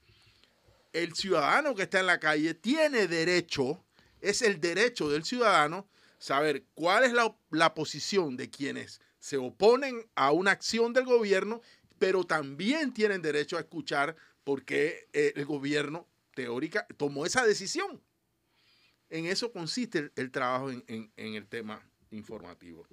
El 0.93 1.15
ciudadano 1.15 1.75
que 1.75 1.83
está 1.83 2.01
en 2.01 2.07
la 2.07 2.19
calle 2.19 2.55
tiene 2.55 3.07
derecho, 3.07 3.85
es 4.21 4.43
el 4.43 4.61
derecho 4.61 5.09
del 5.09 5.25
ciudadano 5.25 5.89
saber 6.19 6.65
cuál 6.75 7.05
es 7.05 7.13
la, 7.13 7.37
la 7.51 7.75
posición 7.75 8.37
de 8.37 8.51
quienes 8.51 9.01
se 9.19 9.37
oponen 9.37 10.09
a 10.15 10.33
una 10.33 10.53
acción 10.53 10.93
del 10.93 11.05
gobierno, 11.05 11.61
pero 11.99 12.25
también 12.25 12.93
tienen 12.93 13.23
derecho 13.23 13.57
a 13.57 13.61
escuchar 13.61 14.17
por 14.45 14.65
qué 14.65 15.09
eh, 15.13 15.33
el 15.37 15.45
gobierno 15.45 16.07
teórica 16.37 16.87
tomó 16.97 17.27
esa 17.27 17.45
decisión. 17.45 18.01
En 19.09 19.27
eso 19.27 19.51
consiste 19.51 19.99
el, 19.99 20.13
el 20.15 20.31
trabajo 20.31 20.71
en, 20.71 20.85
en, 20.87 21.11
en, 21.17 21.35
el 21.35 21.47
tema 21.47 21.81
informativo. 22.11 22.87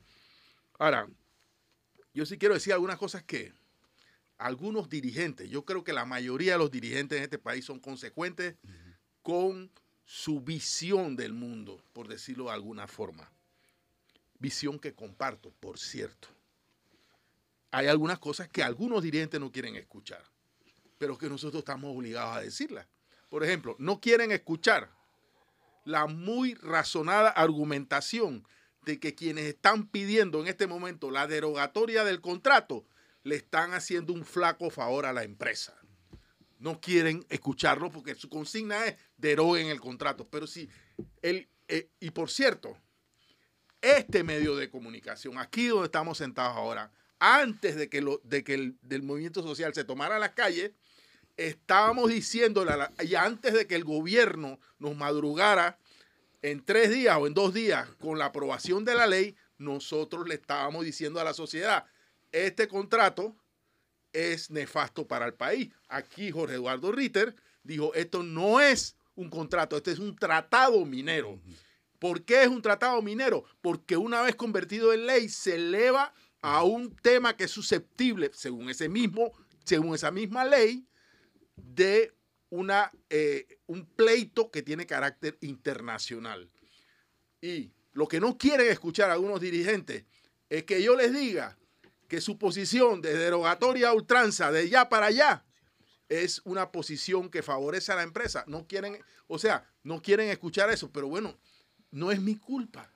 Ahora, 0.80 1.08
yo 2.14 2.26
sí 2.26 2.38
quiero 2.38 2.56
decir 2.56 2.74
algunas 2.74 2.98
cosas 2.98 3.24
que 3.24 3.52
algunos 4.38 4.90
dirigentes, 4.90 5.50
yo 5.50 5.66
creo 5.66 5.84
que 5.84 5.94
la 5.94 6.06
mayoría 6.06 6.54
de 6.54 6.58
los 6.60 6.72
dirigentes 6.72 7.18
en 7.18 7.24
este 7.24 7.38
país 7.38 7.66
son 7.66 7.80
consecuentes 7.80 8.56
uh 8.64 8.68
-huh. 8.68 8.98
con 9.22 9.72
su 10.06 10.42
visión 10.42 11.16
del 11.16 11.34
mundo, 11.34 11.84
por 11.94 12.08
decirlo 12.08 12.46
de 12.46 12.52
alguna 12.52 12.88
forma. 12.88 13.32
Visión 14.40 14.80
que 14.80 14.94
comparto, 14.94 15.52
por 15.60 15.80
cierto. 15.80 16.28
Hay 17.72 17.88
algunas 17.88 18.20
cosas 18.20 18.48
que 18.50 18.62
algunos 18.62 19.02
dirigentes 19.02 19.40
no 19.40 19.52
quieren 19.52 19.76
escuchar, 19.76 20.24
pero 20.98 21.18
que 21.18 21.30
nosotros 21.30 21.62
estamos 21.62 21.96
obligados 21.96 22.38
a 22.38 22.42
decirlas. 22.42 22.88
Por 23.34 23.44
ejemplo, 23.44 23.75
no 23.80 24.00
quieren 24.00 24.32
escuchar 24.32 24.92
la 25.86 26.06
muy 26.06 26.54
razonada 26.54 27.32
argumentación 27.32 28.48
de 28.86 29.00
que 29.00 29.16
quienes 29.16 29.46
están 29.46 29.88
pidiendo 29.88 30.40
en 30.40 30.46
este 30.46 30.68
momento 30.68 31.10
la 31.10 31.25
derogatoria 31.25 32.04
del 32.04 32.22
contrato 32.22 32.86
le 33.24 33.34
están 33.38 33.74
haciendo 33.74 34.13
un 34.13 34.24
flaco 34.24 34.70
favor 34.70 35.08
a 35.08 35.13
la 35.13 35.24
empresa. 35.24 35.75
No 36.60 36.80
quieren 36.80 37.25
escucharlo 37.28 37.90
porque 37.90 38.13
su 38.13 38.30
consigna 38.30 38.86
es 38.86 38.98
deroguen 39.18 39.66
el 39.66 39.82
contrato. 39.82 40.28
Pero 40.30 40.46
si 40.46 40.70
el, 41.24 41.50
eh, 41.68 41.90
y 42.00 42.12
por 42.12 42.30
cierto, 42.30 42.78
este 43.82 44.24
medio 44.24 44.56
de 44.56 44.70
comunicación, 44.70 45.40
aquí 45.40 45.70
donde 45.70 45.86
estamos 45.86 46.20
sentados 46.20 46.56
ahora, 46.56 46.92
antes 47.18 47.78
de 47.78 47.90
que, 47.90 48.00
lo, 48.00 48.22
de 48.24 48.44
que 48.44 48.54
el 48.54 48.78
del 48.84 49.02
movimiento 49.02 49.42
social 49.42 49.74
se 49.74 49.86
tomara 49.86 50.20
las 50.20 50.34
calles, 50.34 50.74
estábamos 51.38 52.10
diciéndole, 52.10 52.74
y 53.00 53.16
antes 53.16 53.54
de 53.54 53.68
que 53.68 53.75
el 53.75 53.84
gobierno 53.84 54.60
nos 54.80 54.96
madrugara 54.96 55.80
en 56.42 56.63
tres 56.63 56.92
días 56.92 57.18
o 57.18 57.28
en 57.28 57.34
dos 57.34 57.54
días 57.54 57.88
con 58.00 58.20
la 58.20 58.25
aprobación 58.25 58.86
de 58.86 58.96
la 58.96 59.08
ley, 59.08 59.36
nosotros 59.58 60.28
le 60.28 60.36
estábamos 60.36 60.86
diciendo 60.86 61.20
a 61.20 61.24
la 61.24 61.34
sociedad, 61.34 61.86
este 62.32 62.68
contrato 62.68 63.36
es 64.12 64.52
nefasto 64.52 65.08
para 65.08 65.25
el 65.25 65.34
país. 65.34 65.72
Aquí 65.88 66.32
Jorge 66.32 66.56
Eduardo 66.56 66.92
Ritter 66.92 67.36
dijo, 67.63 67.94
esto 67.94 68.24
no 68.24 68.60
es 68.60 68.96
un 69.16 69.30
contrato, 69.30 69.78
este 69.78 69.92
es 69.92 70.00
un 70.00 70.16
tratado 70.16 70.86
minero. 70.86 71.40
¿Por 72.00 72.24
qué 72.24 72.44
es 72.44 72.50
un 72.50 72.62
tratado 72.62 73.02
minero? 73.02 73.46
Porque 73.62 73.96
una 73.96 74.22
vez 74.22 74.36
convertido 74.36 74.94
en 74.94 75.06
ley 75.06 75.30
se 75.30 75.56
eleva 75.56 76.13
a 76.42 76.63
un 76.63 76.94
tema 76.98 77.38
que 77.38 77.46
es 77.46 77.52
susceptible, 77.52 78.30
según 78.34 78.70
ese 78.70 78.90
mismo, 78.90 79.32
según 79.63 79.96
esa 79.96 80.12
misma 80.12 80.44
ley, 80.44 80.86
de 81.56 82.13
una, 82.50 82.92
eh, 83.10 83.60
un 83.68 83.86
pleito 83.86 84.52
que 84.52 84.62
tiene 84.62 84.86
carácter 84.86 85.38
internacional. 85.42 86.50
Y 87.42 87.72
lo 87.94 88.08
que 88.08 88.20
no 88.20 88.38
quieren 88.38 88.70
escuchar 88.70 89.10
algunos 89.10 89.42
dirigentes 89.42 90.06
es 90.50 90.63
que 90.63 90.82
yo 90.82 90.96
les 90.96 91.13
diga 91.13 91.58
que 92.08 92.22
su 92.22 92.38
posición 92.38 93.02
de 93.02 93.18
derogatoria 93.18 93.89
a 93.89 93.94
ultranza 93.94 94.52
de 94.52 94.70
ya 94.70 94.88
para 94.88 95.08
allá 95.08 95.46
es 96.10 96.42
una 96.46 96.72
posición 96.72 97.30
que 97.30 97.42
favorece 97.42 97.92
a 97.92 97.96
la 97.96 98.04
empresa. 98.04 98.44
No 98.48 98.68
quieren, 98.68 99.04
o 99.28 99.39
sea, 99.39 99.68
no 99.84 100.02
quieren 100.02 100.30
escuchar 100.30 100.70
eso, 100.70 100.92
pero 100.92 101.08
bueno, 101.08 101.38
no 101.92 102.12
es 102.12 102.22
mi 102.22 102.36
culpa. 102.36 102.92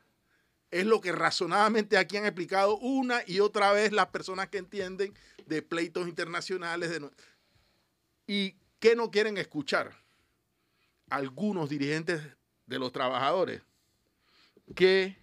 Es 0.70 0.86
lo 0.86 1.00
que 1.02 1.12
razonadamente 1.14 1.98
aquí 1.98 2.18
han 2.18 2.26
explicado 2.26 2.78
una 2.78 3.22
y 3.26 3.40
otra 3.40 3.72
vez 3.72 3.92
las 3.92 4.08
personas 4.08 4.50
que 4.50 4.58
entienden 4.58 5.14
de 5.46 5.62
pleitos 5.62 6.08
internacionales. 6.08 6.92
¿Y 8.28 8.56
qué 8.80 8.96
no 8.96 9.10
quieren 9.10 9.38
escuchar? 9.38 9.96
Algunos 11.10 11.70
dirigentes 11.70 12.22
de 12.66 12.80
los 12.80 12.92
trabajadores 12.92 13.62
que 14.76 15.18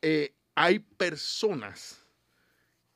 eh, 0.00 0.32
hay 0.54 0.78
personas 0.78 2.04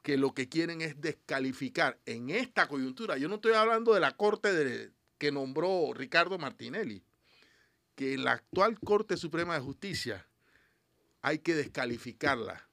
que 0.03 0.17
lo 0.17 0.35
que 0.35 0.49
quieren 0.49 0.81
es 0.81 1.01
descalificar 1.01 1.99
en 2.07 2.31
esta 2.31 2.69
coyuntura. 2.69 3.19
Yo 3.19 3.29
no 3.29 3.37
estoy 3.37 3.55
hablando 3.55 3.93
de 3.95 4.01
la 4.01 4.17
corte 4.17 4.93
que 5.19 5.33
nombró 5.33 5.93
Ricardo 5.95 6.39
Martinelli, 6.39 7.05
que 7.95 8.17
la 8.19 8.33
actual 8.33 8.79
Corte 8.81 9.17
Suprema 9.17 9.55
de 9.55 9.61
Justicia 9.61 10.27
hay 11.21 11.39
que 11.39 11.55
descalificarla, 11.55 12.69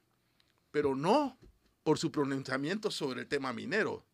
pero 0.72 0.96
no 0.96 1.38
por 1.84 2.00
su 2.00 2.12
pronunciamiento 2.12 2.90
sobre 2.90 3.22
el 3.22 3.28
tema 3.28 3.54
minero, 3.54 4.06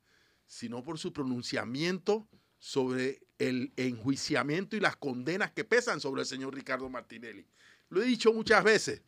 sino 0.46 0.84
por 0.84 1.00
su 1.00 1.14
pronunciamiento 1.14 2.28
sobre 2.60 3.22
el 3.38 3.74
enjuiciamiento 3.76 4.76
y 4.76 4.80
las 4.80 4.96
condenas 4.96 5.52
que 5.52 5.64
pesan 5.64 6.00
sobre 6.00 6.22
el 6.22 6.28
señor 6.28 6.56
Ricardo 6.56 6.90
Martinelli. 6.90 7.46
Lo 7.90 8.02
he 8.02 8.06
dicho 8.06 8.34
muchas 8.34 8.64
veces, 8.64 9.02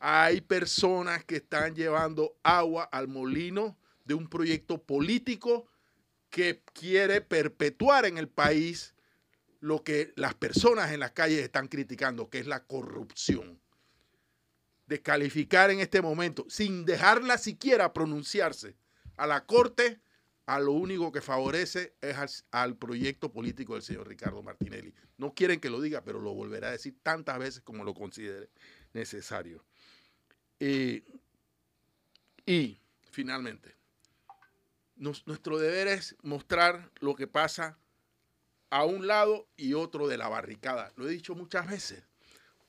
hay 0.00 0.40
personas 0.40 1.24
que 1.24 1.36
están 1.36 1.74
llevando 1.74 2.36
agua 2.42 2.84
al 2.84 3.08
molino 3.08 3.78
de 4.04 4.14
un 4.14 4.28
proyecto 4.28 4.82
político 4.82 5.68
que 6.30 6.62
quiere 6.72 7.20
perpetuar 7.20 8.06
en 8.06 8.18
el 8.18 8.28
país 8.28 8.94
lo 9.60 9.82
que 9.82 10.12
las 10.16 10.34
personas 10.34 10.92
en 10.92 11.00
las 11.00 11.12
calles 11.12 11.42
están 11.42 11.68
criticando, 11.68 12.30
que 12.30 12.38
es 12.38 12.46
la 12.46 12.64
corrupción. 12.64 13.60
Descalificar 14.86 15.70
en 15.70 15.80
este 15.80 16.00
momento, 16.00 16.46
sin 16.48 16.84
dejarla 16.84 17.38
siquiera 17.38 17.92
pronunciarse 17.92 18.76
a 19.16 19.26
la 19.26 19.44
Corte, 19.44 20.00
a 20.48 20.58
lo 20.60 20.72
único 20.72 21.12
que 21.12 21.20
favorece 21.20 21.94
es 22.00 22.46
al, 22.52 22.74
proyecto 22.78 23.30
político 23.30 23.74
del 23.74 23.82
señor 23.82 24.08
Ricardo 24.08 24.42
Martinelli. 24.42 24.94
No 25.18 25.34
quieren 25.34 25.60
que 25.60 25.68
lo 25.68 25.78
diga, 25.78 26.02
pero 26.02 26.20
lo 26.20 26.32
volverá 26.32 26.68
a 26.68 26.70
decir 26.70 26.96
tantas 27.02 27.38
veces 27.38 27.60
como 27.60 27.84
lo 27.84 27.92
considere 27.92 28.48
necesario. 28.94 29.62
Eh, 30.58 31.04
y 32.46 32.80
finalmente, 33.10 33.76
nuestro 34.96 35.58
deber 35.58 35.86
es 35.86 36.16
mostrar 36.22 36.92
lo 37.00 37.14
que 37.14 37.26
pasa 37.26 37.78
a 38.70 38.86
un 38.86 39.06
lado 39.06 39.46
y 39.54 39.74
otro 39.74 40.08
de 40.08 40.16
la 40.16 40.28
barricada. 40.28 40.94
Lo 40.96 41.06
he 41.06 41.12
dicho 41.12 41.34
muchas 41.34 41.68
veces. 41.68 42.04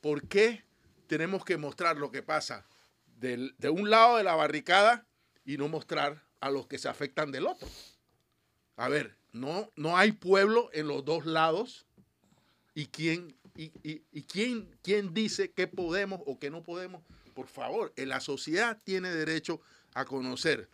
¿Por 0.02 0.28
qué 0.28 0.66
tenemos 1.08 1.46
que 1.46 1.56
mostrar 1.56 1.96
lo 1.96 2.12
que 2.12 2.24
pasa 2.24 2.68
de 3.06 3.70
un 3.70 3.90
lado 3.90 4.18
de 4.18 4.26
la 4.26 4.36
barricada 4.36 5.08
y 5.46 5.56
no 5.56 5.70
mostrar 5.70 6.29
a 6.40 6.50
los 6.50 6.68
que 6.68 6.78
se 6.78 6.90
afectan 6.90 7.32
del 7.32 7.48
otro? 7.48 7.68
A 8.76 8.90
ver, 8.90 9.16
no, 9.32 9.72
no 9.76 9.98
hay 9.98 10.12
pueblo 10.12 10.70
en 10.74 10.88
los 10.88 11.04
dos 11.06 11.26
lados 11.26 11.86
y 12.74 12.88
quién, 12.88 13.36
y, 13.56 13.72
y, 13.84 14.24
quién, 14.24 14.78
quién 14.82 15.14
dice 15.14 15.52
qué 15.52 15.68
podemos 15.68 16.22
o 16.26 16.40
qué 16.40 16.50
no 16.50 16.64
podemos 16.64 17.04
por 17.40 17.48
favor, 17.48 17.94
la 17.96 18.20
sociedad 18.20 18.78
tiene 18.84 19.12
derecho 19.12 19.62
a 19.94 20.04
conocer 20.04 20.68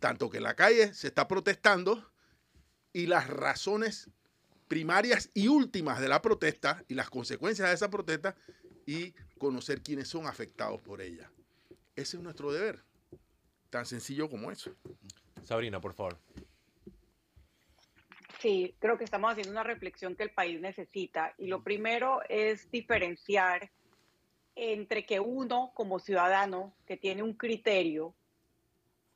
tanto 0.00 0.28
que 0.28 0.36
en 0.36 0.42
la 0.42 0.54
calle 0.54 0.92
se 0.92 1.06
está 1.06 1.26
protestando 1.26 2.12
y 2.92 3.06
las 3.06 3.26
razones 3.26 4.10
primarias 4.68 5.30
y 5.32 5.48
últimas 5.48 6.02
de 6.02 6.08
la 6.08 6.20
protesta 6.20 6.84
y 6.88 6.94
las 6.94 7.08
consecuencias 7.08 7.70
de 7.70 7.74
esa 7.74 7.88
protesta 7.88 8.36
y 8.84 9.14
conocer 9.38 9.80
quiénes 9.80 10.08
son 10.08 10.26
afectados 10.26 10.78
por 10.82 11.00
ella. 11.00 11.30
Ese 11.96 12.18
es 12.18 12.22
nuestro 12.22 12.52
deber, 12.52 12.84
tan 13.74 13.86
sencillo 13.86 14.30
como 14.30 14.52
eso. 14.52 14.70
Sabrina, 15.42 15.80
por 15.80 15.94
favor. 15.94 16.16
Sí, 18.38 18.72
creo 18.78 18.96
que 18.96 19.02
estamos 19.02 19.32
haciendo 19.32 19.50
una 19.50 19.64
reflexión 19.64 20.14
que 20.14 20.22
el 20.22 20.30
país 20.30 20.60
necesita 20.60 21.34
y 21.38 21.48
lo 21.48 21.64
primero 21.64 22.20
es 22.28 22.70
diferenciar 22.70 23.72
entre 24.54 25.04
que 25.04 25.18
uno 25.18 25.72
como 25.74 25.98
ciudadano 25.98 26.72
que 26.86 26.96
tiene 26.96 27.24
un 27.24 27.32
criterio 27.32 28.14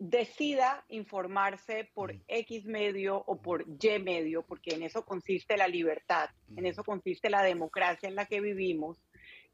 decida 0.00 0.84
informarse 0.88 1.88
por 1.94 2.16
X 2.26 2.64
medio 2.64 3.22
o 3.28 3.40
por 3.40 3.64
Y 3.64 3.98
medio, 4.00 4.42
porque 4.42 4.74
en 4.74 4.82
eso 4.82 5.04
consiste 5.04 5.56
la 5.56 5.68
libertad, 5.68 6.30
en 6.56 6.66
eso 6.66 6.82
consiste 6.82 7.30
la 7.30 7.44
democracia 7.44 8.08
en 8.08 8.16
la 8.16 8.26
que 8.26 8.40
vivimos, 8.40 8.98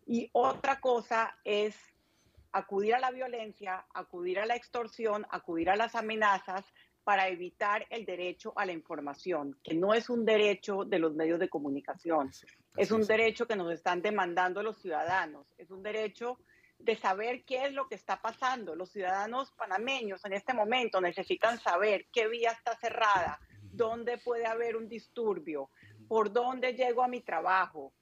Y 0.06 0.30
otra 0.32 0.80
cosa 0.80 1.36
es 1.44 1.93
acudir 2.54 2.94
a 2.94 3.00
la 3.00 3.10
violencia, 3.10 3.84
acudir 3.92 4.38
a 4.38 4.46
la 4.46 4.54
extorsión, 4.54 5.26
acudir 5.28 5.68
a 5.70 5.76
las 5.76 5.96
amenazas 5.96 6.64
para 7.02 7.28
evitar 7.28 7.84
el 7.90 8.06
derecho 8.06 8.52
a 8.56 8.64
la 8.64 8.72
información, 8.72 9.58
que 9.62 9.74
no 9.74 9.92
es 9.92 10.08
un 10.08 10.24
derecho 10.24 10.84
de 10.84 11.00
los 11.00 11.14
medios 11.14 11.40
de 11.40 11.48
comunicación, 11.48 12.30
es 12.76 12.90
un 12.92 13.04
derecho 13.06 13.46
que 13.46 13.56
nos 13.56 13.72
están 13.72 14.00
demandando 14.00 14.62
los 14.62 14.78
ciudadanos, 14.78 15.52
es 15.58 15.70
un 15.72 15.82
derecho 15.82 16.38
de 16.78 16.96
saber 16.96 17.44
qué 17.44 17.66
es 17.66 17.72
lo 17.72 17.88
que 17.88 17.96
está 17.96 18.22
pasando. 18.22 18.76
Los 18.76 18.92
ciudadanos 18.92 19.50
panameños 19.52 20.24
en 20.24 20.34
este 20.34 20.54
momento 20.54 21.00
necesitan 21.00 21.58
saber 21.58 22.06
qué 22.12 22.28
vía 22.28 22.52
está 22.52 22.76
cerrada, 22.76 23.40
dónde 23.62 24.16
puede 24.18 24.46
haber 24.46 24.76
un 24.76 24.88
disturbio, 24.88 25.70
por 26.06 26.32
dónde 26.32 26.74
llego 26.74 27.02
a 27.02 27.08
mi 27.08 27.20
trabajo, 27.20 27.92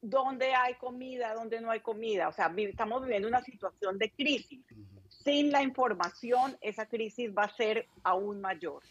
dónde 0.00 0.54
hay 0.54 0.74
comida, 0.74 1.34
dónde 1.34 1.60
no 1.60 1.70
hay 1.70 1.80
comida. 1.80 2.28
O 2.28 2.32
sea, 2.32 2.52
estamos 2.56 3.02
viviendo 3.02 3.28
una 3.28 3.42
situación 3.42 3.98
de 3.98 4.10
crisis. 4.10 4.64
Sin 5.08 5.50
la 5.50 5.62
información, 5.62 6.56
esa 6.60 6.86
crisis 6.86 7.30
va 7.36 7.44
a 7.44 7.56
ser 7.56 7.86
aún 8.02 8.40
mayor. 8.40 8.82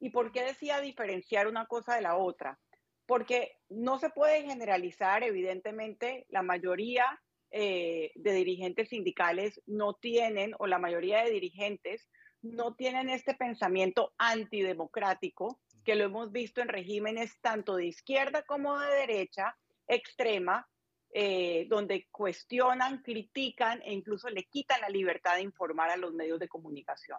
¿Y 0.00 0.10
por 0.10 0.32
qué 0.32 0.42
decía 0.42 0.80
diferenciar 0.80 1.46
una 1.46 1.66
cosa 1.66 1.96
de 1.96 2.02
la 2.02 2.16
otra? 2.16 2.58
Porque 3.06 3.56
no 3.68 3.98
se 3.98 4.10
puede 4.10 4.42
generalizar, 4.42 5.22
evidentemente, 5.22 6.26
la 6.30 6.42
mayoría 6.42 7.20
eh, 7.50 8.12
de 8.14 8.32
dirigentes 8.32 8.90
sindicales 8.90 9.60
no 9.66 9.94
tienen, 9.94 10.54
o 10.58 10.66
la 10.66 10.78
mayoría 10.78 11.24
de 11.24 11.30
dirigentes 11.30 12.08
no 12.42 12.74
tienen 12.74 13.10
este 13.10 13.34
pensamiento 13.34 14.12
antidemocrático, 14.18 15.58
que 15.84 15.94
lo 15.94 16.04
hemos 16.04 16.32
visto 16.32 16.60
en 16.60 16.68
regímenes 16.68 17.38
tanto 17.40 17.76
de 17.76 17.86
izquierda 17.86 18.42
como 18.42 18.78
de 18.78 18.94
derecha 18.94 19.56
extrema, 19.88 20.68
eh, 21.10 21.66
donde 21.68 22.06
cuestionan, 22.10 23.02
critican 23.02 23.80
e 23.82 23.92
incluso 23.92 24.28
le 24.28 24.44
quitan 24.44 24.80
la 24.80 24.88
libertad 24.88 25.36
de 25.36 25.42
informar 25.42 25.90
a 25.90 25.96
los 25.96 26.12
medios 26.12 26.38
de 26.38 26.48
comunicación. 26.48 27.18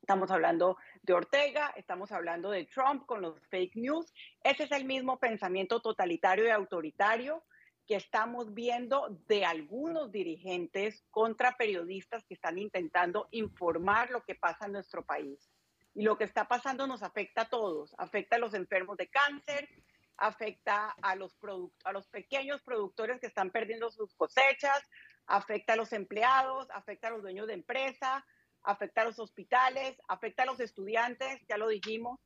Estamos 0.00 0.32
hablando 0.32 0.78
de 1.02 1.12
Ortega, 1.12 1.72
estamos 1.76 2.10
hablando 2.10 2.50
de 2.50 2.64
Trump 2.64 3.06
con 3.06 3.22
los 3.22 3.38
fake 3.50 3.76
news. 3.76 4.12
Ese 4.42 4.64
es 4.64 4.72
el 4.72 4.84
mismo 4.84 5.20
pensamiento 5.20 5.80
totalitario 5.80 6.46
y 6.46 6.50
autoritario 6.50 7.44
que 7.86 7.96
estamos 7.96 8.52
viendo 8.52 9.22
de 9.28 9.44
algunos 9.44 10.10
dirigentes 10.10 11.04
contra 11.10 11.56
periodistas 11.56 12.24
que 12.24 12.34
están 12.34 12.58
intentando 12.58 13.28
informar 13.30 14.10
lo 14.10 14.24
que 14.24 14.34
pasa 14.34 14.66
en 14.66 14.72
nuestro 14.72 15.04
país. 15.04 15.50
Y 15.94 16.02
lo 16.02 16.16
que 16.16 16.24
está 16.24 16.48
pasando 16.48 16.86
nos 16.86 17.02
afecta 17.02 17.42
a 17.42 17.48
todos, 17.48 17.94
afecta 17.98 18.36
a 18.36 18.38
los 18.40 18.54
enfermos 18.54 18.96
de 18.96 19.08
cáncer, 19.08 19.68
afecta 20.22 20.94
a 21.02 21.16
los, 21.16 21.36
a 21.84 21.92
los 21.92 22.06
pequeños 22.06 22.62
productores 22.62 23.20
que 23.20 23.26
están 23.26 23.50
perdiendo 23.50 23.90
sus 23.90 24.14
cosechas, 24.14 24.80
afecta 25.26 25.72
a 25.72 25.76
los 25.76 25.92
empleados, 25.92 26.68
afecta 26.70 27.08
a 27.08 27.10
los 27.10 27.22
dueños 27.22 27.48
de 27.48 27.54
empresa, 27.54 28.24
afecta 28.62 29.02
a 29.02 29.06
los 29.06 29.18
hospitales, 29.18 30.00
afecta 30.06 30.44
a 30.44 30.46
los 30.46 30.60
estudiantes, 30.60 31.40
ya 31.48 31.56
lo 31.56 31.66
dijimos. 31.66 32.20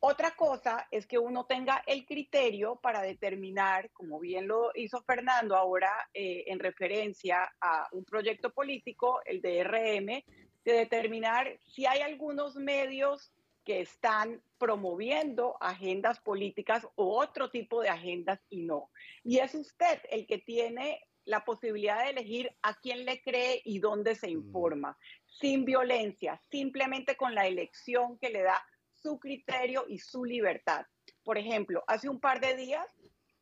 Otra 0.00 0.34
cosa 0.34 0.88
es 0.90 1.06
que 1.06 1.18
uno 1.18 1.46
tenga 1.46 1.84
el 1.86 2.04
criterio 2.04 2.80
para 2.82 3.00
determinar, 3.00 3.90
como 3.92 4.18
bien 4.18 4.48
lo 4.48 4.72
hizo 4.74 5.00
Fernando 5.04 5.56
ahora 5.56 5.92
eh, 6.12 6.44
en 6.48 6.58
referencia 6.58 7.54
a 7.60 7.86
un 7.92 8.04
proyecto 8.04 8.52
político, 8.52 9.20
el 9.24 9.40
DRM, 9.40 10.24
de 10.64 10.72
determinar 10.72 11.58
si 11.60 11.86
hay 11.86 12.00
algunos 12.00 12.56
medios 12.56 13.32
que 13.64 13.80
están 13.80 14.42
promoviendo 14.58 15.56
agendas 15.60 16.20
políticas 16.20 16.86
o 16.94 17.18
otro 17.18 17.50
tipo 17.50 17.82
de 17.82 17.88
agendas 17.88 18.40
y 18.50 18.62
no. 18.62 18.90
Y 19.22 19.38
es 19.38 19.54
usted 19.54 20.00
el 20.10 20.26
que 20.26 20.38
tiene 20.38 21.00
la 21.24 21.44
posibilidad 21.44 22.04
de 22.04 22.10
elegir 22.10 22.54
a 22.62 22.74
quién 22.74 23.04
le 23.04 23.22
cree 23.22 23.62
y 23.64 23.78
dónde 23.78 24.14
se 24.14 24.28
mm. 24.28 24.30
informa, 24.30 24.98
sin 25.26 25.64
violencia, 25.64 26.40
simplemente 26.50 27.16
con 27.16 27.34
la 27.34 27.46
elección 27.46 28.18
que 28.18 28.30
le 28.30 28.42
da 28.42 28.62
su 28.92 29.18
criterio 29.18 29.84
y 29.88 29.98
su 29.98 30.24
libertad. 30.24 30.86
Por 31.22 31.38
ejemplo, 31.38 31.82
hace 31.86 32.08
un 32.08 32.20
par 32.20 32.40
de 32.40 32.54
días 32.54 32.86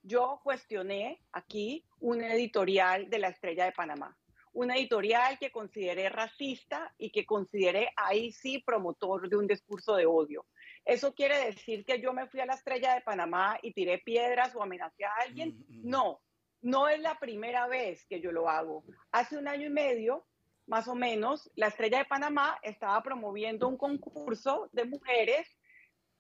yo 0.02 0.40
cuestioné 0.42 1.20
aquí 1.32 1.84
un 2.00 2.22
editorial 2.22 3.08
de 3.10 3.18
la 3.18 3.28
Estrella 3.28 3.64
de 3.64 3.72
Panamá 3.72 4.16
una 4.52 4.76
editorial 4.76 5.38
que 5.38 5.50
consideré 5.50 6.08
racista 6.08 6.94
y 6.98 7.10
que 7.10 7.24
consideré 7.24 7.90
ahí 7.96 8.32
sí 8.32 8.58
promotor 8.58 9.28
de 9.28 9.36
un 9.36 9.46
discurso 9.46 9.96
de 9.96 10.06
odio. 10.06 10.46
¿Eso 10.84 11.14
quiere 11.14 11.38
decir 11.46 11.84
que 11.84 12.00
yo 12.00 12.12
me 12.12 12.26
fui 12.26 12.40
a 12.40 12.46
la 12.46 12.54
estrella 12.54 12.94
de 12.94 13.00
Panamá 13.00 13.58
y 13.62 13.72
tiré 13.72 13.98
piedras 13.98 14.54
o 14.54 14.62
amenacé 14.62 15.04
a 15.04 15.14
alguien? 15.26 15.64
No, 15.68 16.20
no 16.60 16.88
es 16.88 17.00
la 17.00 17.18
primera 17.18 17.66
vez 17.66 18.04
que 18.06 18.20
yo 18.20 18.30
lo 18.30 18.48
hago. 18.48 18.84
Hace 19.10 19.38
un 19.38 19.48
año 19.48 19.66
y 19.66 19.70
medio, 19.70 20.26
más 20.66 20.86
o 20.86 20.94
menos, 20.94 21.50
la 21.54 21.68
estrella 21.68 21.98
de 21.98 22.04
Panamá 22.04 22.58
estaba 22.62 23.02
promoviendo 23.02 23.68
un 23.68 23.78
concurso 23.78 24.68
de 24.72 24.84
mujeres 24.84 25.48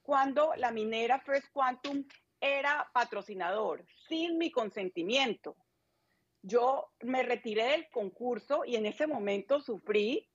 cuando 0.00 0.52
la 0.56 0.72
minera 0.72 1.20
First 1.20 1.52
Quantum 1.52 2.04
era 2.40 2.90
patrocinador, 2.92 3.84
sin 4.08 4.36
mi 4.36 4.50
consentimiento 4.50 5.56
yo 6.42 6.90
me 7.00 7.22
retiré 7.22 7.64
del 7.64 7.88
concurso 7.90 8.64
y 8.64 8.76
en 8.76 8.86
ese 8.86 9.06
momento 9.06 9.60
sufrí 9.60 10.28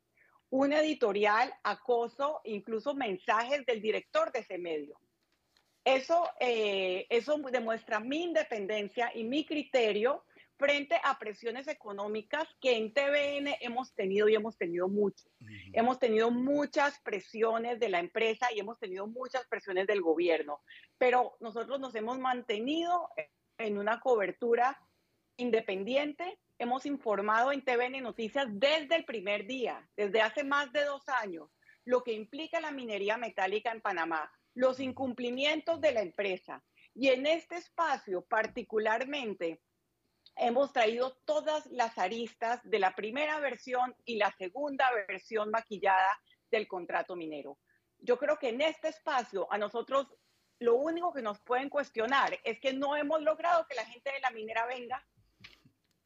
un 0.49 0.71
editorial, 0.71 1.53
acoso, 1.63 2.39
incluso 2.45 2.95
mensajes 2.95 3.65
del 3.65 3.81
director 3.81 4.31
de 4.31 4.39
ese 4.39 4.57
medio. 4.57 4.97
Eso, 5.83 6.29
eh, 6.39 7.05
eso 7.09 7.37
demuestra 7.51 7.99
mi 7.99 8.23
independencia 8.23 9.11
y 9.13 9.23
mi 9.23 9.45
criterio 9.45 10.23
frente 10.57 10.99
a 11.03 11.17
presiones 11.19 11.67
económicas 11.67 12.47
que 12.59 12.75
en 12.75 12.93
TVN 12.93 13.55
hemos 13.61 13.93
tenido 13.93 14.27
y 14.27 14.35
hemos 14.35 14.57
tenido 14.57 14.87
mucho. 14.87 15.29
Hemos 15.71 15.99
tenido 15.99 16.31
muchas 16.31 16.99
presiones 17.01 17.79
de 17.79 17.89
la 17.89 17.99
empresa 17.99 18.47
y 18.53 18.59
hemos 18.59 18.79
tenido 18.79 19.07
muchas 19.07 19.45
presiones 19.47 19.85
del 19.87 20.01
gobierno, 20.01 20.61
pero 20.97 21.37
nosotros 21.39 21.79
nos 21.79 21.93
hemos 21.95 22.17
mantenido 22.17 23.09
en 23.57 23.77
una 23.77 23.99
cobertura 23.99 24.77
independiente, 25.37 26.39
hemos 26.57 26.85
informado 26.85 27.51
en 27.51 27.63
TVN 27.63 28.01
Noticias 28.01 28.47
desde 28.49 28.95
el 28.95 29.05
primer 29.05 29.45
día, 29.45 29.87
desde 29.95 30.21
hace 30.21 30.43
más 30.43 30.71
de 30.73 30.83
dos 30.83 31.07
años, 31.07 31.49
lo 31.85 32.03
que 32.03 32.13
implica 32.13 32.59
la 32.59 32.71
minería 32.71 33.17
metálica 33.17 33.71
en 33.71 33.81
Panamá, 33.81 34.31
los 34.55 34.79
incumplimientos 34.79 35.79
de 35.79 35.91
la 35.93 36.01
empresa. 36.01 36.63
Y 36.93 37.09
en 37.09 37.27
este 37.27 37.55
espacio 37.55 38.25
particularmente 38.25 39.61
hemos 40.35 40.73
traído 40.73 41.17
todas 41.25 41.65
las 41.67 41.97
aristas 41.97 42.59
de 42.63 42.79
la 42.79 42.93
primera 42.95 43.39
versión 43.39 43.95
y 44.03 44.17
la 44.17 44.31
segunda 44.37 44.89
versión 45.07 45.51
maquillada 45.51 46.19
del 46.49 46.67
contrato 46.67 47.15
minero. 47.15 47.59
Yo 47.99 48.17
creo 48.17 48.37
que 48.37 48.49
en 48.49 48.61
este 48.61 48.89
espacio 48.89 49.47
a 49.51 49.57
nosotros 49.57 50.07
lo 50.59 50.75
único 50.75 51.13
que 51.13 51.21
nos 51.21 51.39
pueden 51.41 51.69
cuestionar 51.69 52.39
es 52.43 52.59
que 52.59 52.73
no 52.73 52.95
hemos 52.95 53.21
logrado 53.21 53.65
que 53.67 53.75
la 53.75 53.85
gente 53.85 54.11
de 54.11 54.19
la 54.19 54.31
minera 54.31 54.65
venga 54.65 55.05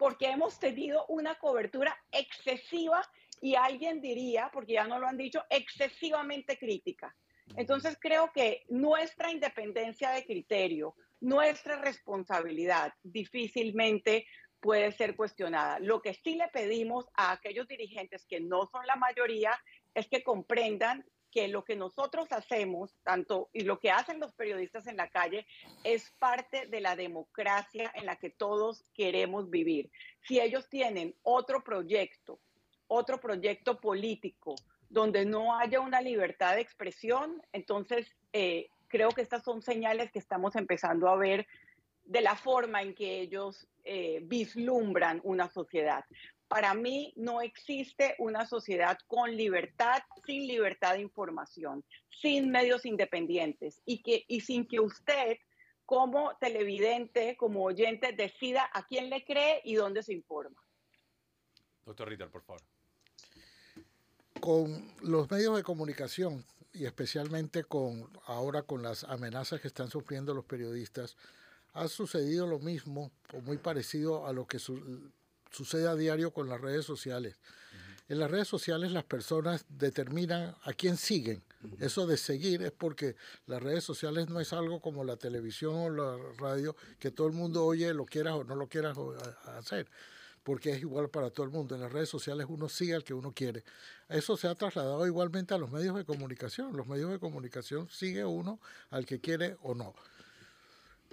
porque 0.01 0.31
hemos 0.31 0.57
tenido 0.57 1.05
una 1.09 1.35
cobertura 1.35 1.95
excesiva 2.11 3.07
y 3.39 3.53
alguien 3.53 4.01
diría, 4.01 4.49
porque 4.51 4.73
ya 4.73 4.87
no 4.87 4.97
lo 4.97 5.05
han 5.05 5.15
dicho, 5.15 5.43
excesivamente 5.47 6.57
crítica. 6.57 7.15
Entonces 7.55 7.99
creo 8.01 8.31
que 8.33 8.63
nuestra 8.69 9.29
independencia 9.29 10.09
de 10.09 10.25
criterio, 10.25 10.95
nuestra 11.19 11.79
responsabilidad 11.79 12.91
difícilmente 13.03 14.25
puede 14.59 14.91
ser 14.91 15.15
cuestionada. 15.15 15.77
Lo 15.77 16.01
que 16.01 16.15
sí 16.15 16.33
le 16.33 16.47
pedimos 16.47 17.05
a 17.13 17.33
aquellos 17.33 17.67
dirigentes 17.67 18.25
que 18.25 18.39
no 18.39 18.67
son 18.71 18.87
la 18.87 18.95
mayoría 18.95 19.51
es 19.93 20.07
que 20.07 20.23
comprendan 20.23 21.05
que 21.31 21.47
lo 21.47 21.63
que 21.63 21.75
nosotros 21.75 22.27
hacemos, 22.31 22.93
tanto 23.03 23.49
y 23.53 23.61
lo 23.61 23.79
que 23.79 23.91
hacen 23.91 24.19
los 24.19 24.33
periodistas 24.33 24.87
en 24.87 24.97
la 24.97 25.09
calle, 25.09 25.47
es 25.83 26.11
parte 26.19 26.67
de 26.67 26.81
la 26.81 26.95
democracia 26.95 27.91
en 27.95 28.05
la 28.05 28.17
que 28.17 28.29
todos 28.29 28.83
queremos 28.93 29.49
vivir. 29.49 29.89
Si 30.27 30.39
ellos 30.39 30.67
tienen 30.69 31.15
otro 31.23 31.63
proyecto, 31.63 32.39
otro 32.87 33.19
proyecto 33.19 33.79
político, 33.79 34.55
donde 34.89 35.25
no 35.25 35.57
haya 35.57 35.79
una 35.79 36.01
libertad 36.01 36.55
de 36.55 36.61
expresión, 36.61 37.41
entonces 37.53 38.13
eh, 38.33 38.67
creo 38.89 39.09
que 39.09 39.21
estas 39.21 39.43
son 39.43 39.61
señales 39.61 40.11
que 40.11 40.19
estamos 40.19 40.55
empezando 40.57 41.07
a 41.07 41.15
ver 41.15 41.47
de 42.03 42.21
la 42.21 42.35
forma 42.35 42.81
en 42.81 42.93
que 42.93 43.21
ellos 43.21 43.67
eh, 43.85 44.19
vislumbran 44.23 45.21
una 45.23 45.49
sociedad. 45.49 46.03
Para 46.51 46.73
mí 46.73 47.13
no 47.15 47.39
existe 47.39 48.13
una 48.19 48.45
sociedad 48.45 48.97
con 49.07 49.37
libertad 49.37 50.03
sin 50.25 50.47
libertad 50.47 50.95
de 50.95 50.99
información, 50.99 51.81
sin 52.09 52.51
medios 52.51 52.85
independientes 52.85 53.81
y, 53.85 54.03
que, 54.03 54.25
y 54.27 54.41
sin 54.41 54.67
que 54.67 54.81
usted 54.81 55.37
como 55.85 56.35
televidente, 56.41 57.37
como 57.37 57.63
oyente, 57.63 58.11
decida 58.11 58.69
a 58.73 58.85
quién 58.85 59.09
le 59.09 59.23
cree 59.23 59.61
y 59.63 59.75
dónde 59.75 60.03
se 60.03 60.11
informa. 60.11 60.61
Doctor 61.85 62.09
Ritter, 62.09 62.29
por 62.29 62.41
favor. 62.43 62.61
Con 64.41 64.91
los 65.01 65.31
medios 65.31 65.55
de 65.55 65.63
comunicación 65.63 66.43
y 66.73 66.83
especialmente 66.83 67.63
con 67.63 68.09
ahora 68.25 68.63
con 68.63 68.81
las 68.81 69.05
amenazas 69.05 69.61
que 69.61 69.69
están 69.69 69.89
sufriendo 69.89 70.33
los 70.33 70.43
periodistas, 70.43 71.15
ha 71.71 71.87
sucedido 71.87 72.45
lo 72.45 72.59
mismo 72.59 73.09
o 73.33 73.39
muy 73.39 73.57
parecido 73.57 74.27
a 74.27 74.33
lo 74.33 74.47
que 74.47 74.59
sucede 75.51 75.87
a 75.87 75.95
diario 75.95 76.31
con 76.31 76.49
las 76.49 76.59
redes 76.59 76.85
sociales. 76.85 77.39
En 78.09 78.19
las 78.19 78.29
redes 78.29 78.47
sociales 78.47 78.91
las 78.91 79.05
personas 79.05 79.65
determinan 79.69 80.55
a 80.63 80.73
quién 80.73 80.97
siguen. 80.97 81.43
Eso 81.79 82.07
de 82.07 82.17
seguir 82.17 82.61
es 82.63 82.71
porque 82.71 83.15
las 83.45 83.61
redes 83.61 83.83
sociales 83.83 84.27
no 84.29 84.39
es 84.39 84.51
algo 84.51 84.81
como 84.81 85.03
la 85.03 85.15
televisión 85.15 85.75
o 85.75 85.89
la 85.89 86.17
radio 86.37 86.75
que 86.99 87.11
todo 87.11 87.27
el 87.27 87.33
mundo 87.33 87.63
oye, 87.63 87.93
lo 87.93 88.05
quieras 88.05 88.33
o 88.33 88.43
no 88.43 88.55
lo 88.55 88.67
quieras 88.67 88.97
hacer 89.45 89.87
porque 90.43 90.71
es 90.71 90.79
igual 90.81 91.09
para 91.09 91.29
todo 91.29 91.45
el 91.45 91.51
mundo. 91.51 91.75
En 91.75 91.81
las 91.81 91.91
redes 91.91 92.09
sociales 92.09 92.47
uno 92.49 92.67
sigue 92.69 92.95
al 92.95 93.03
que 93.03 93.13
uno 93.13 93.31
quiere. 93.31 93.63
Eso 94.09 94.35
se 94.37 94.47
ha 94.47 94.55
trasladado 94.55 95.05
igualmente 95.05 95.53
a 95.53 95.57
los 95.57 95.71
medios 95.71 95.95
de 95.95 96.05
comunicación. 96.05 96.75
Los 96.75 96.87
medios 96.87 97.11
de 97.11 97.19
comunicación 97.19 97.87
sigue 97.89 98.25
uno 98.25 98.59
al 98.89 99.05
que 99.05 99.19
quiere 99.19 99.55
o 99.61 99.75
no. 99.75 99.93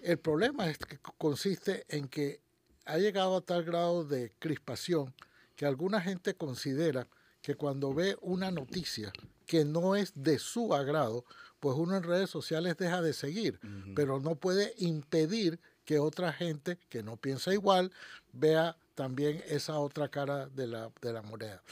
El 0.03 0.19
problema 0.19 0.71
es 0.71 0.79
que 0.79 0.99
consiste 1.19 1.85
en 1.89 2.09
que 2.09 2.41
ha 2.89 2.97
llegado 2.97 3.37
a 3.37 3.41
tal 3.43 3.65
grado 3.65 4.05
de 4.05 4.33
crispación 4.39 5.15
que 5.57 5.67
alguna 5.67 6.01
gente 6.01 6.35
considera 6.35 7.07
que 7.43 7.55
cuando 7.55 7.93
ve 7.93 8.17
una 8.23 8.51
noticia 8.51 9.13
que 9.47 9.65
no 9.65 9.95
es 9.95 10.13
de 10.15 10.39
su 10.39 10.75
agrado, 10.75 11.25
pues 11.61 11.77
uno 11.77 11.97
en 11.97 12.03
redes 12.03 12.31
sociales 12.31 12.77
deja 12.79 13.03
de 13.03 13.13
seguir, 13.13 13.61
pero 13.95 14.21
no 14.21 14.37
puede 14.37 14.75
impedir 14.79 15.61
que 15.85 15.99
otra 15.99 16.33
gente 16.33 16.79
que 16.89 17.03
no 17.03 17.17
piensa 17.17 17.53
igual 17.53 17.93
vea 18.33 18.77
también 18.95 19.43
esa 19.49 19.79
otra 19.79 20.09
cara 20.09 20.49
de 20.49 20.67
la, 20.67 20.91
de 21.03 21.13
la 21.13 21.23
moneda. 21.23 21.63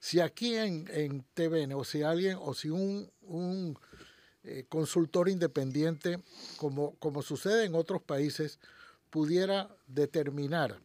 Si 0.00 0.20
aquí 0.20 0.56
en, 0.56 0.88
en, 0.92 1.24
TVN 1.34 1.74
o 1.74 1.84
si 1.84 2.02
alguien 2.02 2.38
o 2.40 2.54
si 2.54 2.70
un, 2.70 3.10
un 3.22 3.78
eh, 4.44 4.66
consultor 4.68 5.28
independiente, 5.28 6.18
como, 6.58 6.96
como 6.96 7.22
sucede 7.22 7.64
en 7.64 7.74
otros 7.74 8.02
países, 8.02 8.58
pudiera 9.16 9.74
determinar 9.86 10.78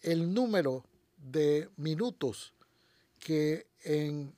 el 0.00 0.32
número 0.32 0.86
de 1.18 1.68
minutos 1.76 2.54
que 3.18 3.66
en 3.82 4.34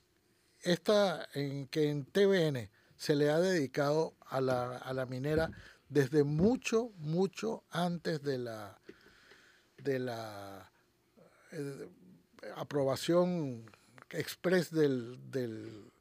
esta 0.62 1.29
en 1.35 1.68
que 1.68 1.88
en 1.90 2.05
TVN 2.07 2.68
se 2.96 3.14
le 3.14 3.31
ha 3.31 3.38
dedicado 3.38 4.14
a 4.26 4.40
la, 4.40 4.79
a 4.79 4.92
la 4.92 5.07
minera 5.07 5.52
desde 5.88 6.24
mucho, 6.24 6.90
mucho 6.98 7.62
antes 7.70 8.24
de 8.24 8.38
la 8.38 8.76
de 9.79 10.00
la 10.00 10.68
eh, 11.52 11.88
aprobación 12.57 13.70
express 14.11 14.72
del, 14.72 15.92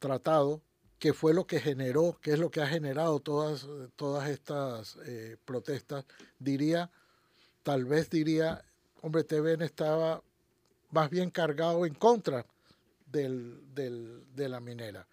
tratado, 0.00 0.60
que 1.00 1.14
fue 1.14 1.32
lo 1.32 1.46
que 1.46 1.58
generó, 1.60 2.18
que 2.20 2.32
es 2.32 2.38
lo 2.38 2.50
que 2.50 2.60
ha 2.60 2.66
generado 2.66 3.20
todas, 3.20 3.66
todas 3.96 4.28
estas 4.28 4.98
eh, 5.06 5.38
protestas, 5.46 6.04
diría, 6.38 6.90
tal 7.62 7.86
vez 7.86 8.10
diría, 8.10 8.62
hombre, 9.00 9.24
TVN 9.24 9.62
estaba 9.62 10.22
más 10.90 11.08
bien 11.08 11.30
cargado 11.30 11.86
en 11.86 11.94
contra 11.94 12.44
del, 13.06 13.62
de 13.74 14.48
la 14.48 14.60
minera. 14.60 15.06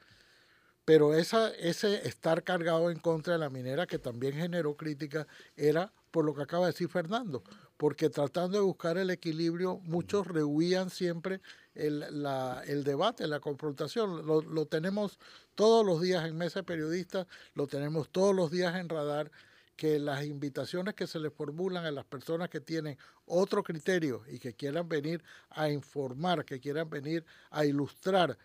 Pero 0.83 1.13
esa, 1.13 1.51
ese 1.55 2.05
estar 2.05 2.43
cargado 2.43 2.91
en 2.91 2.99
contra 2.99 3.33
de 3.33 3.39
la 3.39 3.49
minera, 3.49 3.87
que 3.87 3.97
también 3.97 4.33
generó 4.33 4.75
crítica, 4.75 5.25
era 5.55 5.93
por 6.11 6.25
lo 6.25 6.35
que 6.35 6.43
acaba 6.43 6.65
de 6.65 6.73
decir 6.73 6.89
Fernando, 6.89 7.43
porque 7.77 8.09
tratando 8.09 8.57
de 8.57 8.63
buscar 8.63 8.97
el 8.97 9.09
equilibrio, 9.09 9.77
muchos 9.83 10.27
rehuían 10.27 10.89
siempre 10.89 11.39
el, 11.77 12.83
debate, 12.83 13.27
la 13.27 13.39
confrontación. 13.39 14.25
Lo, 14.25 14.65
tenemos 14.65 15.19
todos 15.55 15.85
los 15.85 16.01
días 16.01 16.25
en 16.25 16.37
Mesa 16.37 16.59
de 16.59 16.63
Periodistas, 16.63 17.27
lo 17.53 17.67
tenemos 17.67 18.09
todos 18.09 18.35
los 18.35 18.51
días 18.51 18.75
en 18.75 18.89
Radar, 18.89 19.31
que 19.75 19.99
las 19.99 20.25
invitaciones 20.25 20.95
que 20.95 21.05
se 21.05 21.19
le 21.19 21.29
formulan 21.29 21.85
a 21.85 21.91
las 21.91 22.05
personas 22.05 22.49
que 22.49 22.59
tienen 22.59 22.97
otro 23.27 23.63
criterio 23.63 24.23
y 24.27 24.39
que 24.39 24.53
quieran 24.53 24.89
venir 24.89 25.23
a 25.51 25.69
informar, 25.69 26.45
que 26.45 26.59
quieran 26.59 26.89
venir 26.89 27.23
a 27.51 27.63
ilustrar, 27.63 28.37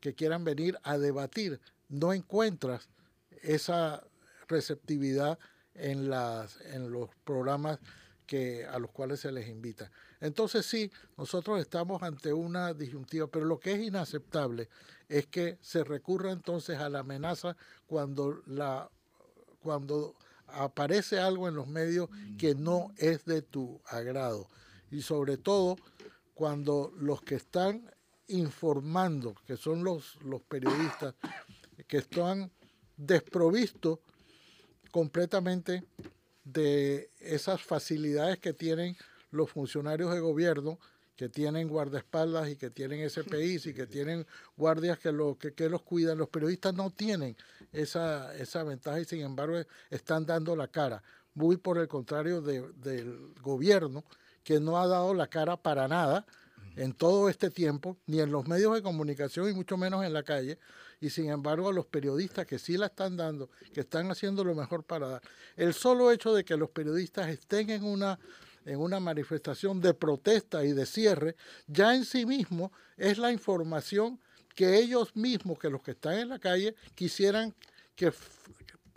que 0.00 0.14
quieran 0.14 0.42
venir 0.42 0.76
a 0.82 0.98
debatir, 0.98 1.60
no 1.88 2.12
encuentras 2.12 2.88
esa 3.42 4.02
receptividad 4.48 5.38
en, 5.74 6.10
las, 6.10 6.60
en 6.62 6.90
los 6.90 7.10
programas 7.24 7.78
que, 8.26 8.66
a 8.66 8.78
los 8.80 8.90
cuales 8.90 9.20
se 9.20 9.30
les 9.30 9.48
invita. 9.48 9.92
Entonces 10.20 10.66
sí, 10.66 10.90
nosotros 11.16 11.60
estamos 11.60 12.02
ante 12.02 12.32
una 12.32 12.74
disyuntiva, 12.74 13.26
pero 13.26 13.46
lo 13.46 13.58
que 13.58 13.72
es 13.72 13.80
inaceptable 13.80 14.68
es 15.08 15.26
que 15.26 15.58
se 15.62 15.82
recurra 15.82 16.30
entonces 16.30 16.78
a 16.78 16.88
la 16.88 17.00
amenaza 17.00 17.56
cuando, 17.86 18.42
la, 18.46 18.90
cuando 19.60 20.14
aparece 20.46 21.18
algo 21.18 21.48
en 21.48 21.54
los 21.54 21.66
medios 21.66 22.08
que 22.38 22.54
no 22.54 22.92
es 22.96 23.24
de 23.24 23.42
tu 23.42 23.80
agrado. 23.86 24.48
Y 24.90 25.02
sobre 25.02 25.38
todo 25.38 25.76
cuando 26.34 26.92
los 26.96 27.22
que 27.22 27.36
están 27.36 27.90
informando, 28.28 29.34
que 29.46 29.56
son 29.56 29.82
los, 29.82 30.16
los 30.22 30.42
periodistas, 30.42 31.14
que 31.86 31.98
están 31.98 32.50
desprovistos 32.96 33.98
completamente 34.90 35.84
de 36.44 37.10
esas 37.20 37.62
facilidades 37.62 38.38
que 38.38 38.52
tienen 38.52 38.96
los 39.30 39.50
funcionarios 39.50 40.12
de 40.12 40.20
gobierno 40.20 40.78
que 41.16 41.28
tienen 41.28 41.68
guardaespaldas 41.68 42.48
y 42.48 42.56
que 42.56 42.70
tienen 42.70 43.08
SPIs 43.10 43.66
y 43.66 43.74
que 43.74 43.86
tienen 43.86 44.26
guardias 44.56 44.98
que, 44.98 45.12
lo, 45.12 45.36
que, 45.36 45.68
los 45.68 45.82
cuidan. 45.82 46.16
Los 46.16 46.28
periodistas 46.28 46.74
no 46.74 46.90
tienen 46.90 47.36
esa, 47.72 48.34
esa 48.36 48.62
ventaja 48.62 49.00
y 49.00 49.04
sin 49.04 49.20
embargo 49.20 49.58
están 49.90 50.24
dando 50.24 50.56
la 50.56 50.68
cara. 50.68 51.02
Muy 51.34 51.58
por 51.58 51.78
el 51.78 51.88
contrario 51.88 52.40
del 52.40 53.34
gobierno 53.42 54.04
que 54.42 54.60
no 54.60 54.78
ha 54.78 54.86
dado 54.86 55.12
la 55.12 55.26
cara 55.26 55.56
para 55.56 55.86
nada 55.88 56.26
en 56.76 56.94
todo 56.94 57.28
este 57.28 57.50
tiempo, 57.50 57.98
ni 58.06 58.20
en 58.20 58.32
los 58.32 58.48
medios 58.48 58.74
de 58.74 58.82
comunicación 58.82 59.50
y 59.50 59.52
mucho 59.52 59.76
menos 59.76 60.04
en 60.04 60.12
la 60.12 60.22
calle, 60.22 60.58
y 61.00 61.10
sin 61.10 61.30
embargo 61.30 61.68
a 61.68 61.72
los 61.72 61.86
periodistas 61.86 62.46
que 62.46 62.58
sí 62.58 62.76
la 62.76 62.86
están 62.86 63.16
dando, 63.16 63.50
que 63.72 63.80
están 63.80 64.10
haciendo 64.10 64.44
lo 64.44 64.54
mejor 64.54 64.84
para 64.84 65.08
dar. 65.08 65.22
El 65.56 65.74
solo 65.74 66.10
hecho 66.10 66.32
de 66.32 66.44
que 66.44 66.56
los 66.56 66.70
periodistas 66.70 67.28
estén 67.28 67.70
en 67.70 67.84
una 67.84 68.18
en 68.64 68.78
una 68.78 69.00
manifestación 69.00 69.80
de 69.80 69.94
protesta 69.94 70.64
y 70.64 70.72
de 70.72 70.86
cierre, 70.86 71.36
ya 71.66 71.94
en 71.94 72.04
sí 72.04 72.26
mismo 72.26 72.72
es 72.96 73.18
la 73.18 73.32
información 73.32 74.20
que 74.54 74.78
ellos 74.78 75.14
mismos, 75.16 75.58
que 75.58 75.70
los 75.70 75.82
que 75.82 75.92
están 75.92 76.18
en 76.18 76.28
la 76.28 76.38
calle, 76.38 76.74
quisieran 76.94 77.54
que 77.94 78.12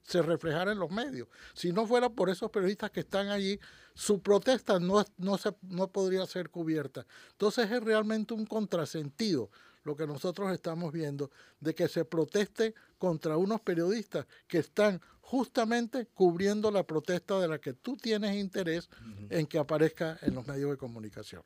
se 0.03 0.21
reflejara 0.21 0.71
en 0.71 0.79
los 0.79 0.91
medios. 0.91 1.27
Si 1.53 1.71
no 1.71 1.87
fuera 1.87 2.09
por 2.09 2.29
esos 2.29 2.51
periodistas 2.51 2.91
que 2.91 3.01
están 3.01 3.29
allí, 3.29 3.59
su 3.93 4.21
protesta 4.21 4.79
no, 4.79 5.05
no, 5.17 5.37
se, 5.37 5.53
no 5.61 5.87
podría 5.87 6.25
ser 6.25 6.49
cubierta. 6.49 7.05
Entonces 7.31 7.71
es 7.71 7.83
realmente 7.83 8.33
un 8.33 8.45
contrasentido 8.45 9.49
lo 9.83 9.95
que 9.95 10.07
nosotros 10.07 10.51
estamos 10.51 10.91
viendo, 10.93 11.29
de 11.59 11.75
que 11.75 11.87
se 11.87 12.05
proteste 12.05 12.73
contra 12.97 13.37
unos 13.37 13.61
periodistas 13.61 14.25
que 14.47 14.59
están 14.59 15.01
justamente 15.33 16.05
cubriendo 16.13 16.69
la 16.69 16.83
protesta 16.83 17.39
de 17.39 17.47
la 17.47 17.57
que 17.57 17.73
tú 17.73 17.97
tienes 17.97 18.35
interés 18.35 18.87
en 19.31 19.47
que 19.47 19.57
aparezca 19.57 20.19
en 20.21 20.35
los 20.35 20.45
medios 20.45 20.69
de 20.69 20.77
comunicación. 20.77 21.41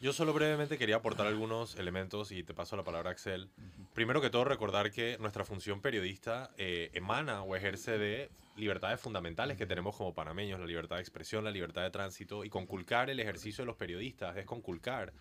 Yo 0.00 0.12
solo 0.12 0.32
brevemente 0.32 0.78
quería 0.78 0.96
aportar 0.96 1.28
algunos 1.28 1.76
elementos 1.76 2.32
y 2.32 2.42
te 2.42 2.54
paso 2.54 2.76
la 2.76 2.82
palabra, 2.82 3.10
Axel. 3.10 3.50
Primero 3.94 4.20
que 4.20 4.30
todo, 4.30 4.42
recordar 4.42 4.90
que 4.90 5.16
nuestra 5.20 5.44
función 5.44 5.80
periodista 5.80 6.50
eh, 6.58 6.90
emana 6.92 7.44
o 7.44 7.54
ejerce 7.54 7.98
de 7.98 8.30
libertades 8.56 9.00
fundamentales 9.00 9.56
que 9.56 9.66
tenemos 9.66 9.94
como 9.94 10.12
panameños, 10.12 10.58
la 10.58 10.66
libertad 10.66 10.96
de 10.96 11.02
expresión, 11.02 11.44
la 11.44 11.52
libertad 11.52 11.82
de 11.82 11.90
tránsito, 11.90 12.44
y 12.44 12.50
conculcar 12.50 13.10
el 13.10 13.20
ejercicio 13.20 13.62
de 13.62 13.66
los 13.66 13.76
periodistas 13.76 14.36
es 14.36 14.44
conculcar 14.44 15.12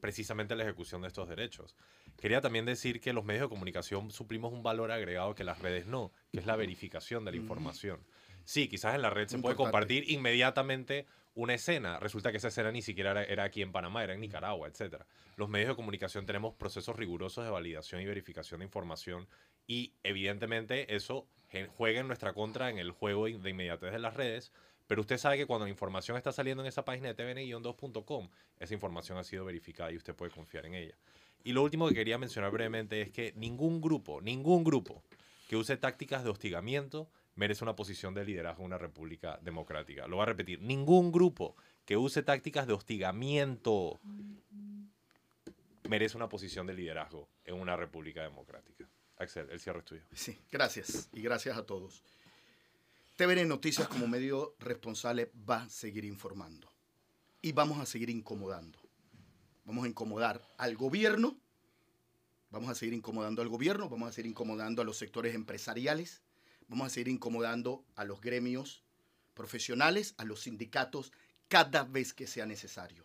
precisamente 0.00 0.56
la 0.56 0.64
ejecución 0.64 1.02
de 1.02 1.08
estos 1.08 1.28
derechos. 1.28 1.74
Quería 2.20 2.40
también 2.40 2.64
decir 2.64 3.00
que 3.00 3.12
los 3.12 3.24
medios 3.24 3.42
de 3.42 3.48
comunicación 3.48 4.10
suplimos 4.10 4.52
un 4.52 4.62
valor 4.62 4.90
agregado 4.90 5.34
que 5.34 5.44
las 5.44 5.60
redes 5.60 5.86
no, 5.86 6.12
que 6.32 6.40
es 6.40 6.46
la 6.46 6.56
verificación 6.56 7.24
de 7.24 7.32
la 7.32 7.36
información. 7.36 8.00
Sí, 8.44 8.68
quizás 8.68 8.94
en 8.94 9.02
la 9.02 9.10
red 9.10 9.28
se 9.28 9.38
puede 9.38 9.56
compartir 9.56 10.10
inmediatamente 10.10 11.06
una 11.34 11.54
escena. 11.54 12.00
Resulta 12.00 12.30
que 12.30 12.38
esa 12.38 12.48
escena 12.48 12.72
ni 12.72 12.82
siquiera 12.82 13.22
era, 13.22 13.44
aquí 13.44 13.62
en 13.62 13.70
Panamá, 13.72 14.02
era 14.02 14.14
en 14.14 14.20
Nicaragua, 14.20 14.68
etc. 14.68 15.04
Los 15.36 15.48
medios 15.48 15.68
de 15.68 15.76
comunicación 15.76 16.26
tenemos 16.26 16.54
procesos 16.54 16.96
rigurosos 16.96 17.44
de 17.44 17.50
validación 17.50 18.00
y 18.00 18.06
verificación 18.06 18.60
de 18.60 18.66
información 18.66 19.28
y 19.66 19.92
evidentemente 20.02 20.94
eso 20.96 21.28
juega 21.76 22.00
en 22.00 22.08
nuestra 22.08 22.32
contra 22.32 22.70
en 22.70 22.78
el 22.78 22.90
juego 22.90 23.26
de 23.26 23.50
inmediatez 23.50 23.92
de 23.92 23.98
las 23.98 24.14
redes, 24.14 24.52
pero 24.88 25.02
usted 25.02 25.18
sabe 25.18 25.36
que 25.36 25.46
cuando 25.46 25.66
la 25.66 25.70
información 25.70 26.16
está 26.16 26.32
saliendo 26.32 26.62
en 26.64 26.66
esa 26.66 26.84
página 26.84 27.12
de 27.12 27.14
tvn-2.com, 27.14 28.28
esa 28.58 28.74
información 28.74 29.18
ha 29.18 29.22
sido 29.22 29.44
verificada 29.44 29.92
y 29.92 29.96
usted 29.96 30.14
puede 30.14 30.32
confiar 30.32 30.66
en 30.66 30.74
ella. 30.74 30.96
Y 31.44 31.52
lo 31.52 31.62
último 31.62 31.88
que 31.88 31.94
quería 31.94 32.18
mencionar 32.18 32.50
brevemente 32.50 33.00
es 33.02 33.10
que 33.10 33.32
ningún 33.36 33.80
grupo, 33.80 34.20
ningún 34.22 34.64
grupo 34.64 35.04
que 35.46 35.56
use 35.56 35.76
tácticas 35.76 36.24
de 36.24 36.30
hostigamiento 36.30 37.08
merece 37.36 37.64
una 37.64 37.76
posición 37.76 38.14
de 38.14 38.24
liderazgo 38.24 38.62
en 38.62 38.66
una 38.66 38.78
república 38.78 39.38
democrática. 39.42 40.08
Lo 40.08 40.16
voy 40.16 40.22
a 40.24 40.26
repetir, 40.26 40.60
ningún 40.60 41.12
grupo 41.12 41.54
que 41.84 41.96
use 41.96 42.22
tácticas 42.22 42.66
de 42.66 42.72
hostigamiento 42.72 44.00
merece 45.88 46.16
una 46.16 46.28
posición 46.28 46.66
de 46.66 46.74
liderazgo 46.74 47.28
en 47.44 47.54
una 47.56 47.76
república 47.76 48.22
democrática. 48.22 48.88
Axel, 49.18 49.48
el 49.50 49.60
cierre 49.60 49.80
es 49.80 49.84
tuyo. 49.84 50.02
Sí, 50.14 50.38
gracias 50.50 51.08
y 51.12 51.20
gracias 51.20 51.58
a 51.58 51.66
todos. 51.66 52.02
TVN 53.18 53.48
Noticias 53.48 53.88
como 53.88 54.06
medio 54.06 54.54
responsable 54.60 55.32
va 55.50 55.62
a 55.62 55.68
seguir 55.68 56.04
informando 56.04 56.70
y 57.42 57.50
vamos 57.50 57.80
a 57.80 57.84
seguir 57.84 58.10
incomodando. 58.10 58.78
Vamos 59.64 59.86
a 59.86 59.88
incomodar 59.88 60.40
al 60.56 60.76
gobierno, 60.76 61.36
vamos 62.52 62.70
a 62.70 62.76
seguir 62.76 62.94
incomodando 62.94 63.42
al 63.42 63.48
gobierno, 63.48 63.88
vamos 63.88 64.10
a 64.10 64.12
seguir 64.12 64.30
incomodando 64.30 64.82
a 64.82 64.84
los 64.84 64.98
sectores 64.98 65.34
empresariales, 65.34 66.22
vamos 66.68 66.86
a 66.86 66.90
seguir 66.90 67.08
incomodando 67.08 67.84
a 67.96 68.04
los 68.04 68.20
gremios 68.20 68.84
profesionales, 69.34 70.14
a 70.16 70.24
los 70.24 70.42
sindicatos, 70.42 71.10
cada 71.48 71.82
vez 71.82 72.14
que 72.14 72.28
sea 72.28 72.46
necesario. 72.46 73.04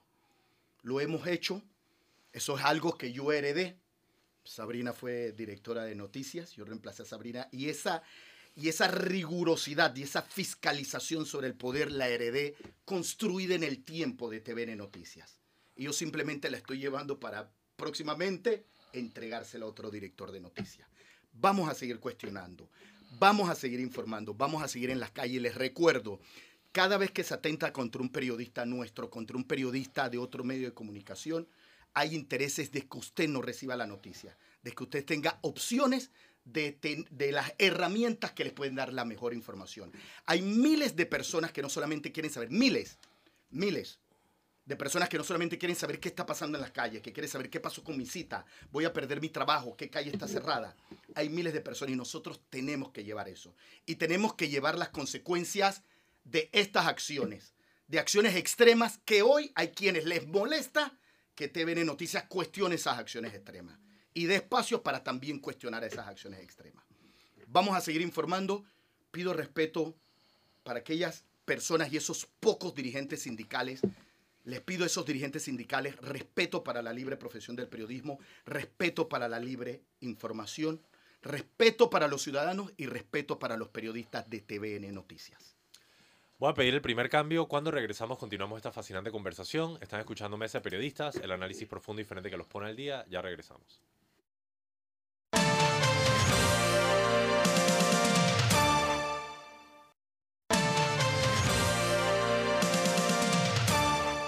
Lo 0.83 1.01
hemos 1.01 1.25
hecho, 1.25 1.63
eso 2.33 2.55
es 2.55 2.63
algo 2.63 2.99
que 2.99 3.13
yo 3.13 3.31
heredé. 3.31 3.79
Sabrina 4.43 4.93
fue 4.93 5.31
directora 5.31 5.85
de 5.85 5.95
noticias, 5.95 6.51
yo 6.51 6.65
reemplacé 6.65 7.01
a 7.01 7.05
Sabrina 7.05 7.47
y 7.51 7.69
esa 7.69 8.03
y 8.55 8.69
esa 8.69 8.87
rigurosidad 8.87 9.95
y 9.95 10.03
esa 10.03 10.21
fiscalización 10.21 11.25
sobre 11.25 11.47
el 11.47 11.55
poder 11.55 11.91
la 11.91 12.07
heredé 12.07 12.55
construida 12.85 13.55
en 13.55 13.63
el 13.63 13.83
tiempo 13.83 14.29
de 14.29 14.41
TVN 14.41 14.77
Noticias. 14.77 15.39
Y 15.75 15.85
yo 15.85 15.93
simplemente 15.93 16.51
la 16.51 16.57
estoy 16.57 16.77
llevando 16.77 17.19
para 17.19 17.51
próximamente 17.75 18.65
entregársela 18.93 19.65
a 19.65 19.69
otro 19.69 19.89
director 19.89 20.31
de 20.31 20.39
noticias. 20.39 20.87
Vamos 21.33 21.67
a 21.67 21.73
seguir 21.73 21.99
cuestionando, 21.99 22.69
vamos 23.17 23.49
a 23.49 23.55
seguir 23.55 23.79
informando, 23.79 24.35
vamos 24.35 24.61
a 24.61 24.67
seguir 24.67 24.91
en 24.91 24.99
las 24.99 25.11
calles. 25.11 25.41
Les 25.41 25.55
recuerdo, 25.55 26.19
cada 26.71 26.97
vez 26.97 27.09
que 27.09 27.23
se 27.23 27.33
atenta 27.33 27.73
contra 27.73 28.01
un 28.01 28.09
periodista 28.09 28.65
nuestro, 28.65 29.09
contra 29.09 29.35
un 29.35 29.45
periodista 29.45 30.09
de 30.09 30.19
otro 30.19 30.43
medio 30.43 30.67
de 30.67 30.73
comunicación, 30.75 31.47
hay 31.95 32.15
intereses 32.15 32.71
de 32.71 32.87
que 32.87 32.97
usted 32.97 33.27
no 33.27 33.41
reciba 33.41 33.75
la 33.75 33.87
noticia, 33.87 34.37
de 34.61 34.71
que 34.71 34.83
usted 34.83 35.05
tenga 35.05 35.39
opciones 35.41 36.11
de, 36.45 37.31
las 37.31 37.53
herramientas 37.57 38.31
que 38.31 38.43
les 38.43 38.53
pueden 38.53 38.75
dar 38.75 38.93
la 38.93 39.05
mejor 39.05 39.33
información. 39.33 39.91
Hay 40.25 40.41
miles 40.41 40.95
de 40.95 41.05
personas 41.05 41.51
que 41.51 41.61
no 41.61 41.69
solamente 41.69 42.11
quieren 42.11 42.31
saber, 42.31 42.49
miles, 42.49 42.97
miles 43.49 43.99
de 44.65 44.75
personas 44.77 45.09
que 45.09 45.17
no 45.17 45.23
solamente 45.23 45.57
quieren 45.57 45.75
saber 45.75 45.99
qué 45.99 46.07
está 46.07 46.25
pasando 46.25 46.57
en 46.57 46.61
las 46.61 46.71
calles, 46.71 47.01
que 47.01 47.11
quieren 47.11 47.29
saber 47.29 47.49
qué 47.49 47.59
pasó 47.59 47.83
con 47.83 47.97
mi 47.97 48.05
cita, 48.05 48.45
voy 48.71 48.85
a 48.85 48.93
perder 48.93 49.19
mi 49.19 49.29
trabajo, 49.29 49.75
qué 49.75 49.89
calle 49.89 50.11
está 50.11 50.27
cerrada. 50.27 50.75
Hay 51.15 51.29
miles 51.29 51.53
de 51.53 51.61
personas 51.61 51.93
y 51.93 51.97
nosotros 51.97 52.39
tenemos 52.49 52.91
que 52.91 53.03
llevar 53.03 53.27
eso. 53.27 53.53
Y 53.85 53.95
tenemos 53.95 54.35
que 54.35 54.47
llevar 54.47 54.77
las 54.77 54.89
consecuencias 54.89 55.83
de 56.23 56.49
estas 56.53 56.87
acciones, 56.87 57.53
de 57.87 57.99
acciones 57.99 58.35
extremas 58.35 58.99
que 59.03 59.21
hoy 59.21 59.51
hay 59.55 59.69
quienes 59.69 60.05
les 60.05 60.27
molesta 60.27 60.97
que 61.35 61.49
TVN 61.49 61.85
Noticias 61.85 62.23
cuestione 62.29 62.75
esas 62.75 62.99
acciones 62.99 63.33
extremas 63.33 63.77
y 64.13 64.25
de 64.25 64.35
espacios 64.35 64.81
para 64.81 65.03
también 65.03 65.39
cuestionar 65.39 65.83
esas 65.83 66.07
acciones 66.07 66.41
extremas. 66.41 66.83
Vamos 67.47 67.75
a 67.75 67.81
seguir 67.81 68.01
informando. 68.01 68.63
Pido 69.11 69.33
respeto 69.33 69.95
para 70.63 70.79
aquellas 70.79 71.23
personas 71.45 71.91
y 71.91 71.97
esos 71.97 72.27
pocos 72.39 72.73
dirigentes 72.73 73.23
sindicales. 73.23 73.81
Les 74.43 74.59
pido 74.59 74.83
a 74.83 74.87
esos 74.87 75.05
dirigentes 75.05 75.43
sindicales 75.43 75.95
respeto 75.97 76.63
para 76.63 76.81
la 76.81 76.93
libre 76.93 77.15
profesión 77.15 77.55
del 77.55 77.67
periodismo, 77.67 78.19
respeto 78.45 79.07
para 79.07 79.29
la 79.29 79.39
libre 79.39 79.81
información, 80.01 80.81
respeto 81.21 81.89
para 81.89 82.07
los 82.07 82.23
ciudadanos 82.23 82.73
y 82.75 82.87
respeto 82.87 83.39
para 83.39 83.55
los 83.55 83.69
periodistas 83.69 84.29
de 84.29 84.41
TVN 84.41 84.93
Noticias. 84.93 85.55
Voy 86.39 86.51
a 86.51 86.55
pedir 86.55 86.73
el 86.73 86.81
primer 86.81 87.09
cambio. 87.09 87.47
Cuando 87.47 87.71
regresamos 87.71 88.17
continuamos 88.17 88.57
esta 88.57 88.71
fascinante 88.71 89.11
conversación. 89.11 89.77
Están 89.81 90.01
escuchando 90.01 90.35
Mesa 90.35 90.61
Periodistas, 90.61 91.15
el 91.15 91.31
análisis 91.31 91.67
profundo 91.67 92.01
y 92.01 92.03
diferente 92.03 92.29
que 92.29 92.37
los 92.37 92.47
pone 92.47 92.67
al 92.67 92.75
día. 92.75 93.05
Ya 93.09 93.21
regresamos. 93.21 93.79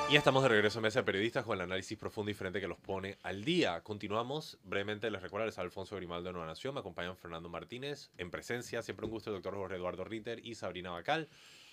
Y 0.07 0.17
estamos 0.17 0.43
de 0.43 0.49
regreso 0.49 0.77
en 0.77 0.83
Mesa 0.83 0.99
de 0.99 1.03
Periodistas 1.03 1.45
con 1.45 1.55
el 1.57 1.61
análisis 1.61 1.97
profundo 1.97 2.29
y 2.29 2.33
diferente 2.33 2.61
que 2.61 2.67
los 2.67 2.77
pone 2.77 3.17
al 3.23 3.43
día. 3.43 3.81
Continuamos. 3.81 4.59
Brevemente 4.63 5.09
les 5.09 5.19
recuerdo, 5.19 5.47
les 5.47 5.57
Alfonso 5.57 5.95
Grimaldo 5.95 6.29
de 6.29 6.33
Nueva 6.33 6.47
Nación. 6.47 6.75
Me 6.75 6.81
acompañan 6.81 7.17
Fernando 7.17 7.49
Martínez 7.49 8.11
en 8.19 8.29
presencia. 8.29 8.83
Siempre 8.83 9.07
un 9.07 9.11
gusto 9.11 9.31
el 9.31 9.37
doctor 9.37 9.55
Jorge 9.55 9.77
Eduardo 9.77 10.03
Ritter 10.03 10.45
y 10.45 10.53
Sabrina 10.53 10.91
Bacal. 10.91 11.27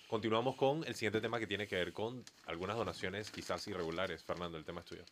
Continuamos 0.07 0.55
con 0.55 0.83
el 0.85 0.95
siguiente 0.95 1.21
tema 1.21 1.39
que 1.39 1.45
tiene 1.45 1.67
que 1.67 1.75
ver 1.75 1.93
con 1.93 2.23
algunas 2.47 2.75
donaciones 2.75 3.29
quizás 3.29 3.67
irregulares. 3.67 4.23
Fernando, 4.23 4.57
el 4.57 4.65
tema 4.65 4.81
es 4.81 4.87
tuyo. 4.87 5.03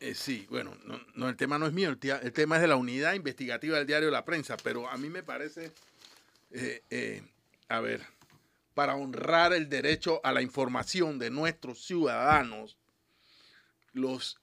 Eh, 0.00 0.14
sí, 0.14 0.46
bueno, 0.50 0.76
no, 1.14 1.28
el 1.28 1.36
tema 1.36 1.56
no 1.58 1.66
es 1.66 1.72
mío, 1.72 1.90
el, 1.90 1.98
tema 2.32 2.56
es 2.56 2.62
de 2.62 2.68
la 2.68 2.76
unidad 2.76 3.14
investigativa 3.14 3.76
del 3.76 3.86
diario 3.86 4.10
La 4.10 4.24
Prensa, 4.24 4.56
pero 4.56 4.88
a 4.88 4.96
mí 4.96 5.10
me 5.10 5.22
parece, 5.22 5.72
eh, 6.52 6.82
eh, 6.88 7.22
a 7.68 7.80
ver, 7.80 8.00
para 8.74 8.94
honrar 8.94 9.52
el 9.52 9.68
derecho 9.68 10.20
a 10.24 10.32
la 10.32 10.42
información 10.42 11.18
de 11.18 11.30
nuestros 11.30 11.84
ciudadanos, 11.84 12.76
los 13.92 14.40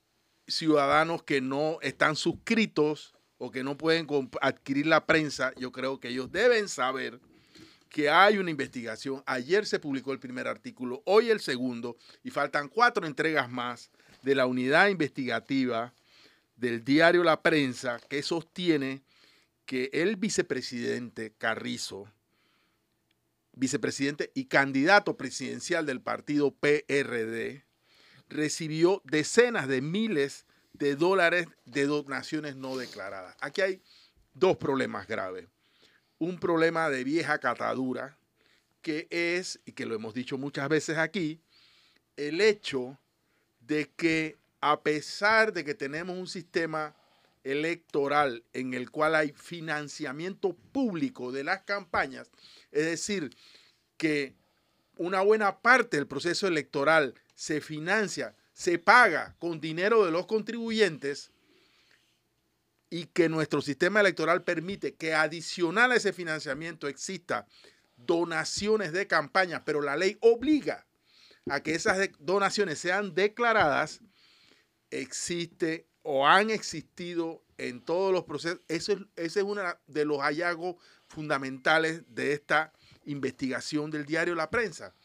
ciudadanos 0.48 1.24
que 1.24 1.42
no 1.42 1.80
están 1.82 2.16
suscritos 2.16 3.14
o 3.38 3.52
que 3.52 3.64
no 3.64 3.78
pueden 3.78 4.08
adquirir 4.42 4.88
la 4.88 5.06
prensa, 5.06 5.54
yo 5.56 5.72
creo 5.72 6.00
que 6.00 6.10
ellos 6.10 6.32
deben 6.32 6.68
saber 6.68 7.20
que 7.90 8.10
hay 8.10 8.38
una 8.38 8.52
investigación. 8.52 9.24
Ayer 9.26 9.66
se 9.66 9.80
publicó 9.80 10.12
el 10.12 10.20
primer 10.20 10.48
artículo, 10.48 11.02
hoy 11.06 11.30
el 11.30 11.40
segundo, 11.40 11.98
y 12.24 12.32
faltan 12.32 12.68
cuatro 12.68 13.06
entregas 13.06 13.50
más 13.50 13.92
de 14.24 14.36
la 14.36 14.46
unidad 14.46 14.90
investigativa 14.90 15.94
del 16.56 16.84
diario 16.84 17.24
La 17.24 17.42
Prensa 17.42 18.00
que 18.10 18.24
sostiene 18.24 19.04
que 19.66 19.90
el 19.94 20.16
vicepresidente 20.16 21.34
Carrizo 21.38 22.12
vicepresidente 23.58 24.32
y 24.34 24.46
candidato 24.46 25.18
presidencial 25.18 25.86
del 25.86 26.02
partido 26.02 26.52
PRD, 26.52 27.66
recibió 28.30 29.02
decenas 29.06 29.68
de 29.68 29.82
miles 29.82 30.46
de 30.74 30.96
dólares 30.96 31.48
de 31.66 31.86
donaciones 31.86 32.56
no 32.56 32.78
declaradas. 32.78 33.36
Aquí 33.40 33.62
hay 33.62 33.82
dos 34.34 34.58
problemas 34.58 35.08
graves. 35.08 35.48
Un 36.20 36.40
problema 36.40 36.90
de 36.90 37.04
vieja 37.04 37.40
catadura, 37.40 38.18
que 38.82 39.08
es, 39.10 39.60
y 39.66 39.72
que 39.74 39.86
lo 39.86 39.96
hemos 39.96 40.14
dicho 40.14 40.38
muchas 40.38 40.70
veces 40.70 40.98
aquí, 40.98 41.42
el 42.16 42.42
hecho 42.42 42.98
de 43.60 43.90
que 43.96 44.38
a 44.62 44.82
pesar 44.82 45.54
de 45.54 45.64
que 45.64 45.76
tenemos 45.76 46.18
un 46.18 46.28
sistema 46.28 46.96
electoral 47.52 48.44
en 48.54 48.74
el 48.74 48.92
cual 48.92 49.16
hay 49.16 49.32
financiamiento 49.32 50.54
público 50.54 51.32
de 51.32 51.44
las 51.44 51.64
campañas, 51.64 52.30
es 52.72 52.86
decir, 52.86 53.36
que 53.98 54.36
una 54.98 55.22
buena 55.22 55.60
parte 55.62 55.98
del 55.98 56.08
proceso 56.08 56.48
electoral 56.48 57.16
se 57.36 57.62
financia, 57.62 58.36
se 58.54 58.80
paga 58.80 59.36
con 59.40 59.62
dinero 59.62 60.04
de 60.06 60.12
los 60.12 60.26
contribuyentes 60.26 61.32
y 62.90 63.06
que 63.06 63.30
nuestro 63.30 63.62
sistema 63.62 64.00
electoral 64.00 64.44
permite 64.44 64.96
que 64.96 65.14
adicional 65.14 65.92
a 65.92 65.96
ese 65.96 66.14
financiamiento 66.14 66.88
exista 66.88 67.48
donaciones 67.96 68.92
de 68.92 69.08
campaña, 69.08 69.64
pero 69.66 69.82
la 69.82 69.98
ley 69.98 70.18
obliga 70.22 70.86
a 71.50 71.62
que 71.62 71.76
esas 71.76 72.10
donaciones 72.20 72.80
sean 72.80 73.16
declaradas, 73.16 74.02
existe 74.92 75.87
o 76.10 76.26
han 76.26 76.52
existido 76.52 77.44
en 77.58 77.82
todos 77.82 78.14
los 78.14 78.24
procesos. 78.24 78.62
Ese, 78.70 78.94
ese 79.18 79.40
es 79.42 79.46
uno 79.46 79.62
de 79.88 80.06
los 80.06 80.20
hallazgos 80.22 80.78
fundamentales 81.06 82.04
de 82.08 82.32
esta 82.32 82.72
investigación 83.04 83.92
del 83.92 84.06
diario 84.06 84.34
La 84.34 84.50
Prensa, 84.50 84.96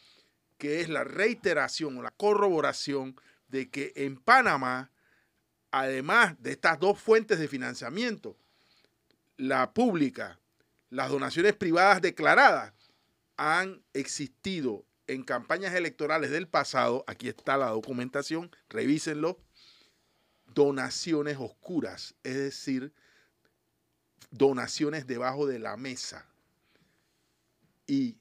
que 0.58 0.80
es 0.80 0.88
la 0.88 1.02
reiteración 1.02 1.98
o 1.98 2.02
la 2.02 2.12
corroboración 2.12 3.16
de 3.48 3.68
que 3.68 3.92
en 3.96 4.16
Panamá, 4.16 4.92
además 5.72 6.40
de 6.40 6.52
estas 6.52 6.78
dos 6.78 7.00
fuentes 7.00 7.40
de 7.40 7.48
financiamiento, 7.48 8.36
la 9.36 9.74
pública, 9.74 10.38
las 10.88 11.10
donaciones 11.10 11.54
privadas 11.54 12.00
declaradas, 12.00 12.74
han 13.36 13.82
existido 13.92 14.84
en 15.08 15.24
campañas 15.24 15.74
electorales 15.74 16.30
del 16.30 16.46
pasado, 16.46 17.02
aquí 17.08 17.28
está 17.28 17.56
la 17.56 17.70
documentación, 17.70 18.52
revísenlo, 18.68 19.40
donaciones 20.54 21.36
oscuras, 21.38 22.14
es 22.22 22.36
decir, 22.36 22.92
donaciones 24.30 25.06
debajo 25.06 25.46
de 25.46 25.58
la 25.58 25.76
mesa. 25.76 26.26
Y 27.86 28.16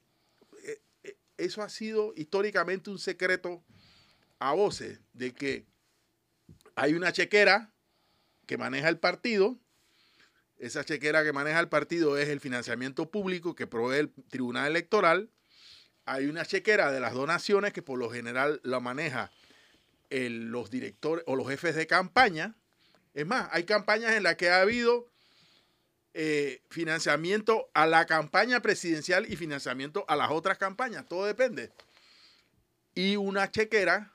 eh, 0.64 0.80
eh, 1.02 1.16
eso 1.36 1.62
ha 1.62 1.68
sido 1.68 2.12
históricamente 2.16 2.90
un 2.90 2.98
secreto 2.98 3.62
a 4.38 4.52
voces 4.52 5.00
de 5.12 5.32
que 5.32 5.66
hay 6.74 6.94
una 6.94 7.12
chequera 7.12 7.72
que 8.46 8.58
maneja 8.58 8.88
el 8.88 8.98
partido. 8.98 9.58
Esa 10.58 10.84
chequera 10.84 11.24
que 11.24 11.32
maneja 11.32 11.60
el 11.60 11.68
partido 11.68 12.18
es 12.18 12.28
el 12.28 12.40
financiamiento 12.40 13.10
público 13.10 13.54
que 13.54 13.66
provee 13.66 13.98
el 13.98 14.12
Tribunal 14.30 14.68
Electoral. 14.68 15.30
Hay 16.04 16.26
una 16.26 16.44
chequera 16.44 16.90
de 16.90 17.00
las 17.00 17.14
donaciones 17.14 17.72
que 17.72 17.82
por 17.82 17.98
lo 17.98 18.10
general 18.10 18.60
la 18.64 18.80
maneja 18.80 19.30
los 20.12 20.70
directores 20.70 21.24
o 21.26 21.36
los 21.36 21.48
jefes 21.48 21.74
de 21.74 21.86
campaña. 21.86 22.54
Es 23.14 23.26
más, 23.26 23.48
hay 23.52 23.64
campañas 23.64 24.12
en 24.12 24.22
las 24.22 24.36
que 24.36 24.50
ha 24.50 24.60
habido 24.60 25.08
eh, 26.14 26.60
financiamiento 26.68 27.70
a 27.72 27.86
la 27.86 28.06
campaña 28.06 28.60
presidencial 28.60 29.30
y 29.32 29.36
financiamiento 29.36 30.04
a 30.08 30.16
las 30.16 30.30
otras 30.30 30.58
campañas, 30.58 31.08
todo 31.08 31.24
depende. 31.24 31.70
Y 32.94 33.16
una 33.16 33.50
chequera 33.50 34.12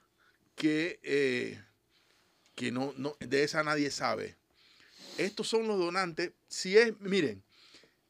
que, 0.56 1.00
eh, 1.02 1.60
que 2.56 2.72
no, 2.72 2.94
no, 2.98 3.16
de 3.20 3.44
esa 3.44 3.64
nadie 3.64 3.90
sabe. 3.90 4.36
Estos 5.18 5.48
son 5.48 5.68
los 5.68 5.80
donantes. 5.80 6.34
Si 6.48 6.78
es, 6.78 7.00
miren, 7.00 7.44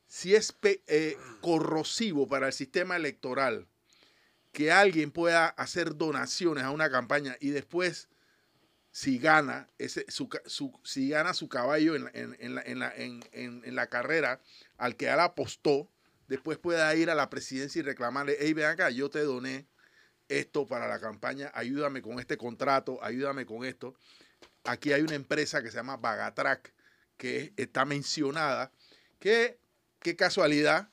si 0.08 0.36
es 0.36 0.54
eh, 0.64 1.18
corrosivo 1.42 2.28
para 2.28 2.48
el 2.48 2.54
sistema 2.54 2.98
electoral 2.98 3.68
que 4.58 4.72
alguien 4.72 5.12
pueda 5.12 5.50
hacer 5.50 5.98
donaciones 5.98 6.64
a 6.64 6.72
una 6.72 6.90
campaña 6.90 7.38
y 7.40 7.52
después 7.52 8.10
si 8.90 9.20
gana, 9.20 9.70
ese, 9.78 10.04
su, 10.08 10.28
si 10.84 11.10
gana 11.10 11.36
su 11.36 11.48
caballo 11.48 11.96
en, 11.96 12.10
en, 12.16 12.56
la, 12.56 12.64
en, 12.64 12.80
la, 12.80 12.92
en, 12.96 13.76
la, 13.76 13.86
carrera 13.86 14.42
al 14.78 14.96
que 14.96 15.10
él 15.10 15.20
apostó, 15.20 15.92
después 16.28 16.58
pueda 16.58 16.96
ir 16.96 17.12
a 17.12 17.14
la 17.14 17.30
presidencia 17.30 17.78
y 17.78 17.84
reclamarle, 17.84 18.36
hey, 18.40 18.54
ven 18.54 18.66
acá, 18.66 18.90
yo 18.90 19.12
te 19.12 19.20
doné 19.20 19.68
esto 20.28 20.66
para 20.66 20.88
la 20.88 21.00
campaña, 21.00 21.52
ayúdame 21.54 22.02
con 22.02 22.20
este 22.20 22.36
contrato, 22.36 22.98
ayúdame 23.04 23.46
con 23.46 23.64
esto. 23.64 23.94
Aquí 24.64 24.92
hay 24.92 25.04
una 25.04 25.14
empresa 25.14 25.62
que 25.62 25.70
se 25.70 25.78
llama 25.78 25.98
Bagatrack, 25.98 26.74
que 27.16 27.54
está 27.58 27.86
mencionada, 27.86 28.72
que, 29.20 29.60
qué 30.00 30.16
casualidad, 30.16 30.90